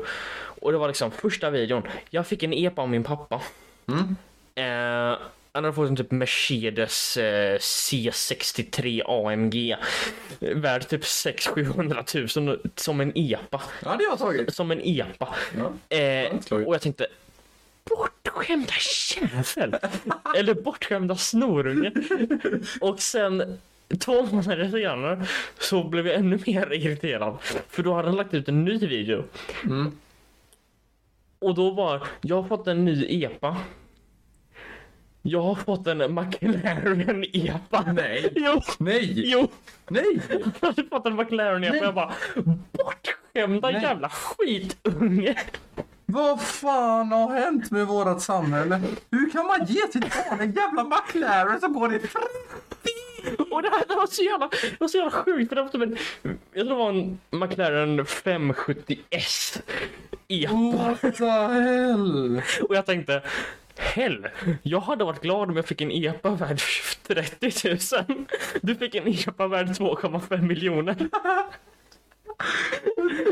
Och 0.61 0.73
det 0.73 0.79
var 0.79 0.89
liksom 0.89 1.11
första 1.11 1.51
videon. 1.51 1.83
Jag 2.11 2.27
fick 2.27 2.43
en 2.43 2.53
epa 2.53 2.83
av 2.83 2.89
min 2.89 3.05
pappa. 3.05 3.43
Mm. 3.89 4.17
Eh, 4.55 5.19
han 5.55 5.65
hade 5.65 5.73
fått 5.75 5.89
en 5.89 5.97
typ 5.97 6.11
Mercedes 6.11 7.17
eh, 7.17 7.59
C63 7.59 9.03
AMG. 9.07 9.77
Värd 10.41 10.89
typ 10.89 11.03
600-700 11.03 12.39
000 12.49 12.59
som 12.77 13.01
en 13.01 13.13
epa. 13.15 13.63
Ja, 13.85 13.97
det 13.99 14.05
har 14.05 14.11
jag 14.11 14.19
tagit. 14.19 14.55
Som 14.55 14.71
en 14.71 14.81
epa. 14.85 15.35
Ja. 15.59 15.97
Eh, 15.97 16.37
och 16.67 16.75
jag 16.75 16.81
tänkte 16.81 17.07
Bortskämda 17.85 18.73
jävel! 19.17 19.79
Eller 20.39 20.55
bortskämda 20.55 21.17
snorunge. 21.17 21.93
Och 22.81 23.01
sen 23.01 23.59
två 23.99 24.27
månader 24.27 24.71
senare 24.71 25.27
så 25.59 25.85
blev 25.85 26.07
jag 26.07 26.17
ännu 26.17 26.39
mer 26.47 26.73
irriterad. 26.73 27.39
För 27.69 27.83
då 27.83 27.95
hade 27.95 28.09
han 28.09 28.17
lagt 28.17 28.35
ut 28.35 28.49
en 28.49 28.65
ny 28.65 28.79
video. 28.79 29.25
Mm. 29.65 29.93
Och 31.39 31.55
då 31.55 31.71
var, 31.71 32.07
jag 32.21 32.43
har 32.43 32.49
fått 32.49 32.67
en 32.67 32.85
ny 32.85 33.07
EPA. 33.25 33.57
Jag 35.23 35.43
har 35.43 35.55
fått 35.55 35.87
en 35.87 36.15
McLaren 36.15 37.25
EPA. 37.33 37.93
Nej. 37.93 38.33
Jo, 38.35 38.61
Nej! 38.79 39.31
jo. 39.31 39.49
Nej! 39.89 40.21
Jag 40.29 40.69
hade 40.69 40.85
fått 40.85 41.07
en 41.07 41.17
McLaren 41.17 41.65
EPA. 41.65 41.77
Jag 41.77 41.95
bara, 41.95 42.13
bortskämda 42.73 43.71
Nej. 43.71 43.83
jävla 43.83 44.09
skitunge. 44.09 45.37
Vad 46.13 46.41
fan 46.41 47.13
har 47.13 47.35
hänt 47.35 47.71
med 47.71 47.87
vårat 47.87 48.23
samhälle? 48.23 48.81
Hur 49.11 49.31
kan 49.31 49.47
man 49.47 49.67
ge 49.67 49.81
sitt 49.93 50.15
barn 50.15 50.41
en 50.41 50.53
jävla 50.53 50.85
McLaren 50.85 51.61
som 51.61 51.73
går 51.73 51.95
i 51.95 52.01
Och 53.51 53.63
det 53.63 53.69
här 53.69 53.85
det 53.89 53.95
var 53.95 54.07
så 54.07 54.23
jävla, 54.23 54.49
det 54.49 54.81
var 54.81 54.89
så 54.89 54.97
jävla 54.99 55.11
sjukt 55.11 55.49
för 55.49 55.57
det 55.57 55.63
var 55.63 55.69
typ 55.69 55.83
en, 55.83 55.97
jag 56.53 56.67
tror 56.67 56.79
det 56.79 56.85
var 56.85 56.91
en 56.91 57.21
McLaren 57.31 58.01
570S 58.05 59.63
EPA. 60.29 60.55
What 60.55 61.17
the 61.17 61.25
hell? 61.25 62.43
Och 62.69 62.77
jag 62.77 62.87
tänkte, 62.87 63.23
hell, 63.77 64.29
jag 64.63 64.81
hade 64.81 65.05
varit 65.05 65.23
glad 65.23 65.51
om 65.51 65.57
jag 65.57 65.67
fick 65.67 65.81
en 65.81 65.91
EPA 65.93 66.31
värd 66.31 66.61
30 67.07 67.69
000. 68.09 68.27
Du 68.63 68.75
fick 68.75 68.95
en 68.95 69.09
EPA 69.09 69.47
värd 69.47 69.69
2,5 69.69 70.43
miljoner. 70.43 70.97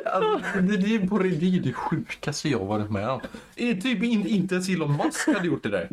Alltså, 0.04 0.60
det, 0.60 0.94
är 0.94 1.06
på 1.08 1.18
det, 1.18 1.28
det 1.58 1.72
sjukaste 1.72 2.48
jag 2.48 2.58
varit 2.58 2.90
med 2.90 3.08
om. 3.10 3.20
Eh, 3.56 3.76
Typ 3.76 4.02
in, 4.02 4.26
inte 4.26 4.54
ens 4.54 4.68
Elon 4.68 4.96
Musk 4.96 5.28
hade 5.28 5.46
gjort 5.46 5.62
det 5.62 5.68
där. 5.68 5.88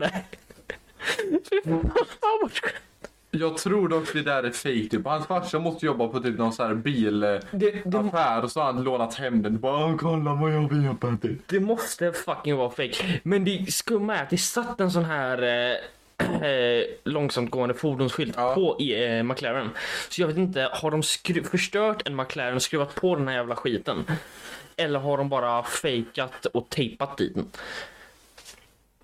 Bortskämt. 1.64 2.74
Jag 3.32 3.58
tror 3.58 3.90
dock 3.90 4.14
det 4.14 4.22
där 4.22 4.44
är 4.44 4.52
fake 4.52 4.88
typ. 4.92 5.06
Hans 5.06 5.28
farsa 5.28 5.60
måste 5.60 5.86
jobba 5.86 6.08
på 6.08 6.20
typ 6.20 6.38
någon 6.38 6.54
sån 6.54 6.68
här 6.68 6.76
bilaffär 6.76 8.44
och 8.44 8.52
så 8.52 8.60
har 8.60 8.74
han 8.74 8.84
lånat 8.84 9.14
hem 9.16 9.42
den. 9.42 9.60
Bara 9.60 9.86
"Åh, 9.86 9.96
kolla 9.98 10.34
vad 10.34 10.54
jag 10.54 10.62
har 10.62 10.70
vepat 10.70 11.22
det. 11.22 11.36
Det 11.46 11.60
måste 11.60 12.12
fucking 12.14 12.56
vara 12.56 12.70
fake. 12.70 13.20
Men 13.24 13.46
det 13.46 13.72
skumma 13.72 14.16
är 14.16 14.24
att 14.24 14.30
det 14.30 14.38
satt 14.38 14.80
en 14.80 14.92
sån 14.92 15.06
här 15.06 15.44
eh, 15.44 15.76
eh, 16.20 16.84
långsamt 17.04 17.52
gående 17.52 17.76
fordonsskylt 17.76 18.34
Ja. 18.38 18.54
på 18.56 18.78
eh, 18.80 19.24
McLaren. 19.24 19.70
Så 20.10 20.22
jag 20.22 20.28
vet 20.28 20.38
inte, 20.38 20.70
har 20.74 20.92
de 20.92 21.04
förstört 21.50 22.08
en 22.08 22.16
McLaren 22.16 22.56
och 22.56 22.62
skruvat 22.62 22.96
på 22.96 23.16
den 23.16 23.28
här 23.28 23.36
jävla 23.36 23.56
skiten? 23.56 24.06
Eller 24.76 25.00
har 25.00 25.18
de 25.18 25.30
bara 25.30 25.64
fejkat 25.64 26.46
och 26.46 26.70
tejpat 26.70 27.18
dit 27.18 27.36
den? 27.36 27.48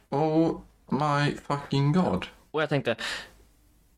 Oh 0.09 0.59
my 0.89 1.35
fucking 1.47 1.91
god. 1.93 2.25
Och 2.51 2.61
jag 2.61 2.69
tänkte, 2.69 2.95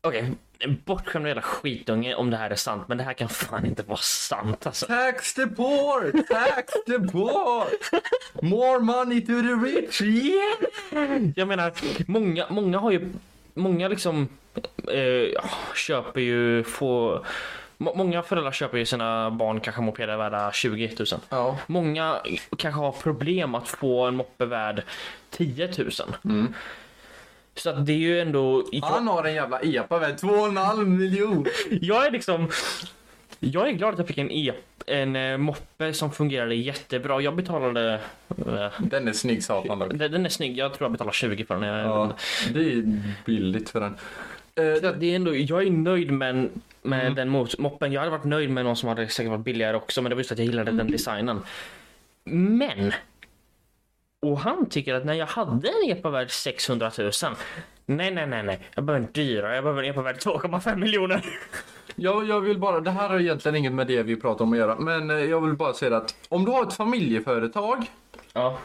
okej, 0.00 0.32
en 0.58 0.82
bortskämd 0.84 1.26
jävla 1.26 1.42
skitunge 1.42 2.14
om 2.14 2.30
det 2.30 2.36
här 2.36 2.50
är 2.50 2.54
sant, 2.54 2.88
men 2.88 2.98
det 2.98 3.04
här 3.04 3.12
kan 3.12 3.28
fan 3.28 3.66
inte 3.66 3.82
vara 3.82 3.98
sant 3.98 4.66
alltså. 4.66 4.86
Tax 4.86 5.34
the 5.34 5.46
poor! 5.46 6.22
Tax 6.22 6.72
the 6.86 6.98
poor! 7.12 7.64
More 8.42 8.78
money 8.80 9.20
to 9.20 9.26
the 9.26 9.68
rich! 9.68 10.00
Yeah! 10.02 11.30
Jag 11.36 11.48
menar, 11.48 11.72
många, 12.06 12.46
många 12.50 12.78
har 12.78 12.90
ju, 12.90 13.12
många 13.54 13.88
liksom 13.88 14.28
eh, 14.92 15.42
köper 15.74 16.20
ju, 16.20 16.64
få, 16.64 17.24
må- 17.78 17.94
många 17.94 18.22
föräldrar 18.22 18.52
köper 18.52 18.78
ju 18.78 18.86
sina 18.86 19.30
barn 19.30 19.60
kanske 19.60 19.82
mopeder 19.82 20.16
värda 20.16 20.52
20 20.52 20.94
000. 20.98 21.06
Ja. 21.28 21.58
Många 21.66 22.16
kanske 22.58 22.80
har 22.80 22.92
problem 22.92 23.54
att 23.54 23.68
få 23.68 24.04
en 24.06 24.16
moppe 24.16 24.44
värd 24.46 24.82
10 25.30 25.70
000. 25.78 25.90
Mm. 26.24 26.54
Så 27.56 27.70
att 27.70 27.86
det 27.86 27.92
är 27.92 27.96
ju 27.96 28.20
ändå, 28.20 28.64
Han 28.82 29.08
har 29.08 29.24
en 29.24 29.34
jävla 29.34 29.58
epa 29.60 29.98
värd 29.98 30.14
2,5 30.14 30.84
miljon. 30.86 31.46
jag 31.80 32.06
är 32.06 32.10
liksom, 32.10 32.48
jag 33.40 33.68
är 33.68 33.72
glad 33.72 33.92
att 33.92 33.98
jag 33.98 34.08
fick 34.08 34.18
en, 34.18 34.30
e, 34.30 34.52
en 34.86 35.16
eh, 35.16 35.36
moppe 35.38 35.92
som 35.92 36.12
fungerade 36.12 36.54
jättebra. 36.54 37.20
Jag 37.20 37.36
betalade, 37.36 38.00
eh, 38.46 38.68
Den 38.78 39.08
är 39.08 39.12
snygg 39.12 39.44
satan 39.44 39.78
dock. 39.78 39.90
den 39.94 40.12
den 40.12 40.26
är 40.26 40.30
snygg, 40.30 40.58
jag 40.58 40.74
tror 40.74 40.84
jag 40.84 40.92
betalade 40.92 41.14
20 41.16 41.44
för 41.44 41.54
den. 41.60 41.62
Ja, 41.78 42.12
det 42.54 42.60
är 42.72 43.02
billigt 43.24 43.70
för 43.70 43.80
den. 43.80 43.96
Eh, 44.54 44.80
Så 44.80 44.92
det 44.92 45.06
är 45.12 45.16
ändå, 45.16 45.36
jag 45.36 45.62
är 45.66 45.70
nöjd 45.70 46.10
med, 46.10 46.48
med 46.82 47.00
Mm. 47.00 47.14
den 47.14 47.28
moppen. 47.58 47.92
Jag 47.92 48.00
hade 48.00 48.10
varit 48.10 48.24
nöjd 48.24 48.50
med 48.50 48.64
någon 48.64 48.76
som 48.76 48.88
hade 48.88 49.08
säkert 49.08 49.30
varit 49.30 49.44
billigare 49.44 49.76
också, 49.76 50.02
men 50.02 50.10
det 50.10 50.14
var 50.16 50.20
just 50.20 50.32
att 50.32 50.38
jag 50.38 50.46
gillade 50.46 50.70
den 50.72 50.90
designen. 50.90 51.40
Men! 52.24 52.92
Och 54.30 54.38
han 54.38 54.68
tycker 54.68 54.94
att 54.94 55.04
när 55.04 55.14
jag 55.14 55.26
hade 55.26 55.68
en 55.68 55.90
epa 55.90 56.10
värd 56.10 56.30
600 56.30 56.90
000 56.98 57.10
Nej, 57.86 58.10
nej, 58.10 58.26
nej, 58.26 58.42
nej. 58.42 58.60
Jag 58.74 58.84
behöver 58.84 59.06
en 59.06 59.12
dyrare. 59.12 59.54
Jag 59.54 59.64
behöver 59.64 59.82
en 59.82 59.90
epa 59.90 60.02
värd 60.02 60.16
2,5 60.16 60.76
miljoner. 60.76 61.24
Jag, 61.94 62.28
jag 62.28 62.40
vill 62.40 62.58
bara, 62.58 62.80
det 62.80 62.90
här 62.90 63.08
har 63.08 63.20
egentligen 63.20 63.56
inget 63.56 63.72
med 63.72 63.86
det 63.86 64.02
vi 64.02 64.16
pratar 64.16 64.44
om 64.44 64.52
att 64.52 64.58
göra, 64.58 64.76
men 64.78 65.10
eh, 65.10 65.16
jag 65.16 65.40
vill 65.40 65.54
bara 65.54 65.74
säga 65.74 65.96
att 65.96 66.14
om 66.28 66.44
du 66.44 66.50
har 66.50 66.62
ett 66.62 66.74
familjeföretag 66.74 67.86
Ja. 68.32 68.58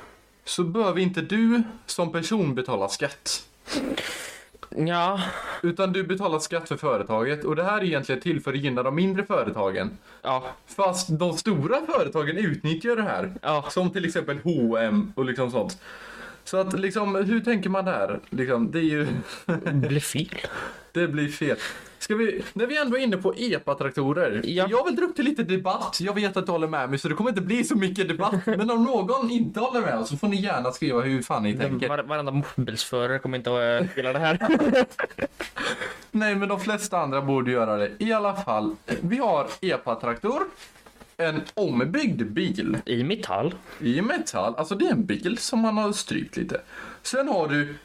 så 0.45 0.63
behöver 0.63 0.99
inte 0.99 1.21
du 1.21 1.63
som 1.85 2.11
person 2.11 2.55
betala 2.55 2.87
skatt. 2.89 3.47
Ja. 4.75 5.19
Utan 5.63 5.93
du 5.93 6.03
betalar 6.03 6.39
skatt 6.39 6.67
för 6.67 6.77
företaget 6.77 7.43
och 7.43 7.55
det 7.55 7.63
här 7.63 7.77
är 7.77 7.83
egentligen 7.83 8.21
till 8.21 8.41
för 8.41 8.53
att 8.53 8.59
gynna 8.59 8.83
de 8.83 8.95
mindre 8.95 9.23
företagen. 9.23 9.97
Ja. 10.21 10.43
Fast 10.67 11.19
de 11.19 11.37
stora 11.37 11.81
företagen 11.87 12.37
utnyttjar 12.37 12.95
det 12.95 13.01
här. 13.01 13.33
Ja. 13.41 13.65
Som 13.69 13.89
till 13.89 14.05
exempel 14.05 14.39
H&M 14.43 15.13
och 15.15 15.25
liksom 15.25 15.51
sånt. 15.51 15.77
Så 16.43 16.57
att 16.57 16.79
liksom, 16.79 17.15
hur 17.15 17.39
tänker 17.39 17.69
man 17.69 17.85
där? 17.85 18.19
Liksom, 18.29 18.71
det 18.71 18.79
är 18.79 18.83
ju, 18.83 19.07
Det 19.45 19.71
blev 19.71 19.99
fel. 19.99 20.39
det 20.91 21.07
blir 21.07 21.29
fel. 21.29 21.57
Ska 21.99 22.15
vi, 22.15 22.43
när 22.53 22.67
vi 22.67 22.77
ändå 22.77 22.97
är 22.97 23.01
inne 23.01 23.17
på 23.17 23.33
EPA-traktorer. 23.37 24.41
Ja. 24.43 24.67
Jag 24.69 24.85
vill 24.85 24.95
dra 24.95 25.03
upp 25.03 25.15
till 25.15 25.25
lite 25.25 25.43
debatt. 25.43 25.97
Jag 26.01 26.13
vet 26.13 26.37
att 26.37 26.45
du 26.45 26.51
håller 26.51 26.67
med 26.67 26.89
mig 26.89 26.99
så 26.99 27.07
det 27.07 27.15
kommer 27.15 27.29
inte 27.29 27.41
bli 27.41 27.63
så 27.63 27.75
mycket 27.75 28.07
debatt. 28.07 28.33
Men 28.45 28.71
om 28.71 28.83
någon 28.83 29.31
inte 29.31 29.59
håller 29.59 29.81
med 29.81 30.07
så 30.07 30.17
får 30.17 30.27
ni 30.27 30.41
gärna 30.41 30.71
skriva 30.71 31.01
hur 31.01 31.21
fan 31.21 31.43
ni 31.43 31.57
tänker. 31.57 31.89
Var, 31.89 32.03
varenda 32.03 32.31
mobilsförare 32.31 33.19
kommer 33.19 33.37
inte 33.37 33.49
att 33.49 33.81
äh, 33.81 33.97
gilla 33.97 34.13
det 34.13 34.19
här. 34.19 34.39
Nej, 36.11 36.35
men 36.35 36.49
de 36.49 36.59
flesta 36.59 36.97
andra 36.97 37.21
borde 37.21 37.51
göra 37.51 37.77
det. 37.77 37.91
I 37.99 38.13
alla 38.13 38.35
fall, 38.35 38.75
vi 39.01 39.17
har 39.17 39.47
EPA-traktor. 39.61 40.41
En 41.21 41.41
ombyggd 41.53 42.21
bil 42.21 42.77
I 42.85 43.03
metall. 43.03 43.55
i 43.79 44.01
metall. 44.01 44.55
Alltså 44.55 44.75
det 44.75 44.85
är 44.85 44.91
en 44.91 45.05
bil 45.05 45.37
som 45.37 45.59
man 45.59 45.77
har 45.77 45.91
strypt 45.91 46.37
lite. 46.37 46.61
Sen 47.01 47.27
har 47.27 47.47
du 47.47 47.75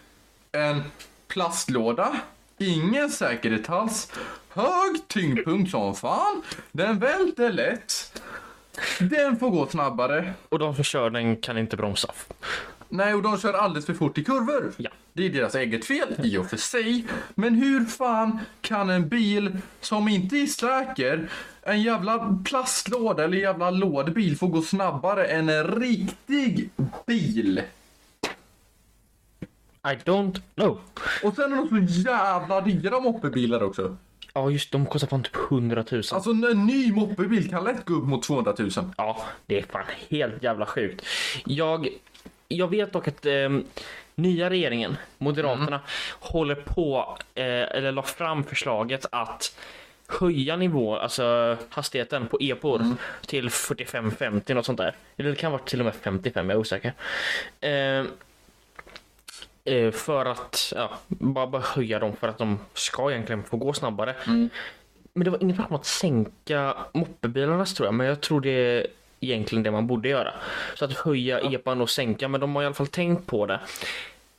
en 0.53 0.83
plastlåda 1.29 2.17
ingen 2.59 3.11
säkerhet 3.11 3.71
alls, 3.71 4.13
hög 4.49 5.09
tyngdpunkt 5.09 5.71
som 5.71 5.95
fan, 5.95 6.43
den 6.73 6.99
välter 6.99 7.53
lätt, 7.53 8.23
den 9.01 9.39
får 9.39 9.51
gå 9.51 9.67
snabbare. 9.67 10.33
Och 10.49 10.59
de 10.59 10.75
som 10.75 10.85
kör 10.85 11.11
den 11.11 11.37
kan 11.37 11.59
inte 11.59 11.77
bromsa. 11.77 12.13
Nej, 12.89 13.15
och 13.15 13.23
de 13.23 13.39
kör 13.39 13.53
alldeles 13.53 13.87
för 13.87 13.95
fort 13.95 14.19
i 14.19 14.25
kurvor. 14.25 14.73
Ja. 14.77 14.91
Det 15.13 15.27
är 15.27 15.31
deras 15.31 15.55
eget 15.55 15.85
fel 15.85 16.15
i 16.23 16.37
och 16.37 16.51
för 16.51 16.57
sig. 16.57 17.07
Men 17.35 17.55
hur 17.55 17.85
fan 17.85 18.39
kan 18.61 18.91
en 18.91 19.09
bil 19.09 19.59
som 19.81 20.09
inte 20.09 20.37
är 20.37 20.47
säker, 20.47 21.29
en 21.67 21.83
jävla 21.83 22.39
plastlåda 22.45 23.25
eller 23.25 23.39
jävla 23.39 23.71
lådbil 23.71 24.37
få 24.37 24.47
gå 24.47 24.63
snabbare 24.63 25.27
än 25.27 25.49
en 25.49 25.81
riktig 25.81 26.71
bil? 27.07 27.63
I 29.85 29.95
don't 30.05 30.41
know. 30.55 30.81
Och 31.23 31.35
sen 31.35 31.53
är 31.53 31.57
de 31.57 31.89
så 31.89 32.11
jävla 32.11 32.61
dyra 32.61 33.01
moppebilar 33.01 33.63
också. 33.63 33.97
Ja, 34.35 34.51
just 34.51 34.73
de 34.73 34.87
kostar 34.87 35.09
fan 35.09 35.23
typ 35.23 35.37
100 35.51 35.85
000. 35.91 36.03
Alltså 36.13 36.31
en 36.31 36.67
ny 36.67 36.93
moppebil 36.93 37.51
kan 37.51 37.65
lätt 37.65 37.85
gå 37.85 37.95
upp 37.95 38.05
mot 38.05 38.23
200 38.23 38.55
000. 38.59 38.71
Ja, 38.97 39.25
det 39.47 39.59
är 39.59 39.63
fan 39.63 39.85
helt 40.11 40.43
jävla 40.43 40.67
sjukt. 40.67 41.07
Jag, 41.45 41.89
jag 42.49 42.69
vet 42.69 42.93
dock 42.93 43.09
att 43.09 43.27
ehm, 43.27 43.65
nya 44.15 44.51
regeringen, 44.51 44.97
Moderaterna, 45.19 45.81
håller 46.21 46.55
på, 46.55 47.17
eh, 47.35 47.45
eller 47.45 47.93
la 47.93 48.03
fram 48.03 48.45
förslaget 48.45 49.07
att 49.13 49.57
höja 50.09 50.57
nivå, 50.57 50.97
alltså 50.97 51.57
hastigheten 51.69 52.27
på 52.27 52.39
epor 52.41 52.83
till 53.27 53.49
45-50 53.49 54.55
något 54.55 54.67
sånt 54.67 54.79
där. 54.79 54.95
Eller 55.17 55.31
det 55.31 55.37
kan 55.37 55.53
vara 55.53 55.63
till 55.63 55.81
och 55.81 55.85
med 55.85 55.95
55, 55.95 56.51
jag 56.51 56.57
är 56.57 56.61
osäker. 56.61 56.93
Eh, 57.61 58.05
eh, 59.65 59.91
för 59.93 60.27
att, 60.27 60.73
ja, 60.77 60.91
bara, 61.09 61.47
bara 61.47 61.63
höja 61.63 61.99
dem 61.99 62.17
för 62.17 62.29
att 62.29 62.39
de 62.39 62.59
ska 62.75 63.11
egentligen 63.11 63.43
få 63.43 63.57
gå 63.57 63.73
snabbare. 63.73 64.15
Men 65.13 65.25
det 65.25 65.31
var 65.31 65.43
inget 65.43 65.59
om 65.69 65.77
att 65.77 65.87
sänka 65.87 66.77
moppebilarnas 66.93 67.75
tror 67.75 67.87
jag, 67.87 67.95
men 67.95 68.07
jag 68.07 68.21
tror 68.21 68.41
det 68.41 68.51
är 68.51 68.87
egentligen 69.21 69.63
det 69.63 69.71
man 69.71 69.87
borde 69.87 70.09
göra. 70.09 70.35
Så 70.75 70.85
att 70.85 70.93
höja 70.93 71.41
epan 71.41 71.81
och 71.81 71.91
sänka, 71.91 72.29
men 72.29 72.41
de 72.41 72.57
har 72.57 72.63
i 72.63 72.67
alla 72.67 72.75
fall 72.75 72.87
tänkt 72.87 73.27
på 73.27 73.47
det. 73.47 73.61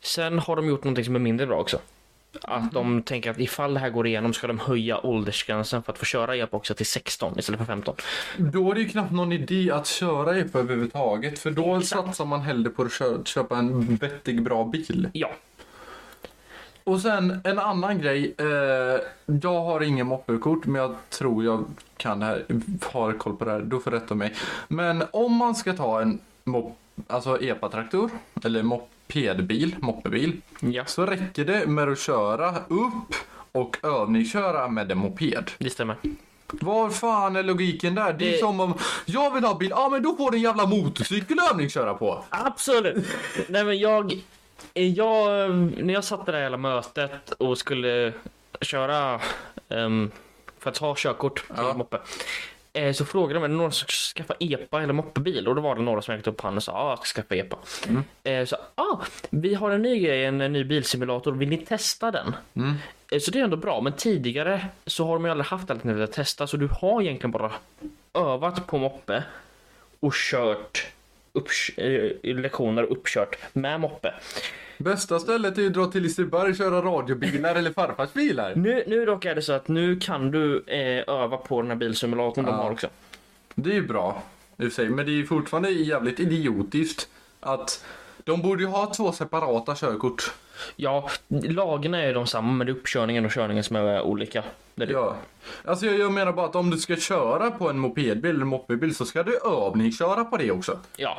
Sen 0.01 0.39
har 0.39 0.55
de 0.55 0.68
gjort 0.68 0.84
någonting 0.84 1.05
som 1.05 1.15
är 1.15 1.20
mindre 1.20 1.47
bra 1.47 1.59
också. 1.59 1.80
Att 2.41 2.71
de 2.71 3.01
tänker 3.01 3.31
att 3.31 3.39
ifall 3.39 3.73
det 3.73 3.79
här 3.79 3.89
går 3.89 4.07
igenom 4.07 4.33
ska 4.33 4.47
de 4.47 4.59
höja 4.59 5.05
åldersgränsen 5.05 5.83
för 5.83 5.91
att 5.93 5.97
få 5.99 6.05
köra 6.05 6.35
epa 6.35 6.57
också 6.57 6.73
till 6.73 6.85
16 6.85 7.39
istället 7.39 7.59
för 7.59 7.65
15. 7.65 7.95
Då 8.38 8.71
är 8.71 8.75
det 8.75 8.81
ju 8.81 8.89
knappt 8.89 9.11
någon 9.11 9.31
idé 9.31 9.71
att 9.71 9.88
köra 9.88 10.38
EPA 10.38 10.59
överhuvudtaget. 10.59 11.39
För 11.39 11.51
då 11.51 11.81
satsar 11.81 12.25
man 12.25 12.41
hellre 12.41 12.69
på 12.69 12.81
att 12.83 12.91
kö- 12.91 13.23
köpa 13.25 13.57
en 13.57 13.95
vettig 13.95 14.41
bra 14.43 14.63
bil. 14.65 15.09
Ja, 15.13 15.29
Och 16.83 17.01
sen 17.01 17.41
en 17.43 17.59
annan 17.59 18.01
grej. 18.01 18.35
Eh, 18.38 18.45
jag 19.41 19.61
har 19.63 19.81
ingen 19.83 20.07
moppekort 20.07 20.65
men 20.65 20.81
jag 20.81 20.95
tror 21.09 21.43
jag 21.45 21.65
kan 21.97 22.19
det 22.19 22.25
här. 22.25 22.45
Har 22.91 23.13
koll 23.13 23.35
på 23.35 23.45
det 23.45 23.51
här. 23.51 23.59
Du 23.59 23.79
får 23.79 23.91
rätta 23.91 24.15
mig. 24.15 24.33
Men 24.67 25.03
om 25.11 25.33
man 25.35 25.55
ska 25.55 25.73
ta 25.73 26.01
en 26.01 26.19
mop, 26.43 26.77
alltså 27.07 27.41
EPA-traktor 27.41 28.09
eller 28.43 28.63
mopedbil, 29.14 29.76
moppebil. 29.80 30.41
ja, 30.60 30.86
Så 30.86 31.05
räcker 31.05 31.45
det 31.45 31.68
med 31.68 31.89
att 31.89 31.99
köra 31.99 32.49
upp 32.68 33.16
och 33.51 33.78
övningsköra 33.84 34.68
med 34.68 34.91
en 34.91 34.97
moped. 34.97 35.51
det 35.58 35.70
stämmer. 35.70 35.95
Var 36.51 36.89
fan 36.89 37.36
är 37.36 37.43
logiken 37.43 37.95
där? 37.95 38.14
Det 38.14 38.28
är 38.28 38.32
Det- 38.32 38.38
som 38.38 38.60
om 38.60 38.74
jag 39.05 39.34
vill 39.34 39.43
ha 39.43 39.55
bil, 39.58 39.70
ja 39.70 39.89
men 39.89 40.03
då 40.03 40.16
får 40.16 40.32
du 40.32 40.38
en 40.38 40.43
jävla 40.43 40.66
motorcykel 40.66 41.38
övningsköra 41.51 41.93
på. 41.93 42.24
Absolut! 42.30 43.05
Nej 43.49 43.64
men 43.64 43.80
jag, 43.80 44.14
jag, 44.74 45.49
när 45.84 45.93
jag 45.93 46.03
satt 46.03 46.26
det 46.26 46.32
här 46.32 46.41
hela 46.43 46.58
mötet 46.58 47.32
och 47.32 47.58
skulle 47.58 48.14
köra 48.62 49.20
ehm, 49.70 50.12
för 50.60 50.70
att 50.70 50.76
ta 50.76 50.93
körkort 50.97 51.36
till 51.47 51.55
Ja. 51.58 51.74
moppe. 51.74 51.97
Eh, 52.78 52.93
Så 52.93 53.05
frågade 53.05 53.34
de 53.34 53.39
mig, 53.39 53.49
någon 53.57 53.71
som 53.71 53.88
ska 53.88 54.17
skaffa 54.23 54.34
EPA 54.39 54.84
eller 54.84 54.93
moppebil? 54.93 55.47
Och 55.47 55.55
då 55.55 55.61
var 55.61 55.75
det 55.75 55.82
några 55.82 56.01
som 56.01 56.15
räckte 56.15 56.30
upp 56.30 56.41
handen 56.41 56.57
och 56.57 56.63
sa, 56.63 56.71
ja 56.71 56.89
jag 56.89 57.07
ska 57.07 57.21
skaffa 57.21 57.36
EPA. 57.36 57.57
Eh, 58.23 58.45
Så, 58.45 58.55
ah, 58.75 58.97
vi 59.30 59.53
har 59.53 59.71
en 59.71 59.82
ny 59.82 59.99
grej, 59.99 60.25
en, 60.25 60.38
ny 60.38 60.63
bilsimulator, 60.63 61.32
vill 61.32 61.49
ni 61.49 61.57
testa 61.57 62.11
den? 62.11 62.36
Eh, 63.11 63.19
Så 63.19 63.32
det 63.32 63.39
är 63.39 63.43
ändå 63.43 63.57
bra, 63.57 63.82
men 63.82 63.93
tidigare 63.93 64.65
så 64.86 65.05
har 65.07 65.13
de 65.13 65.25
ju 65.25 65.32
aldrig 65.32 65.47
haft 65.47 65.71
alternativet 65.71 66.09
att 66.09 66.15
testa, 66.15 66.47
så 66.47 66.57
du 66.57 66.67
har 66.82 67.01
egentligen 67.01 67.32
bara 67.32 67.51
övat 68.13 68.67
på 68.67 68.78
moppe 68.78 69.23
och 69.99 70.13
kört 70.13 70.86
upp, 71.34 71.47
lektioner 72.23 72.84
uppkört 72.84 73.38
med 73.53 73.80
moppe. 73.80 74.13
Bästa 74.78 75.19
stället 75.19 75.57
är 75.57 75.61
ju 75.61 75.67
att 75.67 75.73
dra 75.73 75.86
till 75.86 76.03
Liseberg 76.03 76.49
och 76.49 76.55
köra 76.57 76.82
radiobilar 76.82 77.55
eller 77.55 77.71
farfars 77.73 78.13
bilar. 78.13 78.55
Nu, 78.55 78.84
nu 78.88 79.05
dock 79.05 79.25
är 79.25 79.36
det 79.36 79.41
så 79.41 79.53
att 79.53 79.67
nu 79.67 79.99
kan 79.99 80.32
du 80.32 80.63
eh, 80.67 81.13
öva 81.15 81.38
på 81.38 81.61
den 81.61 81.71
här 81.71 81.78
bilsimulatorn 81.78 82.45
de 82.45 82.51
Ja. 82.51 82.57
har 82.57 82.71
också. 82.71 82.88
Det 83.55 83.69
är 83.69 83.73
ju 83.73 83.88
bra 83.88 84.23
i 84.57 84.61
och 84.61 84.63
för 84.63 84.69
sig, 84.69 84.89
men 84.89 85.05
det 85.05 85.11
är 85.11 85.13
ju 85.13 85.25
fortfarande 85.25 85.69
jävligt 85.69 86.19
idiotiskt 86.19 87.09
att 87.39 87.86
de 88.23 88.41
borde 88.41 88.63
ju 88.63 88.69
ha 88.69 88.93
två 88.93 89.11
separata 89.11 89.75
körkort. 89.75 90.32
Ja, 90.75 91.09
lagarna 91.43 92.01
är 92.01 92.07
ju 92.07 92.13
de 92.13 92.28
samma 92.28 92.51
men 92.51 92.67
det 92.67 92.71
är 92.73 92.75
uppkörningen 92.75 93.25
och 93.25 93.32
körningen 93.32 93.63
som 93.63 93.75
är 93.75 94.01
olika. 94.01 94.43
Det 94.75 94.84
är 94.84 94.88
det. 94.88 94.93
Ja. 94.93 95.15
Alltså 95.65 95.86
jag, 95.86 95.99
jag 95.99 96.11
menar 96.11 96.34
bara 96.34 96.45
att 96.45 96.55
om 96.55 96.69
du 96.69 96.78
ska 96.78 96.95
köra 96.95 97.51
på 97.51 97.69
en 97.69 97.80
mopedbil 97.80 98.36
eller 98.36 98.45
moppebil 98.45 98.95
så 98.95 99.05
ska 99.05 99.23
du 99.23 99.38
övningsköra 99.45 100.25
på 100.25 100.38
det 100.38 100.51
också. 100.51 100.80
ja, 100.97 101.17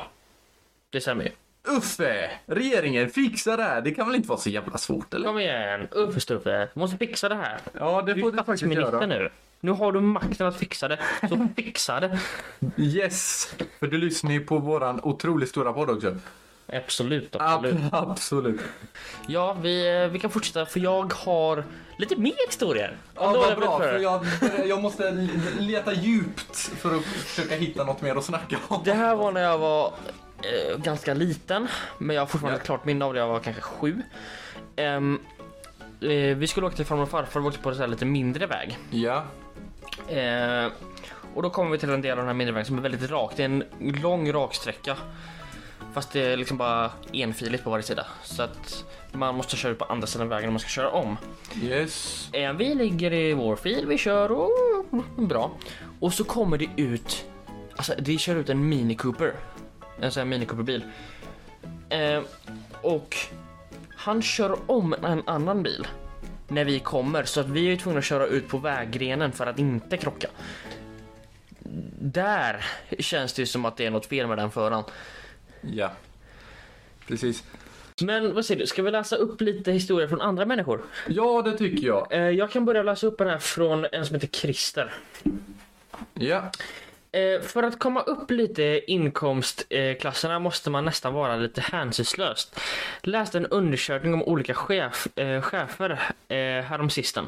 det 0.89 1.01
stämmer 1.01 1.23
ju. 1.23 1.29
Uffe! 1.67 2.29
Regeringen, 2.45 3.09
fixa 3.09 3.57
det 3.57 3.63
här. 3.63 3.81
Det 3.81 3.91
kan 3.91 4.05
väl 4.07 4.15
inte 4.15 4.29
vara 4.29 4.39
så 4.39 4.49
jävla 4.49 4.77
svårt 4.77 5.13
eller? 5.13 5.27
Kom 5.27 5.39
igen, 5.39 5.87
Uffe 5.91 6.19
Stuffe, 6.19 6.67
du 6.73 6.79
måste 6.79 6.97
fixa 6.97 7.29
det 7.29 7.35
här. 7.35 7.59
Ja, 7.73 8.01
det 8.01 8.13
Du 8.13 8.21
får 8.21 8.27
är 8.27 8.31
du 8.31 8.43
faktiskt 8.43 8.73
göra. 8.73 9.05
nu. 9.05 9.29
Nu 9.59 9.71
har 9.71 9.91
du 9.91 10.01
makten 10.01 10.47
att 10.47 10.57
fixa 10.57 10.87
det, 10.87 10.99
så 11.29 11.47
fixa 11.55 11.99
det. 11.99 12.19
Yes! 12.77 13.53
För 13.79 13.87
du 13.87 13.97
lyssnar 13.97 14.31
ju 14.31 14.39
på 14.45 14.57
våran 14.57 14.99
otroligt 15.03 15.49
stora 15.49 15.73
podd 15.73 15.89
också. 15.89 16.15
Absolut, 16.73 17.35
absolut. 17.35 17.75
Ab- 17.75 17.89
absolut. 18.11 18.61
Ja, 19.27 19.57
vi, 19.61 20.01
eh, 20.03 20.07
vi 20.07 20.19
kan 20.19 20.29
fortsätta 20.29 20.65
för 20.65 20.79
jag 20.79 21.13
har 21.13 21.63
lite 21.97 22.15
mer 22.15 22.47
historier. 22.47 22.97
Ja, 23.15 23.31
du 23.33 23.37
vad 23.39 23.57
bra, 23.57 23.79
för 23.79 23.99
jag, 23.99 24.25
jag 24.67 24.81
måste 24.81 25.27
leta 25.59 25.93
djupt 25.93 26.55
för 26.57 26.95
att 26.95 27.03
försöka 27.03 27.55
hitta 27.55 27.83
något 27.83 28.01
mer 28.01 28.15
att 28.15 28.25
snacka 28.25 28.57
om. 28.67 28.81
Det 28.85 28.93
här 28.93 29.15
var 29.15 29.31
när 29.31 29.41
jag 29.41 29.57
var 29.57 29.93
eh, 30.43 30.77
ganska 30.77 31.13
liten, 31.13 31.67
men 31.97 32.15
jag 32.15 32.21
har 32.21 32.27
fortfarande 32.27 32.57
Ja. 32.57 32.59
ett 32.61 32.65
klart 32.65 32.85
minne 32.85 33.05
av 33.05 33.13
det. 33.13 33.19
Jag 33.19 33.27
var 33.27 33.39
kanske 33.39 33.61
sju. 33.61 34.01
Ehm, 34.75 35.19
eh, 36.01 36.09
vi 36.37 36.47
skulle 36.47 36.67
åka 36.67 36.75
till 36.75 36.85
farmor 36.85 37.03
och 37.03 37.09
farfar 37.09 37.39
och 37.39 37.45
åkte 37.45 37.59
på 37.59 37.69
en 37.69 37.91
lite 37.91 38.05
mindre 38.05 38.45
väg. 38.45 38.77
Ja. 38.89 39.23
Eh, 40.07 40.71
och 41.33 41.41
då 41.43 41.49
kommer 41.49 41.71
vi 41.71 41.77
till 41.77 41.89
en 41.89 42.01
del 42.01 42.11
av 42.11 42.17
den 42.17 42.27
här 42.27 42.33
mindre 42.33 42.53
vägen 42.53 42.65
som 42.65 42.77
är 42.77 42.81
väldigt 42.81 43.11
rak. 43.11 43.33
Det 43.35 43.41
är 43.43 43.45
en 43.45 43.63
lång 43.79 44.31
raksträcka. 44.31 44.97
Fast 45.93 46.11
det 46.13 46.21
är 46.21 46.37
liksom 46.37 46.57
bara 46.57 46.91
enfiligt 47.13 47.63
på 47.63 47.69
varje 47.69 47.83
sida. 47.83 48.05
Så 48.23 48.43
att 48.43 48.85
man 49.11 49.35
måste 49.35 49.55
köra 49.55 49.71
ut 49.71 49.77
på 49.79 49.85
andra 49.85 50.07
sidan 50.07 50.29
vägen 50.29 50.47
om 50.49 50.53
man 50.53 50.59
ska 50.59 50.69
köra 50.69 50.89
om. 50.89 51.17
Yes. 51.61 52.29
Eh, 52.33 52.53
Vi 52.53 52.75
ligger 52.75 53.13
i 53.13 53.33
vår 53.33 53.55
fil, 53.55 53.85
vi 53.87 53.97
kör 53.97 54.31
och 54.31 54.51
bra. 55.17 55.51
Och 55.99 56.13
så 56.13 56.23
kommer 56.23 56.57
det 56.57 56.67
ut, 56.77 57.25
alltså 57.75 57.93
det 57.99 58.17
kör 58.17 58.35
ut 58.35 58.49
en 58.49 58.69
Mini 58.69 58.95
Cooper. 58.95 59.33
En 60.01 60.11
sån 60.11 60.21
här 60.21 60.25
Mini 60.25 60.45
Cooper 60.45 60.63
bil. 60.63 60.83
Eh, 61.89 62.21
och 62.81 63.15
han 63.95 64.21
kör 64.21 64.57
om 64.71 64.93
en 64.93 65.23
annan 65.25 65.63
bil 65.63 65.87
när 66.47 66.65
vi 66.65 66.79
kommer 66.79 67.23
så 67.23 67.39
att 67.39 67.47
vi 67.49 67.71
är 67.73 67.77
tvungna 67.77 67.99
att 67.99 68.05
köra 68.05 68.25
ut 68.25 68.47
på 68.47 68.57
vägrenen 68.57 69.31
för 69.31 69.47
att 69.47 69.59
inte 69.59 69.97
krocka. 69.97 70.27
Där 72.01 72.65
känns 72.99 73.33
det 73.33 73.41
ju 73.41 73.45
som 73.45 73.65
att 73.65 73.77
det 73.77 73.85
är 73.85 73.89
något 73.91 74.05
fel 74.05 74.27
med 74.27 74.37
den 74.37 74.51
föraren. 74.51 74.83
Ja. 75.61 75.91
Precis. 77.07 77.43
Men 78.01 78.33
vad 78.33 78.45
säger 78.45 78.59
du, 78.59 78.67
ska 78.67 78.83
vi 78.83 78.91
läsa 78.91 79.15
upp 79.15 79.41
lite 79.41 79.71
historier 79.71 80.07
från 80.07 80.21
andra 80.21 80.45
människor? 80.45 80.81
Ja, 81.07 81.41
det 81.41 81.57
tycker 81.57 81.87
jag. 81.87 82.07
Eh, 82.11 82.19
Jag 82.19 82.51
kan 82.51 82.65
börja 82.65 82.83
läsa 82.83 83.07
upp 83.07 83.17
den 83.17 83.27
här 83.27 83.37
från 83.39 83.85
en 83.91 84.05
som 84.05 84.15
heter 84.15 84.27
Christer. 84.27 84.93
Ja. 86.13 86.51
Eh, 87.11 87.41
för 87.41 87.63
att 87.63 87.79
komma 87.79 88.01
upp 88.01 88.31
lite 88.31 88.63
i 88.63 88.83
inkomstklasserna 88.87 90.39
måste 90.39 90.69
man 90.69 90.85
nästan 90.85 91.13
vara 91.13 91.35
lite 91.35 91.61
hänsynslös. 91.61 92.51
Läste 93.01 93.37
en 93.37 93.45
undersökning 93.45 94.13
om 94.13 94.23
olika 94.23 94.53
chef, 94.53 95.07
eh, 95.15 95.41
chefer 95.41 95.91
eh, 96.27 96.37
häromsisten. 96.63 97.27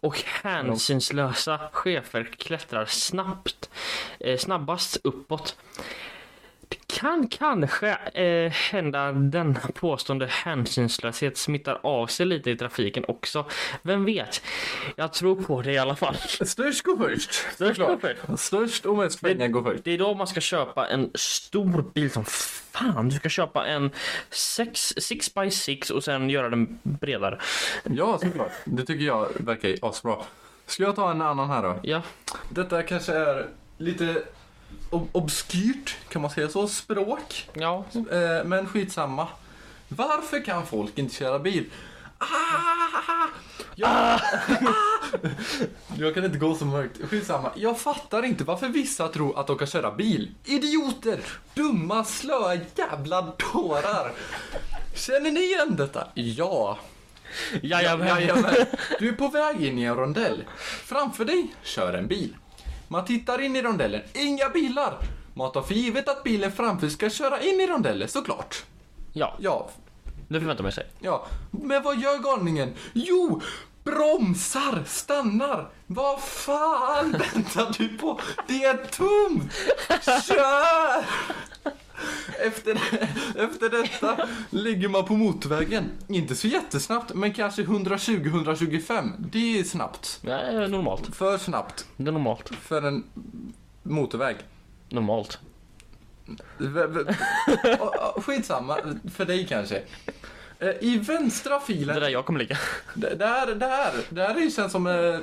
Och 0.00 0.22
hänsynslösa 0.42 1.60
chefer 1.72 2.24
klättrar 2.24 2.84
snabbt, 2.84 3.70
eh, 4.20 4.38
snabbast 4.38 4.96
uppåt. 5.04 5.56
Det 6.68 6.86
kan 6.86 7.28
kanske 7.28 7.88
eh, 7.94 8.52
hända 8.52 9.12
denna 9.12 9.60
påstående 9.74 10.26
hänsynslöshet 10.26 11.36
smittar 11.36 11.80
av 11.82 12.06
sig 12.06 12.26
lite 12.26 12.50
i 12.50 12.56
trafiken 12.56 13.04
också. 13.08 13.46
Vem 13.82 14.04
vet? 14.04 14.42
Jag 14.96 15.12
tror 15.12 15.42
på 15.42 15.62
det 15.62 15.72
i 15.72 15.78
alla 15.78 15.96
fall. 15.96 16.16
Störst 16.46 16.82
går 16.82 16.96
först. 16.96 17.32
Störst 17.54 17.80
går 17.80 17.98
först. 18.00 18.42
Störst 18.42 18.86
och 18.86 18.96
mest 18.96 19.20
pengar 19.20 19.48
går 19.48 19.62
först. 19.62 19.84
Det 19.84 19.90
är 19.90 19.98
då 19.98 20.14
man 20.14 20.26
ska 20.26 20.40
köpa 20.40 20.88
en 20.88 21.10
stor 21.14 21.90
bil 21.94 22.10
som 22.10 22.24
fan. 22.24 23.08
Du 23.08 23.16
ska 23.16 23.28
köpa 23.28 23.66
en 23.66 23.90
6 24.30 25.34
by 25.34 25.50
6 25.50 25.90
och 25.90 26.04
sen 26.04 26.30
göra 26.30 26.48
den 26.48 26.78
bredare. 26.82 27.38
Ja, 27.84 28.18
såklart. 28.18 28.52
Det 28.64 28.84
tycker 28.84 29.04
jag 29.04 29.28
verkar 29.36 29.74
asbra. 29.82 30.16
Ska 30.66 30.82
jag 30.82 30.96
ta 30.96 31.10
en 31.10 31.22
annan 31.22 31.48
här 31.50 31.62
då? 31.62 31.80
Ja, 31.82 32.02
Detta 32.50 32.82
kanske 32.82 33.12
är 33.12 33.46
lite 33.78 34.22
ob- 34.90 35.08
obskyrt, 35.12 35.96
kan 36.08 36.22
man 36.22 36.30
säga 36.30 36.48
så, 36.48 36.68
språk. 36.68 37.48
ja. 37.54 37.84
Eh, 37.94 38.44
men 38.44 38.66
skitsamma. 38.66 39.28
Varför 39.88 40.44
kan 40.44 40.66
folk 40.66 40.98
inte 40.98 41.14
köra 41.14 41.38
bil? 41.38 41.64
Ah! 42.18 42.26
Jag, 43.74 44.20
jag 45.98 46.14
kan 46.14 46.24
inte 46.24 46.38
gå 46.38 46.54
så 46.54 46.64
mörkt. 46.64 46.98
Skitsamma. 47.10 47.50
Jag 47.56 47.78
fattar 47.80 48.22
inte 48.24 48.44
varför 48.44 48.68
vissa 48.68 49.08
tror 49.08 49.40
att 49.40 49.46
de 49.46 49.58
kan 49.58 49.66
köra 49.66 49.90
bil. 49.90 50.34
Idioter! 50.44 51.20
Dumma, 51.54 52.04
slöa 52.04 52.54
jävla 52.76 53.22
dårar. 53.52 54.12
Känner 54.94 55.30
ni 55.30 55.40
igen 55.40 55.76
detta? 55.76 56.08
Ja. 56.14 56.78
Jajamän. 57.62 58.08
Jajamän. 58.08 58.54
Du 58.98 59.08
är 59.08 59.12
på 59.12 59.28
väg 59.28 59.64
in 59.64 59.78
i 59.78 59.82
en 59.82 59.94
rondell. 59.96 60.44
Framför 60.84 61.24
dig 61.24 61.54
kör 61.62 61.92
en 61.94 62.06
bil. 62.06 62.36
Man 62.88 63.04
tittar 63.04 63.40
in 63.40 63.56
i 63.56 63.62
rondellen. 63.62 64.02
Inga 64.14 64.48
bilar! 64.48 64.98
Man 65.34 65.52
tar 65.52 65.62
för 65.62 65.74
givet 65.74 66.08
att 66.08 66.22
bilen 66.22 66.52
framför 66.52 66.88
ska 66.88 67.10
köra 67.10 67.40
in 67.40 67.60
i 67.60 67.66
rondellen, 67.66 68.08
såklart. 68.08 68.64
Ja, 69.12 69.34
Ja, 69.38 69.70
det 70.28 70.40
förväntar 70.40 70.62
man 70.62 70.72
sig. 70.72 70.86
ja. 71.00 71.26
Men 71.50 71.82
vad 71.82 71.98
gör 71.98 72.18
galningen? 72.18 72.74
Jo, 72.92 73.40
bromsar, 73.84 74.82
stannar. 74.86 75.68
Vad 75.86 76.20
fan 76.22 77.10
väntar 77.34 77.74
du 77.78 77.88
på? 77.88 78.20
Det 78.46 78.64
är 78.64 78.76
tomt! 78.76 79.52
Kör! 80.26 81.04
Efter, 82.46 82.72
efter 83.36 83.70
detta 83.82 84.28
ligger 84.50 84.88
man 84.88 85.04
på 85.04 85.16
motorvägen. 85.16 85.84
Inte 86.08 86.34
så 86.34 86.46
jättesnabbt, 86.48 87.14
men 87.14 87.32
kanske 87.32 87.62
120-125. 87.62 89.12
Det 89.18 89.58
är 89.60 89.64
snabbt. 89.64 90.18
Ja, 90.22 90.30
det 90.36 90.64
är 90.64 90.68
normalt. 90.68 91.16
För 91.16 91.38
snabbt 91.38 91.86
Det 91.96 92.08
är 92.08 92.12
normalt. 92.12 92.48
för 92.60 92.82
en 92.82 93.04
motorväg. 93.82 94.36
Normalt. 94.88 95.38
Skitsamma, 98.16 98.76
för 99.14 99.24
dig 99.24 99.46
kanske. 99.46 99.82
Eh, 100.58 100.68
I 100.80 100.98
vänstra 100.98 101.54
Det 101.58 101.64
filen 101.66 102.00
där 102.00 102.08
jag 102.08 102.26
kommer 102.26 102.38
ligga. 102.38 102.58
Det 102.94 103.14
det 103.14 103.26
här, 103.26 103.54
det 103.54 103.66
här, 103.66 103.92
det 104.10 104.22
här 104.22 104.34
är 104.34 104.40
ju 104.40 104.50
känns 104.50 104.72
som 104.72 104.86
eh, 104.86 105.18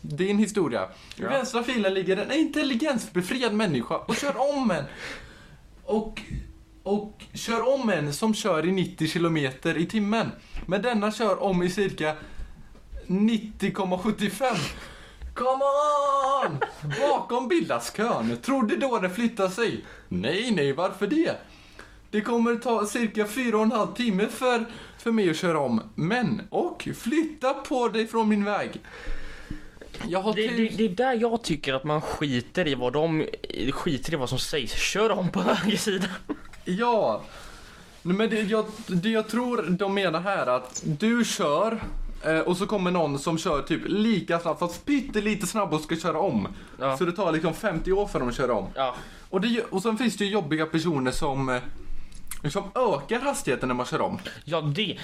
din 0.00 0.38
historia. 0.38 0.88
I 1.16 1.22
vänstra 1.22 1.62
filen 1.62 1.94
ligger 1.94 2.16
en 2.16 2.32
intelligensbefriad 2.32 3.54
människa 3.54 3.96
och 3.96 4.16
kör 4.16 4.34
om 4.54 4.70
en. 4.70 4.84
Och, 5.88 6.22
och 6.82 7.24
kör 7.34 7.74
om 7.74 7.90
en 7.90 8.12
som 8.12 8.34
kör 8.34 8.66
i 8.66 8.72
90 8.72 9.08
kilometer 9.08 9.76
i 9.76 9.86
timmen. 9.86 10.30
Men 10.66 10.82
denna 10.82 11.12
kör 11.12 11.42
om 11.42 11.62
i 11.62 11.70
cirka 11.70 12.16
90,75. 13.06 14.56
Come 15.34 15.64
on! 16.44 16.58
Bakom 17.00 17.48
bildas 17.48 17.92
kön. 17.96 18.36
Tror 18.42 18.62
du 18.62 18.76
då 18.76 18.98
det 18.98 19.10
flyttar 19.10 19.48
sig? 19.48 19.84
Nej, 20.08 20.50
nej, 20.50 20.72
varför 20.72 21.06
det? 21.06 21.36
Det 22.10 22.20
kommer 22.20 22.56
ta 22.56 22.86
cirka 22.86 23.26
fyra 23.26 23.56
och 23.56 23.62
en 23.62 23.72
halv 23.72 23.94
timme 23.94 24.26
för, 24.26 24.64
för 24.98 25.12
mig 25.12 25.30
att 25.30 25.36
köra 25.36 25.58
om. 25.58 25.82
Men, 25.94 26.42
och 26.50 26.88
flytta 26.96 27.54
på 27.54 27.88
dig 27.88 28.06
från 28.06 28.28
min 28.28 28.44
väg. 28.44 28.80
Det, 30.36 30.48
tur. 30.48 30.56
det, 30.56 30.76
det 30.76 30.84
är 30.84 30.88
där 30.88 31.20
jag 31.20 31.42
tycker 31.42 31.74
att 31.74 31.84
man 31.84 32.00
skiter 32.00 32.68
i 32.68 32.74
vad 32.74 32.92
de 32.92 33.26
skiter 33.72 34.12
i 34.12 34.16
vad 34.16 34.28
som 34.28 34.38
sägs. 34.38 34.72
Kör 34.72 35.10
om 35.10 35.28
på 35.28 35.40
höger 35.40 35.76
sida. 35.76 36.08
Ja. 36.64 37.22
Men 38.02 38.30
det 38.30 38.42
jag, 38.42 38.64
det 38.86 39.08
jag 39.08 39.28
tror 39.28 39.62
de 39.62 39.94
menar 39.94 40.20
här 40.20 40.46
är 40.46 40.56
att 40.56 40.82
du 40.84 41.24
kör 41.24 41.80
eh, 42.24 42.38
och 42.38 42.56
så 42.56 42.66
kommer 42.66 42.90
någon 42.90 43.18
som 43.18 43.38
kör 43.38 43.62
typ 43.62 43.82
lika 43.86 44.38
snabbt 44.38 44.60
fast 44.60 44.86
pyttelite 44.86 45.46
snabbare 45.46 45.76
och 45.76 45.82
ska 45.82 45.96
köra 45.96 46.18
om. 46.18 46.48
Ja. 46.78 46.96
Så 46.96 47.04
det 47.04 47.12
tar 47.12 47.32
liksom 47.32 47.54
50 47.54 47.92
år 47.92 48.06
för 48.06 48.18
dem 48.18 48.28
att 48.28 48.36
köra 48.36 48.54
om. 48.54 48.66
Ja. 48.74 48.94
Och, 49.30 49.40
det, 49.40 49.62
och 49.62 49.82
sen 49.82 49.98
finns 49.98 50.16
det 50.16 50.24
ju 50.24 50.30
jobbiga 50.30 50.66
personer 50.66 51.10
som, 51.10 51.48
eh, 51.48 51.62
som 52.50 52.64
ökar 52.74 53.20
hastigheten 53.20 53.68
när 53.68 53.74
man 53.74 53.86
kör 53.86 54.00
om. 54.00 54.18
Ja, 54.44 54.60
det. 54.60 54.98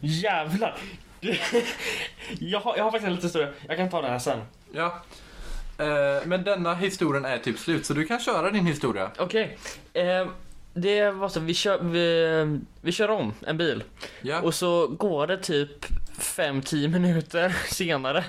Jävlar. 0.00 0.76
Jag 2.38 2.60
har, 2.60 2.76
jag 2.76 2.84
har 2.84 2.90
faktiskt 2.90 3.06
en 3.06 3.14
liten 3.14 3.26
historia. 3.26 3.48
Jag 3.68 3.76
kan 3.76 3.90
ta 3.90 4.02
den 4.02 4.10
här 4.10 4.18
sen. 4.18 4.40
Ja. 4.72 5.02
Eh, 5.78 6.26
men 6.26 6.44
denna 6.44 6.74
historien 6.74 7.24
är 7.24 7.38
typ 7.38 7.58
slut 7.58 7.86
så 7.86 7.94
du 7.94 8.04
kan 8.04 8.20
köra 8.20 8.50
din 8.50 8.66
historia. 8.66 9.10
Okej. 9.18 9.58
Eh, 9.92 10.26
det 10.74 11.10
var 11.10 11.28
så, 11.28 11.40
vi 11.40 11.54
kör, 11.54 11.78
vi, 11.82 12.60
vi 12.80 12.92
kör 12.92 13.10
om 13.10 13.32
en 13.46 13.56
bil. 13.56 13.82
Ja. 14.22 14.40
Och 14.40 14.54
så 14.54 14.86
går 14.86 15.26
det 15.26 15.36
typ 15.36 15.86
5-10 16.18 16.88
minuter 16.88 17.56
senare. 17.70 18.24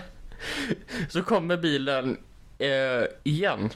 Så 1.10 1.24
kommer 1.24 1.58
bilen 1.58 2.18
eh, 2.58 3.06
igen 3.24 3.70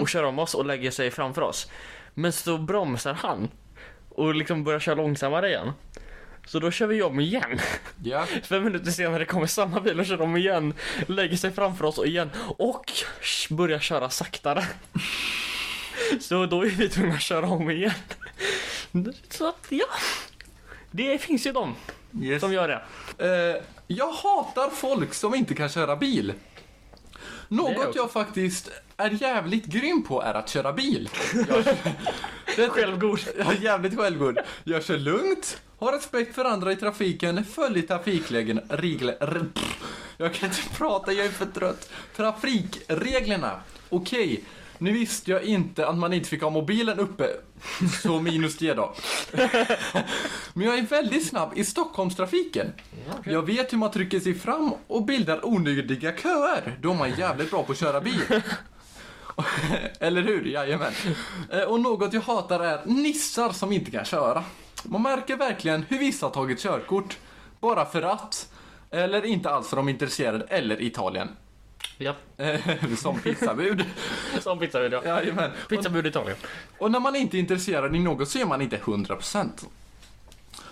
och 0.00 0.08
kör 0.08 0.22
om 0.22 0.38
oss 0.38 0.54
och 0.54 0.66
lägger 0.66 0.90
sig 0.90 1.10
framför 1.10 1.42
oss. 1.42 1.70
Men 2.14 2.32
så 2.32 2.58
bromsar 2.58 3.14
han 3.14 3.48
och 4.08 4.34
liksom 4.34 4.64
börjar 4.64 4.80
köra 4.80 4.94
långsammare 4.94 5.48
igen. 5.48 5.72
Så 6.46 6.58
då 6.58 6.70
kör 6.70 6.86
vi 6.86 7.02
om 7.02 7.20
igen. 7.20 7.60
ja. 8.04 8.26
Fem 8.42 8.64
minuter 8.64 8.90
senare 8.90 9.24
kommer 9.24 9.46
samma 9.46 9.80
bil 9.80 10.00
och 10.00 10.06
kör 10.06 10.20
om 10.20 10.36
igen, 10.36 10.74
lägger 11.06 11.36
sig 11.36 11.52
framför 11.52 11.84
oss 11.84 11.98
och 11.98 12.06
igen 12.06 12.30
och 12.58 12.92
börjar 13.50 13.78
köra 13.78 14.10
saktare. 14.10 14.64
Så 16.20 16.46
då 16.46 16.62
är 16.66 16.70
vi 16.70 16.88
tvungna 16.88 17.14
att 17.14 17.22
köra 17.22 17.46
om 17.48 17.70
igen. 17.70 17.92
Så 19.28 19.48
att 19.48 19.66
ja, 19.68 19.86
det 20.90 21.18
finns 21.18 21.46
ju 21.46 21.52
de 21.52 21.74
Yes. 22.22 22.40
som 22.40 22.52
gör 22.52 22.68
det. 22.68 22.82
Eh, 23.56 23.62
jag 23.86 24.12
hatar 24.12 24.70
folk 24.70 25.14
som 25.14 25.34
inte 25.34 25.54
kan 25.54 25.68
köra 25.68 25.96
bil. 25.96 26.32
Något 27.48 27.94
jag 27.96 28.12
faktiskt 28.12 28.70
är 28.96 29.10
jävligt 29.22 29.64
grym 29.64 30.02
på 30.02 30.22
är 30.22 30.34
att 30.34 30.48
köra 30.48 30.72
bil. 30.72 31.08
Jag, 31.48 31.64
det, 32.56 32.68
Självgod. 32.68 33.20
är 33.38 33.62
jävligt 33.62 33.96
självgod. 33.96 34.38
Jag 34.64 34.84
kör 34.84 34.98
lugnt, 34.98 35.60
har 35.78 35.92
respekt 35.92 36.34
för 36.34 36.44
andra 36.44 36.72
i 36.72 36.76
trafiken, 36.76 37.44
följer 37.44 37.82
trafikreglerna. 37.82 38.62
Regler, 38.68 39.46
jag 40.16 40.34
kan 40.34 40.48
inte 40.48 40.62
prata, 40.76 41.12
jag 41.12 41.26
är 41.26 41.30
för 41.30 41.46
trött. 41.46 41.90
Trafikreglerna. 42.16 43.60
Okej, 43.88 44.44
nu 44.78 44.92
visste 44.92 45.30
jag 45.30 45.42
inte 45.42 45.86
att 45.86 45.98
man 45.98 46.12
inte 46.12 46.28
fick 46.28 46.42
ha 46.42 46.50
mobilen 46.50 46.98
uppe. 46.98 47.28
Så 48.02 48.20
minus 48.20 48.56
det 48.56 48.74
då. 48.74 48.94
Men 50.52 50.66
jag 50.66 50.78
är 50.78 50.82
väldigt 50.82 51.26
snabb 51.26 51.52
i 51.56 51.64
Stockholmstrafiken. 51.64 52.72
Jag 53.24 53.46
vet 53.46 53.72
hur 53.72 53.78
man 53.78 53.90
trycker 53.90 54.20
sig 54.20 54.34
fram 54.34 54.72
och 54.86 55.04
bildar 55.04 55.46
onödiga 55.46 56.12
köer. 56.16 56.78
Då 56.80 56.90
är 56.90 56.94
man 56.94 57.10
jävligt 57.10 57.50
bra 57.50 57.62
på 57.62 57.72
att 57.72 57.78
köra 57.78 58.00
bil. 58.00 58.20
Eller 60.00 60.22
hur? 60.22 60.44
Jajamän. 60.44 60.92
Eh, 61.52 61.60
Och 61.60 61.80
något 61.80 62.12
jag 62.12 62.20
hatar 62.20 62.60
är 62.60 62.80
nissar 62.84 63.52
som 63.52 63.72
inte 63.72 63.90
kan 63.90 64.04
köra. 64.04 64.44
Man 64.84 65.02
märker 65.02 65.36
verkligen 65.36 65.82
hur 65.82 65.98
vissa 65.98 66.26
har 66.26 66.30
tagit 66.30 66.60
körkort. 66.62 67.18
Bara 67.60 67.86
för 67.86 68.02
att. 68.02 68.52
Eller 68.90 69.24
inte 69.24 69.50
alls 69.50 69.68
för 69.68 69.76
de 69.76 69.88
är 69.88 69.92
intresserade. 69.92 70.44
Eller 70.48 70.82
Italien. 70.82 71.28
Ja, 71.98 72.14
Eh, 72.36 72.60
Som 72.96 73.20
pizzabud. 73.20 73.84
som 74.40 74.58
pizzabud 74.58 74.92
ja. 74.92 75.02
Jajamän. 75.04 75.50
Pizzabud 75.68 76.06
Italien. 76.06 76.36
Och 76.78 76.90
när 76.90 77.00
man 77.00 77.16
inte 77.16 77.36
är 77.36 77.38
intresserad 77.38 77.96
i 77.96 77.98
något 77.98 78.28
så 78.28 78.38
är 78.38 78.44
man 78.44 78.62
inte 78.62 78.76
100%. 78.76 79.48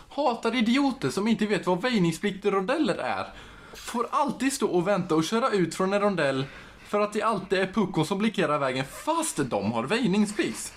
Hatar 0.08 0.54
idioter 0.54 1.10
som 1.10 1.28
inte 1.28 1.46
vet 1.46 1.66
vad 1.66 1.82
väjningsplikt 1.82 2.44
i 2.44 2.50
rondeller 2.50 2.94
är. 2.94 3.26
Får 3.74 4.06
alltid 4.10 4.52
stå 4.52 4.66
och 4.68 4.88
vänta 4.88 5.14
och 5.14 5.24
köra 5.24 5.50
ut 5.50 5.74
från 5.74 5.92
en 5.92 6.00
rondell 6.00 6.44
för 6.94 7.00
att 7.00 7.12
det 7.12 7.22
alltid 7.22 7.58
är 7.58 7.66
puckon 7.66 8.06
som 8.06 8.18
blockerar 8.18 8.58
vägen 8.58 8.84
fast 8.84 9.36
de 9.36 9.72
har 9.72 9.84
väjningsplikt. 9.84 10.72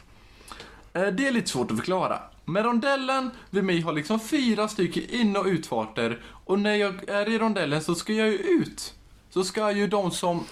Eh, 0.94 1.08
Det 1.08 1.28
är 1.28 1.32
lite 1.32 1.50
svårt 1.50 1.72
att 1.72 1.78
förklara. 1.78 2.20
Men 2.46 2.64
rondellen 2.64 3.32
vid 3.50 3.64
mig 3.64 3.82
har 3.82 3.94
liksom 3.94 4.20
fyra 4.20 4.68
stycken 4.68 5.04
in 5.10 5.36
och 5.38 5.46
utfarter 5.46 6.22
och 6.46 6.60
när 6.60 6.76
jag 6.76 7.10
är 7.10 7.30
i 7.30 7.40
rondellen 7.40 7.82
så 7.84 7.96
ska 7.96 8.14
jag 8.14 8.28
ju 8.28 8.38
ut. 8.38 8.94
Så 9.30 9.44
ska 9.44 9.72
ju 9.72 9.88
de 9.88 10.12
som 10.12 10.46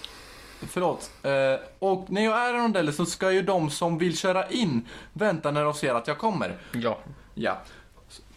Förlåt. 0.70 1.12
Eh, 1.24 1.32
och 1.80 2.12
när 2.12 2.26
jag 2.26 2.38
är 2.38 2.54
i 2.54 2.58
rondellen 2.58 2.94
så 2.94 3.06
ska 3.06 3.32
ju 3.32 3.42
de 3.42 3.70
som 3.70 3.98
vill 3.98 4.18
köra 4.18 4.50
in 4.50 4.88
vänta 5.14 5.52
när 5.52 5.64
de 5.64 5.74
ser 5.74 5.96
att 5.96 6.08
jag 6.08 6.18
kommer. 6.18 6.58
Ja. 6.72 6.98
Ja, 7.34 7.62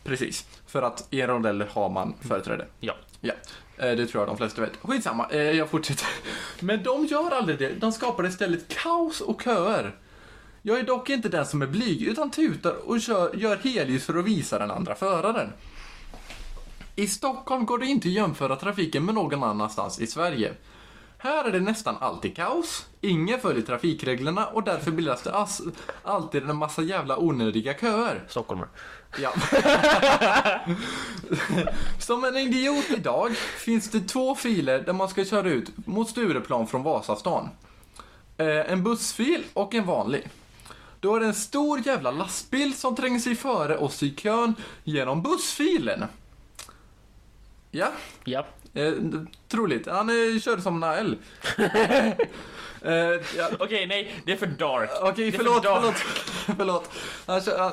precis. 0.04 0.46
För 0.66 0.82
att 0.82 1.06
i 1.10 1.20
en 1.20 1.26
rondell 1.28 1.64
har 1.70 1.88
man 1.88 2.14
företräde. 2.20 2.66
Ja. 2.80 2.94
Ja, 3.20 3.34
Eh, 3.78 3.90
det 3.90 4.06
tror 4.06 4.20
jag 4.20 4.28
de 4.28 4.36
flesta 4.36 4.60
vet. 4.60 4.76
Skitsamma, 4.82 5.26
eh, 5.30 5.40
jag 5.40 5.68
fortsätter. 5.68 6.06
Men 6.60 6.82
de 6.82 7.06
gör 7.06 7.30
aldrig 7.30 7.58
det. 7.58 7.72
De 7.80 7.92
skapar 7.92 8.26
istället 8.26 8.68
kaos 8.68 9.20
och 9.20 9.42
köer. 9.42 9.96
Jag 10.62 10.78
är 10.78 10.82
dock 10.82 11.10
inte 11.10 11.28
den 11.28 11.46
som 11.46 11.62
är 11.62 11.66
blyg 11.66 12.02
utan 12.02 12.30
tutar 12.30 12.88
och 12.88 13.00
kör, 13.00 13.34
gör 13.36 13.56
helljus 13.56 14.04
för 14.04 14.18
att 14.18 14.24
visa 14.24 14.58
den 14.58 14.70
andra 14.70 14.94
föraren. 14.94 15.52
I 16.96 17.06
Stockholm 17.06 17.66
går 17.66 17.78
det 17.78 17.86
inte 17.86 18.08
att 18.08 18.14
jämföra 18.14 18.56
trafiken 18.56 19.04
med 19.04 19.14
någon 19.14 19.42
annanstans 19.42 20.00
i 20.00 20.06
Sverige. 20.06 20.52
Här 21.18 21.44
är 21.44 21.52
det 21.52 21.60
nästan 21.60 21.96
alltid 22.00 22.36
kaos, 22.36 22.86
ingen 23.00 23.40
följer 23.40 23.62
trafikreglerna 23.62 24.46
och 24.46 24.62
därför 24.62 24.90
bildas 24.90 25.22
det 25.22 25.46
alltid 26.02 26.50
en 26.50 26.56
massa 26.56 26.82
jävla 26.82 27.18
onödiga 27.18 27.74
köer. 27.74 28.24
Stockholmare. 28.28 28.68
Ja. 29.16 29.32
Som 31.98 32.24
en 32.24 32.36
idiot 32.36 32.84
idag 32.90 33.36
finns 33.36 33.90
det 33.90 34.00
två 34.00 34.34
filer 34.34 34.80
där 34.80 34.92
man 34.92 35.08
ska 35.08 35.24
köra 35.24 35.48
ut 35.50 35.70
mot 35.86 36.08
Stureplan 36.10 36.66
från 36.66 36.82
Vasastan. 36.82 37.48
Eh, 38.36 38.72
en 38.72 38.82
bussfil 38.84 39.44
och 39.54 39.74
en 39.74 39.86
vanlig. 39.86 40.28
Då 41.00 41.16
är 41.16 41.20
det 41.20 41.26
en 41.26 41.34
stor 41.34 41.86
jävla 41.86 42.10
lastbil 42.10 42.76
som 42.76 42.96
tränger 42.96 43.18
sig 43.18 43.34
före 43.36 43.76
oss 43.78 44.02
i 44.02 44.10
kön 44.10 44.54
genom 44.84 45.22
bussfilen. 45.22 46.04
Ja, 47.70 47.88
Ja. 48.24 48.46
eh, 48.74 48.92
troligt. 49.48 49.86
Han 49.86 50.08
eh, 50.08 50.40
körde 50.40 50.62
som 50.62 50.80
Nael. 50.80 51.16
eh, 52.82 52.92
ja, 53.36 53.48
Okej, 53.58 53.86
nej, 53.86 54.14
det 54.26 54.32
är 54.32 54.36
för 54.36 54.46
dark. 54.46 54.90
Okej, 55.02 55.28
är 55.28 55.32
förlåt, 55.32 55.62
förlåt, 55.64 55.94
förlåt. 56.56 56.90
Han, 57.26 57.40
han, 57.58 57.72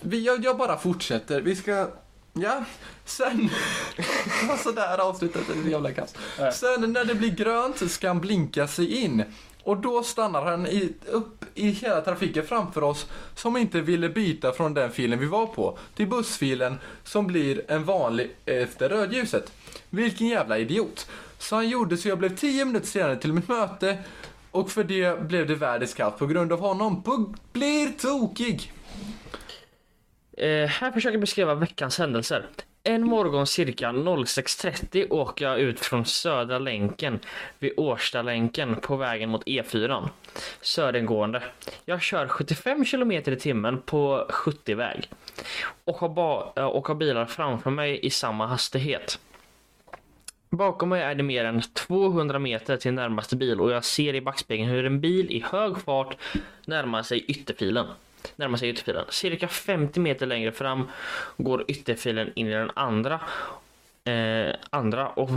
vi, 0.00 0.26
jag, 0.26 0.44
jag 0.44 0.58
bara 0.58 0.78
fortsätter. 0.78 1.40
Vi 1.40 1.56
ska... 1.56 1.88
Ja, 2.32 2.64
sen... 3.04 3.50
Sådär 4.62 4.98
avslutat 4.98 5.42
är 5.48 5.70
jävla 5.70 5.92
kast. 5.92 6.16
Sen 6.52 6.92
när 6.92 7.04
det 7.04 7.14
blir 7.14 7.30
grönt 7.30 7.90
ska 7.90 8.08
han 8.08 8.20
blinka 8.20 8.68
sig 8.68 8.96
in. 9.02 9.24
Och 9.64 9.76
då 9.76 10.02
stannar 10.02 10.42
han 10.42 10.66
i, 10.66 10.92
upp 11.06 11.44
i 11.54 11.68
hela 11.68 12.00
trafiken 12.00 12.46
framför 12.46 12.82
oss 12.82 13.06
som 13.34 13.56
inte 13.56 13.80
ville 13.80 14.08
byta 14.08 14.52
från 14.52 14.74
den 14.74 14.90
filen 14.90 15.18
vi 15.18 15.26
var 15.26 15.46
på 15.46 15.78
till 15.94 16.08
bussfilen 16.08 16.78
som 17.04 17.26
blir 17.26 17.62
en 17.68 17.84
vanlig 17.84 18.30
efter 18.44 18.88
rödljuset. 18.88 19.52
Vilken 19.90 20.26
jävla 20.26 20.58
idiot. 20.58 21.06
Så 21.38 21.56
han 21.56 21.68
gjorde 21.68 21.96
så 21.96 22.08
jag 22.08 22.18
blev 22.18 22.36
10 22.36 22.64
minuter 22.64 22.86
senare 22.86 23.16
till 23.16 23.32
mitt 23.32 23.48
möte 23.48 23.98
och 24.50 24.70
för 24.70 24.84
det 24.84 25.28
blev 25.28 25.46
det 25.46 25.54
världens 25.54 25.94
kaos 25.94 26.18
på 26.18 26.26
grund 26.26 26.52
av 26.52 26.60
honom. 26.60 27.02
På, 27.02 27.34
blir 27.52 27.88
tokig. 27.88 28.72
Eh, 30.36 30.66
här 30.66 30.92
försöker 30.92 31.14
jag 31.14 31.20
beskriva 31.20 31.54
veckans 31.54 31.98
händelser. 31.98 32.46
En 32.84 33.02
morgon 33.06 33.46
cirka 33.46 33.92
06.30 33.92 35.06
åker 35.10 35.44
jag 35.44 35.60
ut 35.60 35.80
från 35.80 36.04
Södra 36.04 36.58
länken 36.58 37.20
vid 37.58 37.72
Årstalänken 37.76 38.76
på 38.76 38.96
vägen 38.96 39.30
mot 39.30 39.44
E4. 39.44 40.08
Södergående. 40.60 41.42
Jag 41.84 42.02
kör 42.02 42.28
75 42.28 42.84
km 42.84 43.12
i 43.12 43.22
timmen 43.22 43.82
på 43.82 44.26
70-väg 44.30 45.08
och 45.84 45.96
har, 45.96 46.52
eh, 46.56 46.64
och 46.64 46.88
har 46.88 46.94
bilar 46.94 47.26
framför 47.26 47.70
mig 47.70 48.06
i 48.06 48.10
samma 48.10 48.46
hastighet. 48.46 49.18
Bakom 50.50 50.88
mig 50.88 51.02
är 51.02 51.14
det 51.14 51.22
mer 51.22 51.44
än 51.44 51.62
200 51.62 52.38
meter 52.38 52.76
till 52.76 52.92
närmaste 52.92 53.36
bil 53.36 53.60
och 53.60 53.72
jag 53.72 53.84
ser 53.84 54.14
i 54.14 54.20
backspegeln 54.20 54.68
hur 54.68 54.86
en 54.86 55.00
bil 55.00 55.30
i 55.30 55.44
hög 55.50 55.78
fart 55.78 56.16
närmar 56.64 57.02
sig 57.02 57.24
ytterfilen. 57.24 57.86
Närmar 58.36 58.58
sig 58.58 58.68
ytterfilen. 58.68 59.04
Cirka 59.08 59.48
50 59.48 60.00
meter 60.00 60.26
längre 60.26 60.52
fram 60.52 60.88
går 61.36 61.64
ytterfilen 61.68 62.32
in 62.34 62.46
i 62.46 62.50
den 62.50 62.70
andra. 62.74 63.20
Eh, 64.04 64.54
andra 64.70 65.08
och 65.08 65.30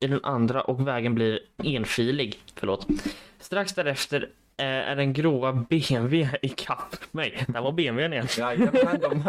i 0.00 0.06
den 0.06 0.24
andra 0.24 0.60
och 0.60 0.88
vägen 0.88 1.14
blir 1.14 1.40
enfilig. 1.64 2.38
Förlåt. 2.54 2.86
Strax 3.40 3.74
därefter 3.74 4.28
eh, 4.56 4.66
är 4.66 4.96
den 4.96 5.12
grova 5.12 5.52
BMW 5.52 6.28
i 6.42 6.48
kapp 6.48 6.96
mig. 7.10 7.44
Där 7.48 7.60
var 7.60 7.72
BMWn 7.72 8.12
igen. 8.12 8.26
Jajamän, 8.38 9.00
de, 9.00 9.22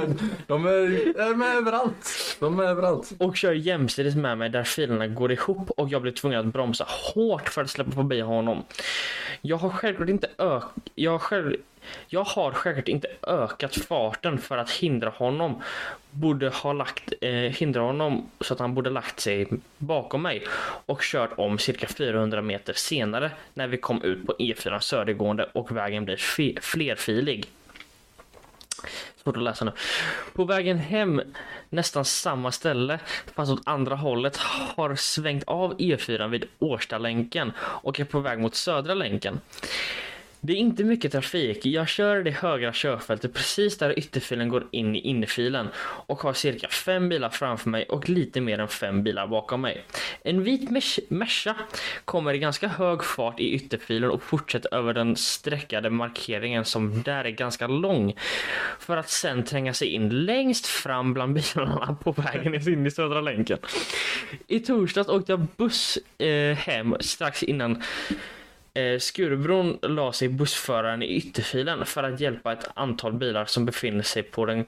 de, 0.47 0.66
är, 0.66 1.14
de 1.30 1.41
är 1.41 1.56
överallt. 1.56 2.38
De 2.39 2.60
är 2.60 2.64
överallt. 2.64 3.12
och 3.18 3.38
kör 3.38 3.54
jämsides 3.54 4.16
med 4.16 4.38
mig 4.38 4.49
där 4.49 4.64
filerna 4.64 5.08
går 5.08 5.32
ihop 5.32 5.70
och 5.70 5.89
jag 5.89 6.02
blir 6.02 6.12
tvungen 6.12 6.39
att 6.39 6.54
bromsa 6.54 6.86
hårt 6.88 7.49
för 7.49 7.62
att 7.62 7.70
släppa 7.70 7.91
förbi 7.91 8.22
honom. 8.22 8.64
Jag 9.41 9.58
har 9.58 9.70
självklart 9.70 10.10
inte 10.10 10.30
ök... 10.38 10.64
Jag 10.95 11.12
har, 11.12 11.20
själv 11.20 11.56
jag 12.08 12.24
har 12.24 12.52
självklart 12.52 12.88
inte 12.88 13.08
ökat 13.28 13.76
farten 13.76 14.38
för 14.38 14.58
att 14.58 14.72
hindra 14.72 15.10
honom. 15.10 15.64
Borde 16.12 16.50
ha 16.50 16.74
lagt, 16.74 17.14
eh, 17.22 17.32
hindra 17.32 17.82
honom 17.82 18.32
så 18.42 18.54
att 18.54 18.60
han 18.60 18.74
borde 18.74 18.90
lagt 18.90 19.20
sig 19.20 19.48
bakom 19.78 20.22
mig 20.22 20.48
och 20.86 21.02
kört 21.02 21.32
om 21.38 21.60
cirka 21.60 21.88
400 21.88 22.42
meter 22.42 22.74
senare 22.74 23.32
när 23.54 23.68
vi 23.68 23.78
kom 23.78 24.04
ut 24.04 24.28
på 24.28 24.34
E4 24.40 24.80
södergående 24.80 25.50
och 25.54 25.72
vägen 25.78 26.06
blir 26.06 26.18
flerfilig. 26.62 27.46
Svårt 29.24 29.38
att 29.38 29.44
läsa 29.44 29.66
nu. 29.66 29.72
På 30.34 30.44
vägen 30.44 30.78
hem, 30.78 31.22
nästan 31.70 32.06
samma 32.06 32.52
ställe, 32.52 33.00
fast 33.36 33.52
åt 33.52 33.62
andra 33.66 33.96
hållet, 33.96 34.38
har 34.38 34.96
svängt 34.96 35.44
av 35.44 35.78
E4 35.78 36.28
vid 36.28 36.46
Årstalänken 36.60 37.52
och 37.60 38.00
är 38.00 38.06
på 38.06 38.20
väg 38.20 38.40
mot 38.40 38.56
Södra 38.56 38.94
länken. 38.94 39.40
Det 40.44 40.54
är 40.54 40.58
inte 40.58 40.84
mycket 40.84 41.12
trafik. 41.12 41.66
Jag 41.66 41.88
kör 41.88 42.24
det 42.24 42.32
högra 42.32 42.74
körfältet 42.74 43.34
precis 43.34 43.78
där 43.78 44.00
ytterfilen 44.00 44.50
går 44.50 44.68
in 44.72 44.96
i 44.96 45.00
innerfilen 45.00 45.68
och 45.84 46.22
har 46.22 46.34
cirka 46.34 46.68
fem 46.68 47.10
bilar 47.10 47.30
framför 47.30 47.70
mig 47.70 47.86
och 47.86 48.10
lite 48.10 48.42
mer 48.42 48.60
än 48.60 48.68
fem 48.68 49.04
bilar 49.04 49.28
bakom 49.28 49.62
mig. 49.62 49.86
En 50.24 50.44
vit 50.44 50.70
Merca 51.10 51.56
kommer 52.06 52.34
i 52.34 52.39
ganska 52.39 52.68
hög 52.68 53.04
fart 53.04 53.39
i 53.39 53.54
ytterfilen 53.54 54.12
och 54.12 54.24
fortsätter 54.24 54.74
över 54.74 54.94
den 54.94 55.16
streckade 55.16 55.89
markeringen 55.89 56.66
som 56.66 57.02
där 57.02 57.26
är 57.26 57.30
ganska 57.30 57.68
lång 57.68 58.16
för 58.80 58.98
att 58.98 59.10
sen 59.10 59.44
tränga 59.44 59.74
sig 59.74 59.88
in 59.88 60.26
längst 60.26 60.66
fram 60.66 61.14
bland 61.14 61.34
bilarna 61.34 61.98
på 62.04 62.12
vägen 62.12 62.70
in 62.70 62.86
i 62.86 62.92
Södra 62.92 63.22
länken. 63.22 63.58
I 64.48 64.60
torsdags 64.60 65.10
åkte 65.10 65.32
jag 65.32 65.48
buss 65.58 66.00
eh, 66.18 66.58
hem 66.58 66.96
strax 67.00 67.44
innan 67.44 67.84
Eh, 68.74 69.00
Skurubron 69.00 69.80
la 69.82 70.14
sig 70.14 70.30
bussföraren 70.30 71.04
i 71.04 71.16
ytterfilen 71.16 71.86
för 71.86 72.04
att 72.04 72.20
hjälpa 72.20 72.54
ett 72.54 72.70
antal 72.74 73.14
bilar 73.14 73.46
som 73.46 73.66
befinner 73.66 74.04
sig 74.04 74.24
på 74.24 74.46
den 74.46 74.66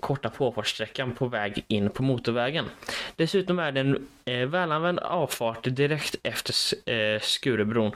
korta 0.00 0.30
påfartssträckan 0.30 1.14
på 1.14 1.26
väg 1.26 1.64
in 1.68 1.90
på 1.90 2.02
motorvägen. 2.02 2.64
Dessutom 3.16 3.58
är 3.58 3.72
det 3.72 3.80
en 3.80 4.06
eh, 4.24 4.48
välanvänd 4.48 4.98
avfart 4.98 5.64
direkt 5.64 6.16
efter 6.22 6.54
eh, 6.92 7.20
Skurubron 7.20 7.92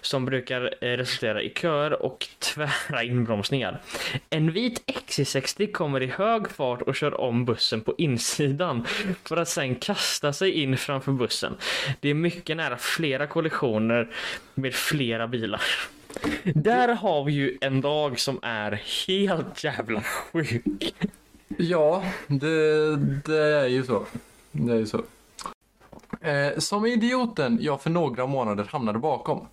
som 0.00 0.24
brukar 0.24 0.74
eh, 0.80 0.88
resultera 0.88 1.42
i 1.42 1.50
köer 1.50 2.02
och 2.02 2.28
tvära 2.38 3.02
inbromsningar. 3.02 3.80
En 4.30 4.52
vit 4.52 4.82
XC60 4.86 5.72
kommer 5.72 6.02
i 6.02 6.06
hög 6.06 6.50
fart 6.50 6.82
och 6.82 6.96
kör 6.96 7.20
om 7.20 7.44
bussen 7.44 7.80
på 7.80 7.94
insidan 7.98 8.86
för 9.24 9.36
att 9.36 9.48
sen 9.48 9.74
kasta 9.74 10.32
sig 10.32 10.50
in 10.50 10.76
framför 10.76 11.12
bussen. 11.12 11.56
Det 12.00 12.08
är 12.08 12.14
mycket 12.14 12.56
nära 12.56 12.76
flera 12.76 13.26
kollisioner 13.26 14.08
med 14.54 14.74
flera 14.74 14.95
bilar. 15.26 15.62
Där 16.44 16.88
har 16.88 17.24
vi 17.24 17.32
ju 17.32 17.58
en 17.60 17.80
dag 17.80 18.18
som 18.18 18.38
är 18.42 18.82
helt 19.06 19.64
jävla 19.64 20.00
sjuk. 20.00 20.94
Ja, 21.58 22.04
det, 22.26 22.96
det 22.96 23.38
är 23.38 23.66
ju 23.66 23.84
så. 23.84 24.06
Det 24.52 24.72
är 24.72 24.76
ju 24.76 24.86
så. 24.86 25.02
Eh, 26.20 26.58
som 26.58 26.86
idioten 26.86 27.58
jag 27.60 27.82
för 27.82 27.90
några 27.90 28.26
månader 28.26 28.64
hamnade 28.64 28.98
bakom. 28.98 29.46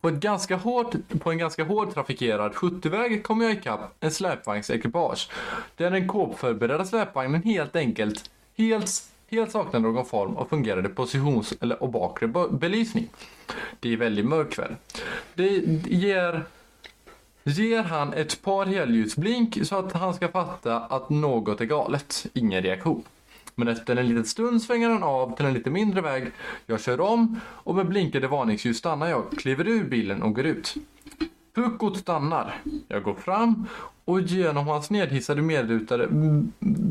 På, 0.00 0.08
ett 0.08 0.14
ganska 0.14 0.56
hårt, 0.56 0.94
på 1.20 1.30
en 1.30 1.38
ganska 1.38 1.64
hård 1.64 1.94
trafikerad 1.94 2.52
70-väg 2.52 3.22
kom 3.22 3.40
jag 3.40 3.52
ikapp 3.52 3.96
en 4.00 4.10
släpvagnsekipage. 4.10 5.30
Där 5.76 5.90
den 5.90 6.08
kåpförberedda 6.08 6.84
släpvagnen 6.84 7.42
helt 7.42 7.76
enkelt 7.76 8.30
helt, 8.60 9.02
helt 9.30 9.52
saknade 9.52 9.88
någon 9.88 10.06
form 10.06 10.36
av 10.36 10.44
fungerande 10.44 10.88
positions 10.88 11.54
eller 11.60 11.82
och 11.82 11.88
bakre 11.88 12.28
belysning. 12.50 13.08
Det 13.80 13.92
är 13.92 13.96
väldigt 13.96 14.26
mörk 14.26 14.50
kväll. 14.50 14.76
Det 15.34 15.48
ger 15.86 16.44
Ger 17.44 17.82
han 17.82 18.12
ett 18.12 18.42
par 18.42 18.66
helljusblink 18.66 19.58
så 19.66 19.78
att 19.78 19.92
han 19.92 20.14
ska 20.14 20.28
fatta 20.28 20.80
att 20.80 21.10
något 21.10 21.60
är 21.60 21.64
galet. 21.64 22.26
Ingen 22.32 22.62
reaktion. 22.62 23.02
Men 23.54 23.68
efter 23.68 23.96
en 23.96 24.08
liten 24.08 24.24
stund 24.24 24.62
svänger 24.62 24.90
han 24.90 25.02
av 25.02 25.36
till 25.36 25.46
en 25.46 25.54
lite 25.54 25.70
mindre 25.70 26.00
väg. 26.00 26.30
Jag 26.66 26.80
kör 26.80 27.00
om 27.00 27.40
och 27.46 27.74
med 27.74 27.88
blinkande 27.88 28.26
varningsljus 28.28 28.76
stannar 28.76 29.08
jag, 29.08 29.30
kliver 29.38 29.68
ur 29.68 29.84
bilen 29.84 30.22
och 30.22 30.34
går 30.34 30.46
ut. 30.46 30.74
Puckot 31.54 31.96
stannar. 31.96 32.60
Jag 32.88 33.02
går 33.02 33.14
fram 33.14 33.66
och 34.04 34.20
genom 34.20 34.66
hans 34.66 34.90
nedhissade 34.90 35.42
medrutade, 35.42 36.08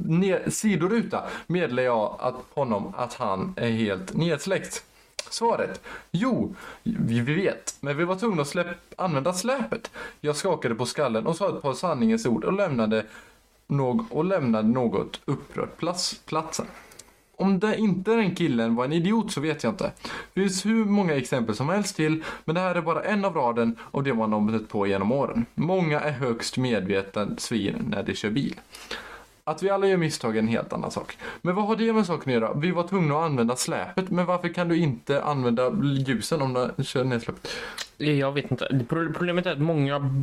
ned, 0.09 0.53
sidoruta 0.53 1.23
meddelar 1.47 1.83
jag 1.83 2.15
att 2.19 2.35
honom 2.53 2.93
att 2.97 3.13
han 3.13 3.53
är 3.57 3.69
helt 3.69 4.13
nedsläckt. 4.13 4.83
Svaret? 5.29 5.81
Jo, 6.11 6.55
vi 6.83 7.19
vet, 7.19 7.77
men 7.79 7.97
vi 7.97 8.03
var 8.03 8.15
tvungna 8.15 8.41
att 8.41 8.47
släpp, 8.47 8.67
använda 8.97 9.33
släpet. 9.33 9.91
Jag 10.21 10.35
skakade 10.35 10.75
på 10.75 10.85
skallen 10.85 11.27
och 11.27 11.35
sa 11.35 11.49
ett 11.49 11.61
par 11.61 11.73
sanningens 11.73 12.25
ord 12.25 12.43
och 12.43 12.53
lämnade, 12.53 13.05
nog, 13.67 14.05
och 14.09 14.25
lämnade 14.25 14.67
något 14.67 15.21
upprört 15.25 15.77
plats, 15.77 16.21
platsen. 16.25 16.65
om 17.35 17.59
det 17.59 17.77
inte 17.77 18.11
den 18.11 18.35
killen 18.35 18.75
var 18.75 18.85
en 18.85 18.93
idiot 18.93 19.31
så 19.31 19.41
vet 19.41 19.63
jag 19.63 19.73
inte. 19.73 19.91
Det 20.33 20.41
finns 20.41 20.65
hur 20.65 20.85
många 20.85 21.15
exempel 21.15 21.55
som 21.55 21.69
helst 21.69 21.95
till, 21.95 22.23
men 22.45 22.55
det 22.55 22.61
här 22.61 22.75
är 22.75 22.81
bara 22.81 23.03
en 23.03 23.25
av 23.25 23.33
raden 23.33 23.75
av 23.91 24.03
det 24.03 24.13
man 24.13 24.33
har 24.33 24.39
mött 24.39 24.69
på 24.69 24.87
genom 24.87 25.11
åren. 25.11 25.45
Många 25.55 25.99
är 25.99 26.11
högst 26.11 26.57
medvetna 26.57 27.27
svin 27.37 27.85
när 27.89 28.03
de 28.03 28.15
kör 28.15 28.29
bil. 28.29 28.59
Att 29.49 29.63
vi 29.63 29.69
alla 29.69 29.87
gör 29.87 29.97
misstag 29.97 30.35
är 30.35 30.39
en 30.39 30.47
helt 30.47 30.73
annan 30.73 30.91
sak. 30.91 31.17
Men 31.41 31.55
vad 31.55 31.65
har 31.67 31.75
det 31.75 31.93
med 31.93 32.05
saken 32.05 32.33
att 32.35 32.41
göra? 32.41 32.53
Vi 32.53 32.71
var 32.71 32.87
tvungna 32.87 33.15
att 33.19 33.25
använda 33.25 33.55
släpet, 33.55 34.09
men 34.09 34.25
varför 34.25 34.53
kan 34.53 34.67
du 34.69 34.77
inte 34.77 35.21
använda 35.23 35.71
ljusen 36.07 36.41
om 36.41 36.71
du 36.77 36.83
kör 36.83 37.03
nedsläppt? 37.03 37.47
Jag 37.97 38.31
vet 38.31 38.51
inte. 38.51 38.79
Pro- 38.89 39.13
Problemet 39.13 39.45
är 39.45 39.51
att 39.51 39.59
många 39.59 40.21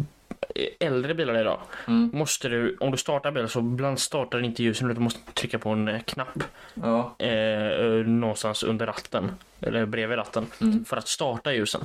äldre 0.80 1.14
bilar 1.14 1.40
idag 1.40 1.58
Mm. 1.88 2.10
måste 2.14 2.48
du, 2.48 2.76
om 2.80 2.90
du 2.90 2.96
startar 2.96 3.30
bilen 3.30 3.48
så 3.48 3.58
ibland 3.58 3.98
startar 3.98 4.38
den 4.38 4.44
inte 4.44 4.62
ljusen 4.62 4.86
utan 4.90 4.94
du 4.94 5.04
måste 5.04 5.32
trycka 5.32 5.58
på 5.58 5.70
en 5.70 6.00
knapp 6.06 6.42
Ja, 6.74 7.14
eh, 7.18 8.06
någonstans 8.06 8.62
under 8.62 8.86
ratten 8.86 9.30
eller 9.60 9.86
bredvid 9.86 10.18
ratten 10.18 10.46
Mm. 10.60 10.84
för 10.84 10.96
att 10.96 11.08
starta 11.08 11.52
ljusen. 11.52 11.80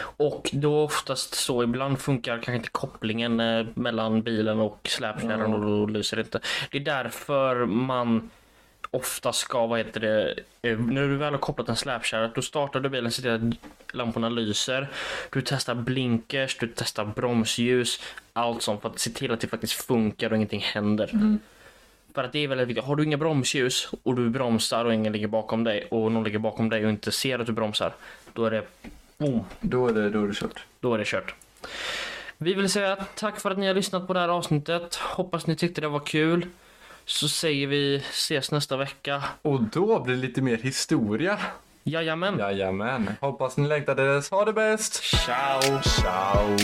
Och 0.00 0.50
då 0.52 0.80
oftast 0.82 1.34
så 1.34 1.62
ibland 1.62 1.98
funkar 1.98 2.34
kanske 2.34 2.56
inte 2.56 2.68
kopplingen 2.68 3.40
eh, 3.40 3.66
mellan 3.74 4.22
bilen 4.22 4.60
och 4.60 4.78
släpkärran 4.88 5.50
Ja. 5.50 5.56
och 5.56 5.60
då 5.60 5.86
lyser 5.86 6.16
det 6.16 6.20
inte. 6.22 6.40
Det 6.70 6.78
är 6.78 6.82
därför 6.82 7.66
man 7.66 8.30
ofta 8.90 9.32
ska, 9.32 9.66
vad 9.66 9.78
heter 9.78 10.00
det, 10.00 10.34
eh, 10.62 10.78
när 10.78 11.02
du 11.02 11.16
väl 11.16 11.32
har 11.32 11.38
kopplat 11.38 11.68
en 11.68 11.76
släpkärra, 11.76 12.28
då 12.28 12.42
startar 12.42 12.80
du 12.80 12.88
bilen, 12.88 13.10
ser 13.10 13.22
till 13.22 13.30
att 13.30 13.94
lamporna 13.94 14.28
lyser. 14.28 14.88
Du 15.32 15.42
testar 15.46 15.74
blinkers, 15.74 16.56
du 16.58 16.72
testar 16.76 17.04
bromsljus, 17.04 18.00
allt 18.32 18.62
sånt 18.62 18.82
för 18.82 18.88
att 18.88 18.98
se 18.98 19.10
till 19.10 19.32
att 19.32 19.40
det 19.40 19.46
faktiskt 19.48 19.72
funkar 19.86 20.30
och 20.30 20.36
ingenting 20.36 20.60
händer. 20.60 21.38
För 22.14 22.24
att 22.24 22.32
det 22.32 22.38
är 22.44 22.48
väldigt 22.48 22.68
viktigt. 22.68 22.84
Har 22.84 22.96
du 22.96 23.04
inga 23.04 23.16
bromsljus 23.16 23.88
och 24.02 24.14
du 24.14 24.28
bromsar 24.30 24.84
och 24.84 24.94
ingen 24.94 25.12
ligger 25.12 25.26
bakom 25.28 25.64
dig 25.64 25.84
och 25.90 26.12
någon 26.12 26.24
ligger 26.24 26.38
bakom 26.38 26.68
dig 26.68 26.84
och 26.84 26.90
inte 26.90 27.12
ser 27.12 27.38
att 27.38 27.46
du 27.46 27.52
bromsar, 27.52 27.92
då 28.32 28.44
är 28.44 28.50
det 28.50 28.62
boom, 29.18 29.44
då 29.60 29.88
är 29.88 29.92
det, 29.92 30.10
då 30.10 30.22
är 30.22 30.28
det 30.28 30.34
kört. 30.34 30.64
då 30.80 30.94
är 30.94 30.98
det 30.98 31.04
kört. 31.06 31.34
Vi 32.38 32.54
vill 32.54 32.68
säga 32.68 32.96
tack 33.14 33.40
för 33.40 33.50
att 33.50 33.58
ni 33.58 33.66
har 33.66 33.74
lyssnat 33.74 34.06
på 34.06 34.12
det 34.12 34.20
här 34.20 34.28
avsnittet. 34.28 34.94
Hoppas 34.94 35.46
ni 35.46 35.56
tyckte 35.56 35.80
det 35.80 35.88
var 35.88 36.00
kul. 36.00 36.46
Så 37.04 37.28
säger 37.28 37.66
vi 37.66 37.96
ses 37.96 38.50
nästa 38.50 38.76
vecka. 38.76 39.22
Och 39.42 39.62
då 39.62 40.00
blir 40.00 40.14
det 40.14 40.20
lite 40.20 40.42
mer 40.42 40.56
historia. 40.56 41.38
Jajamän. 41.82 42.38
Jajamän. 42.38 43.10
Hoppas 43.20 43.56
ni 43.56 43.68
längtade. 43.68 44.22
Ha 44.30 44.44
det 44.44 44.52
bäst. 44.52 45.02
Ciao. 45.02 45.82
Ciao. 45.82 46.56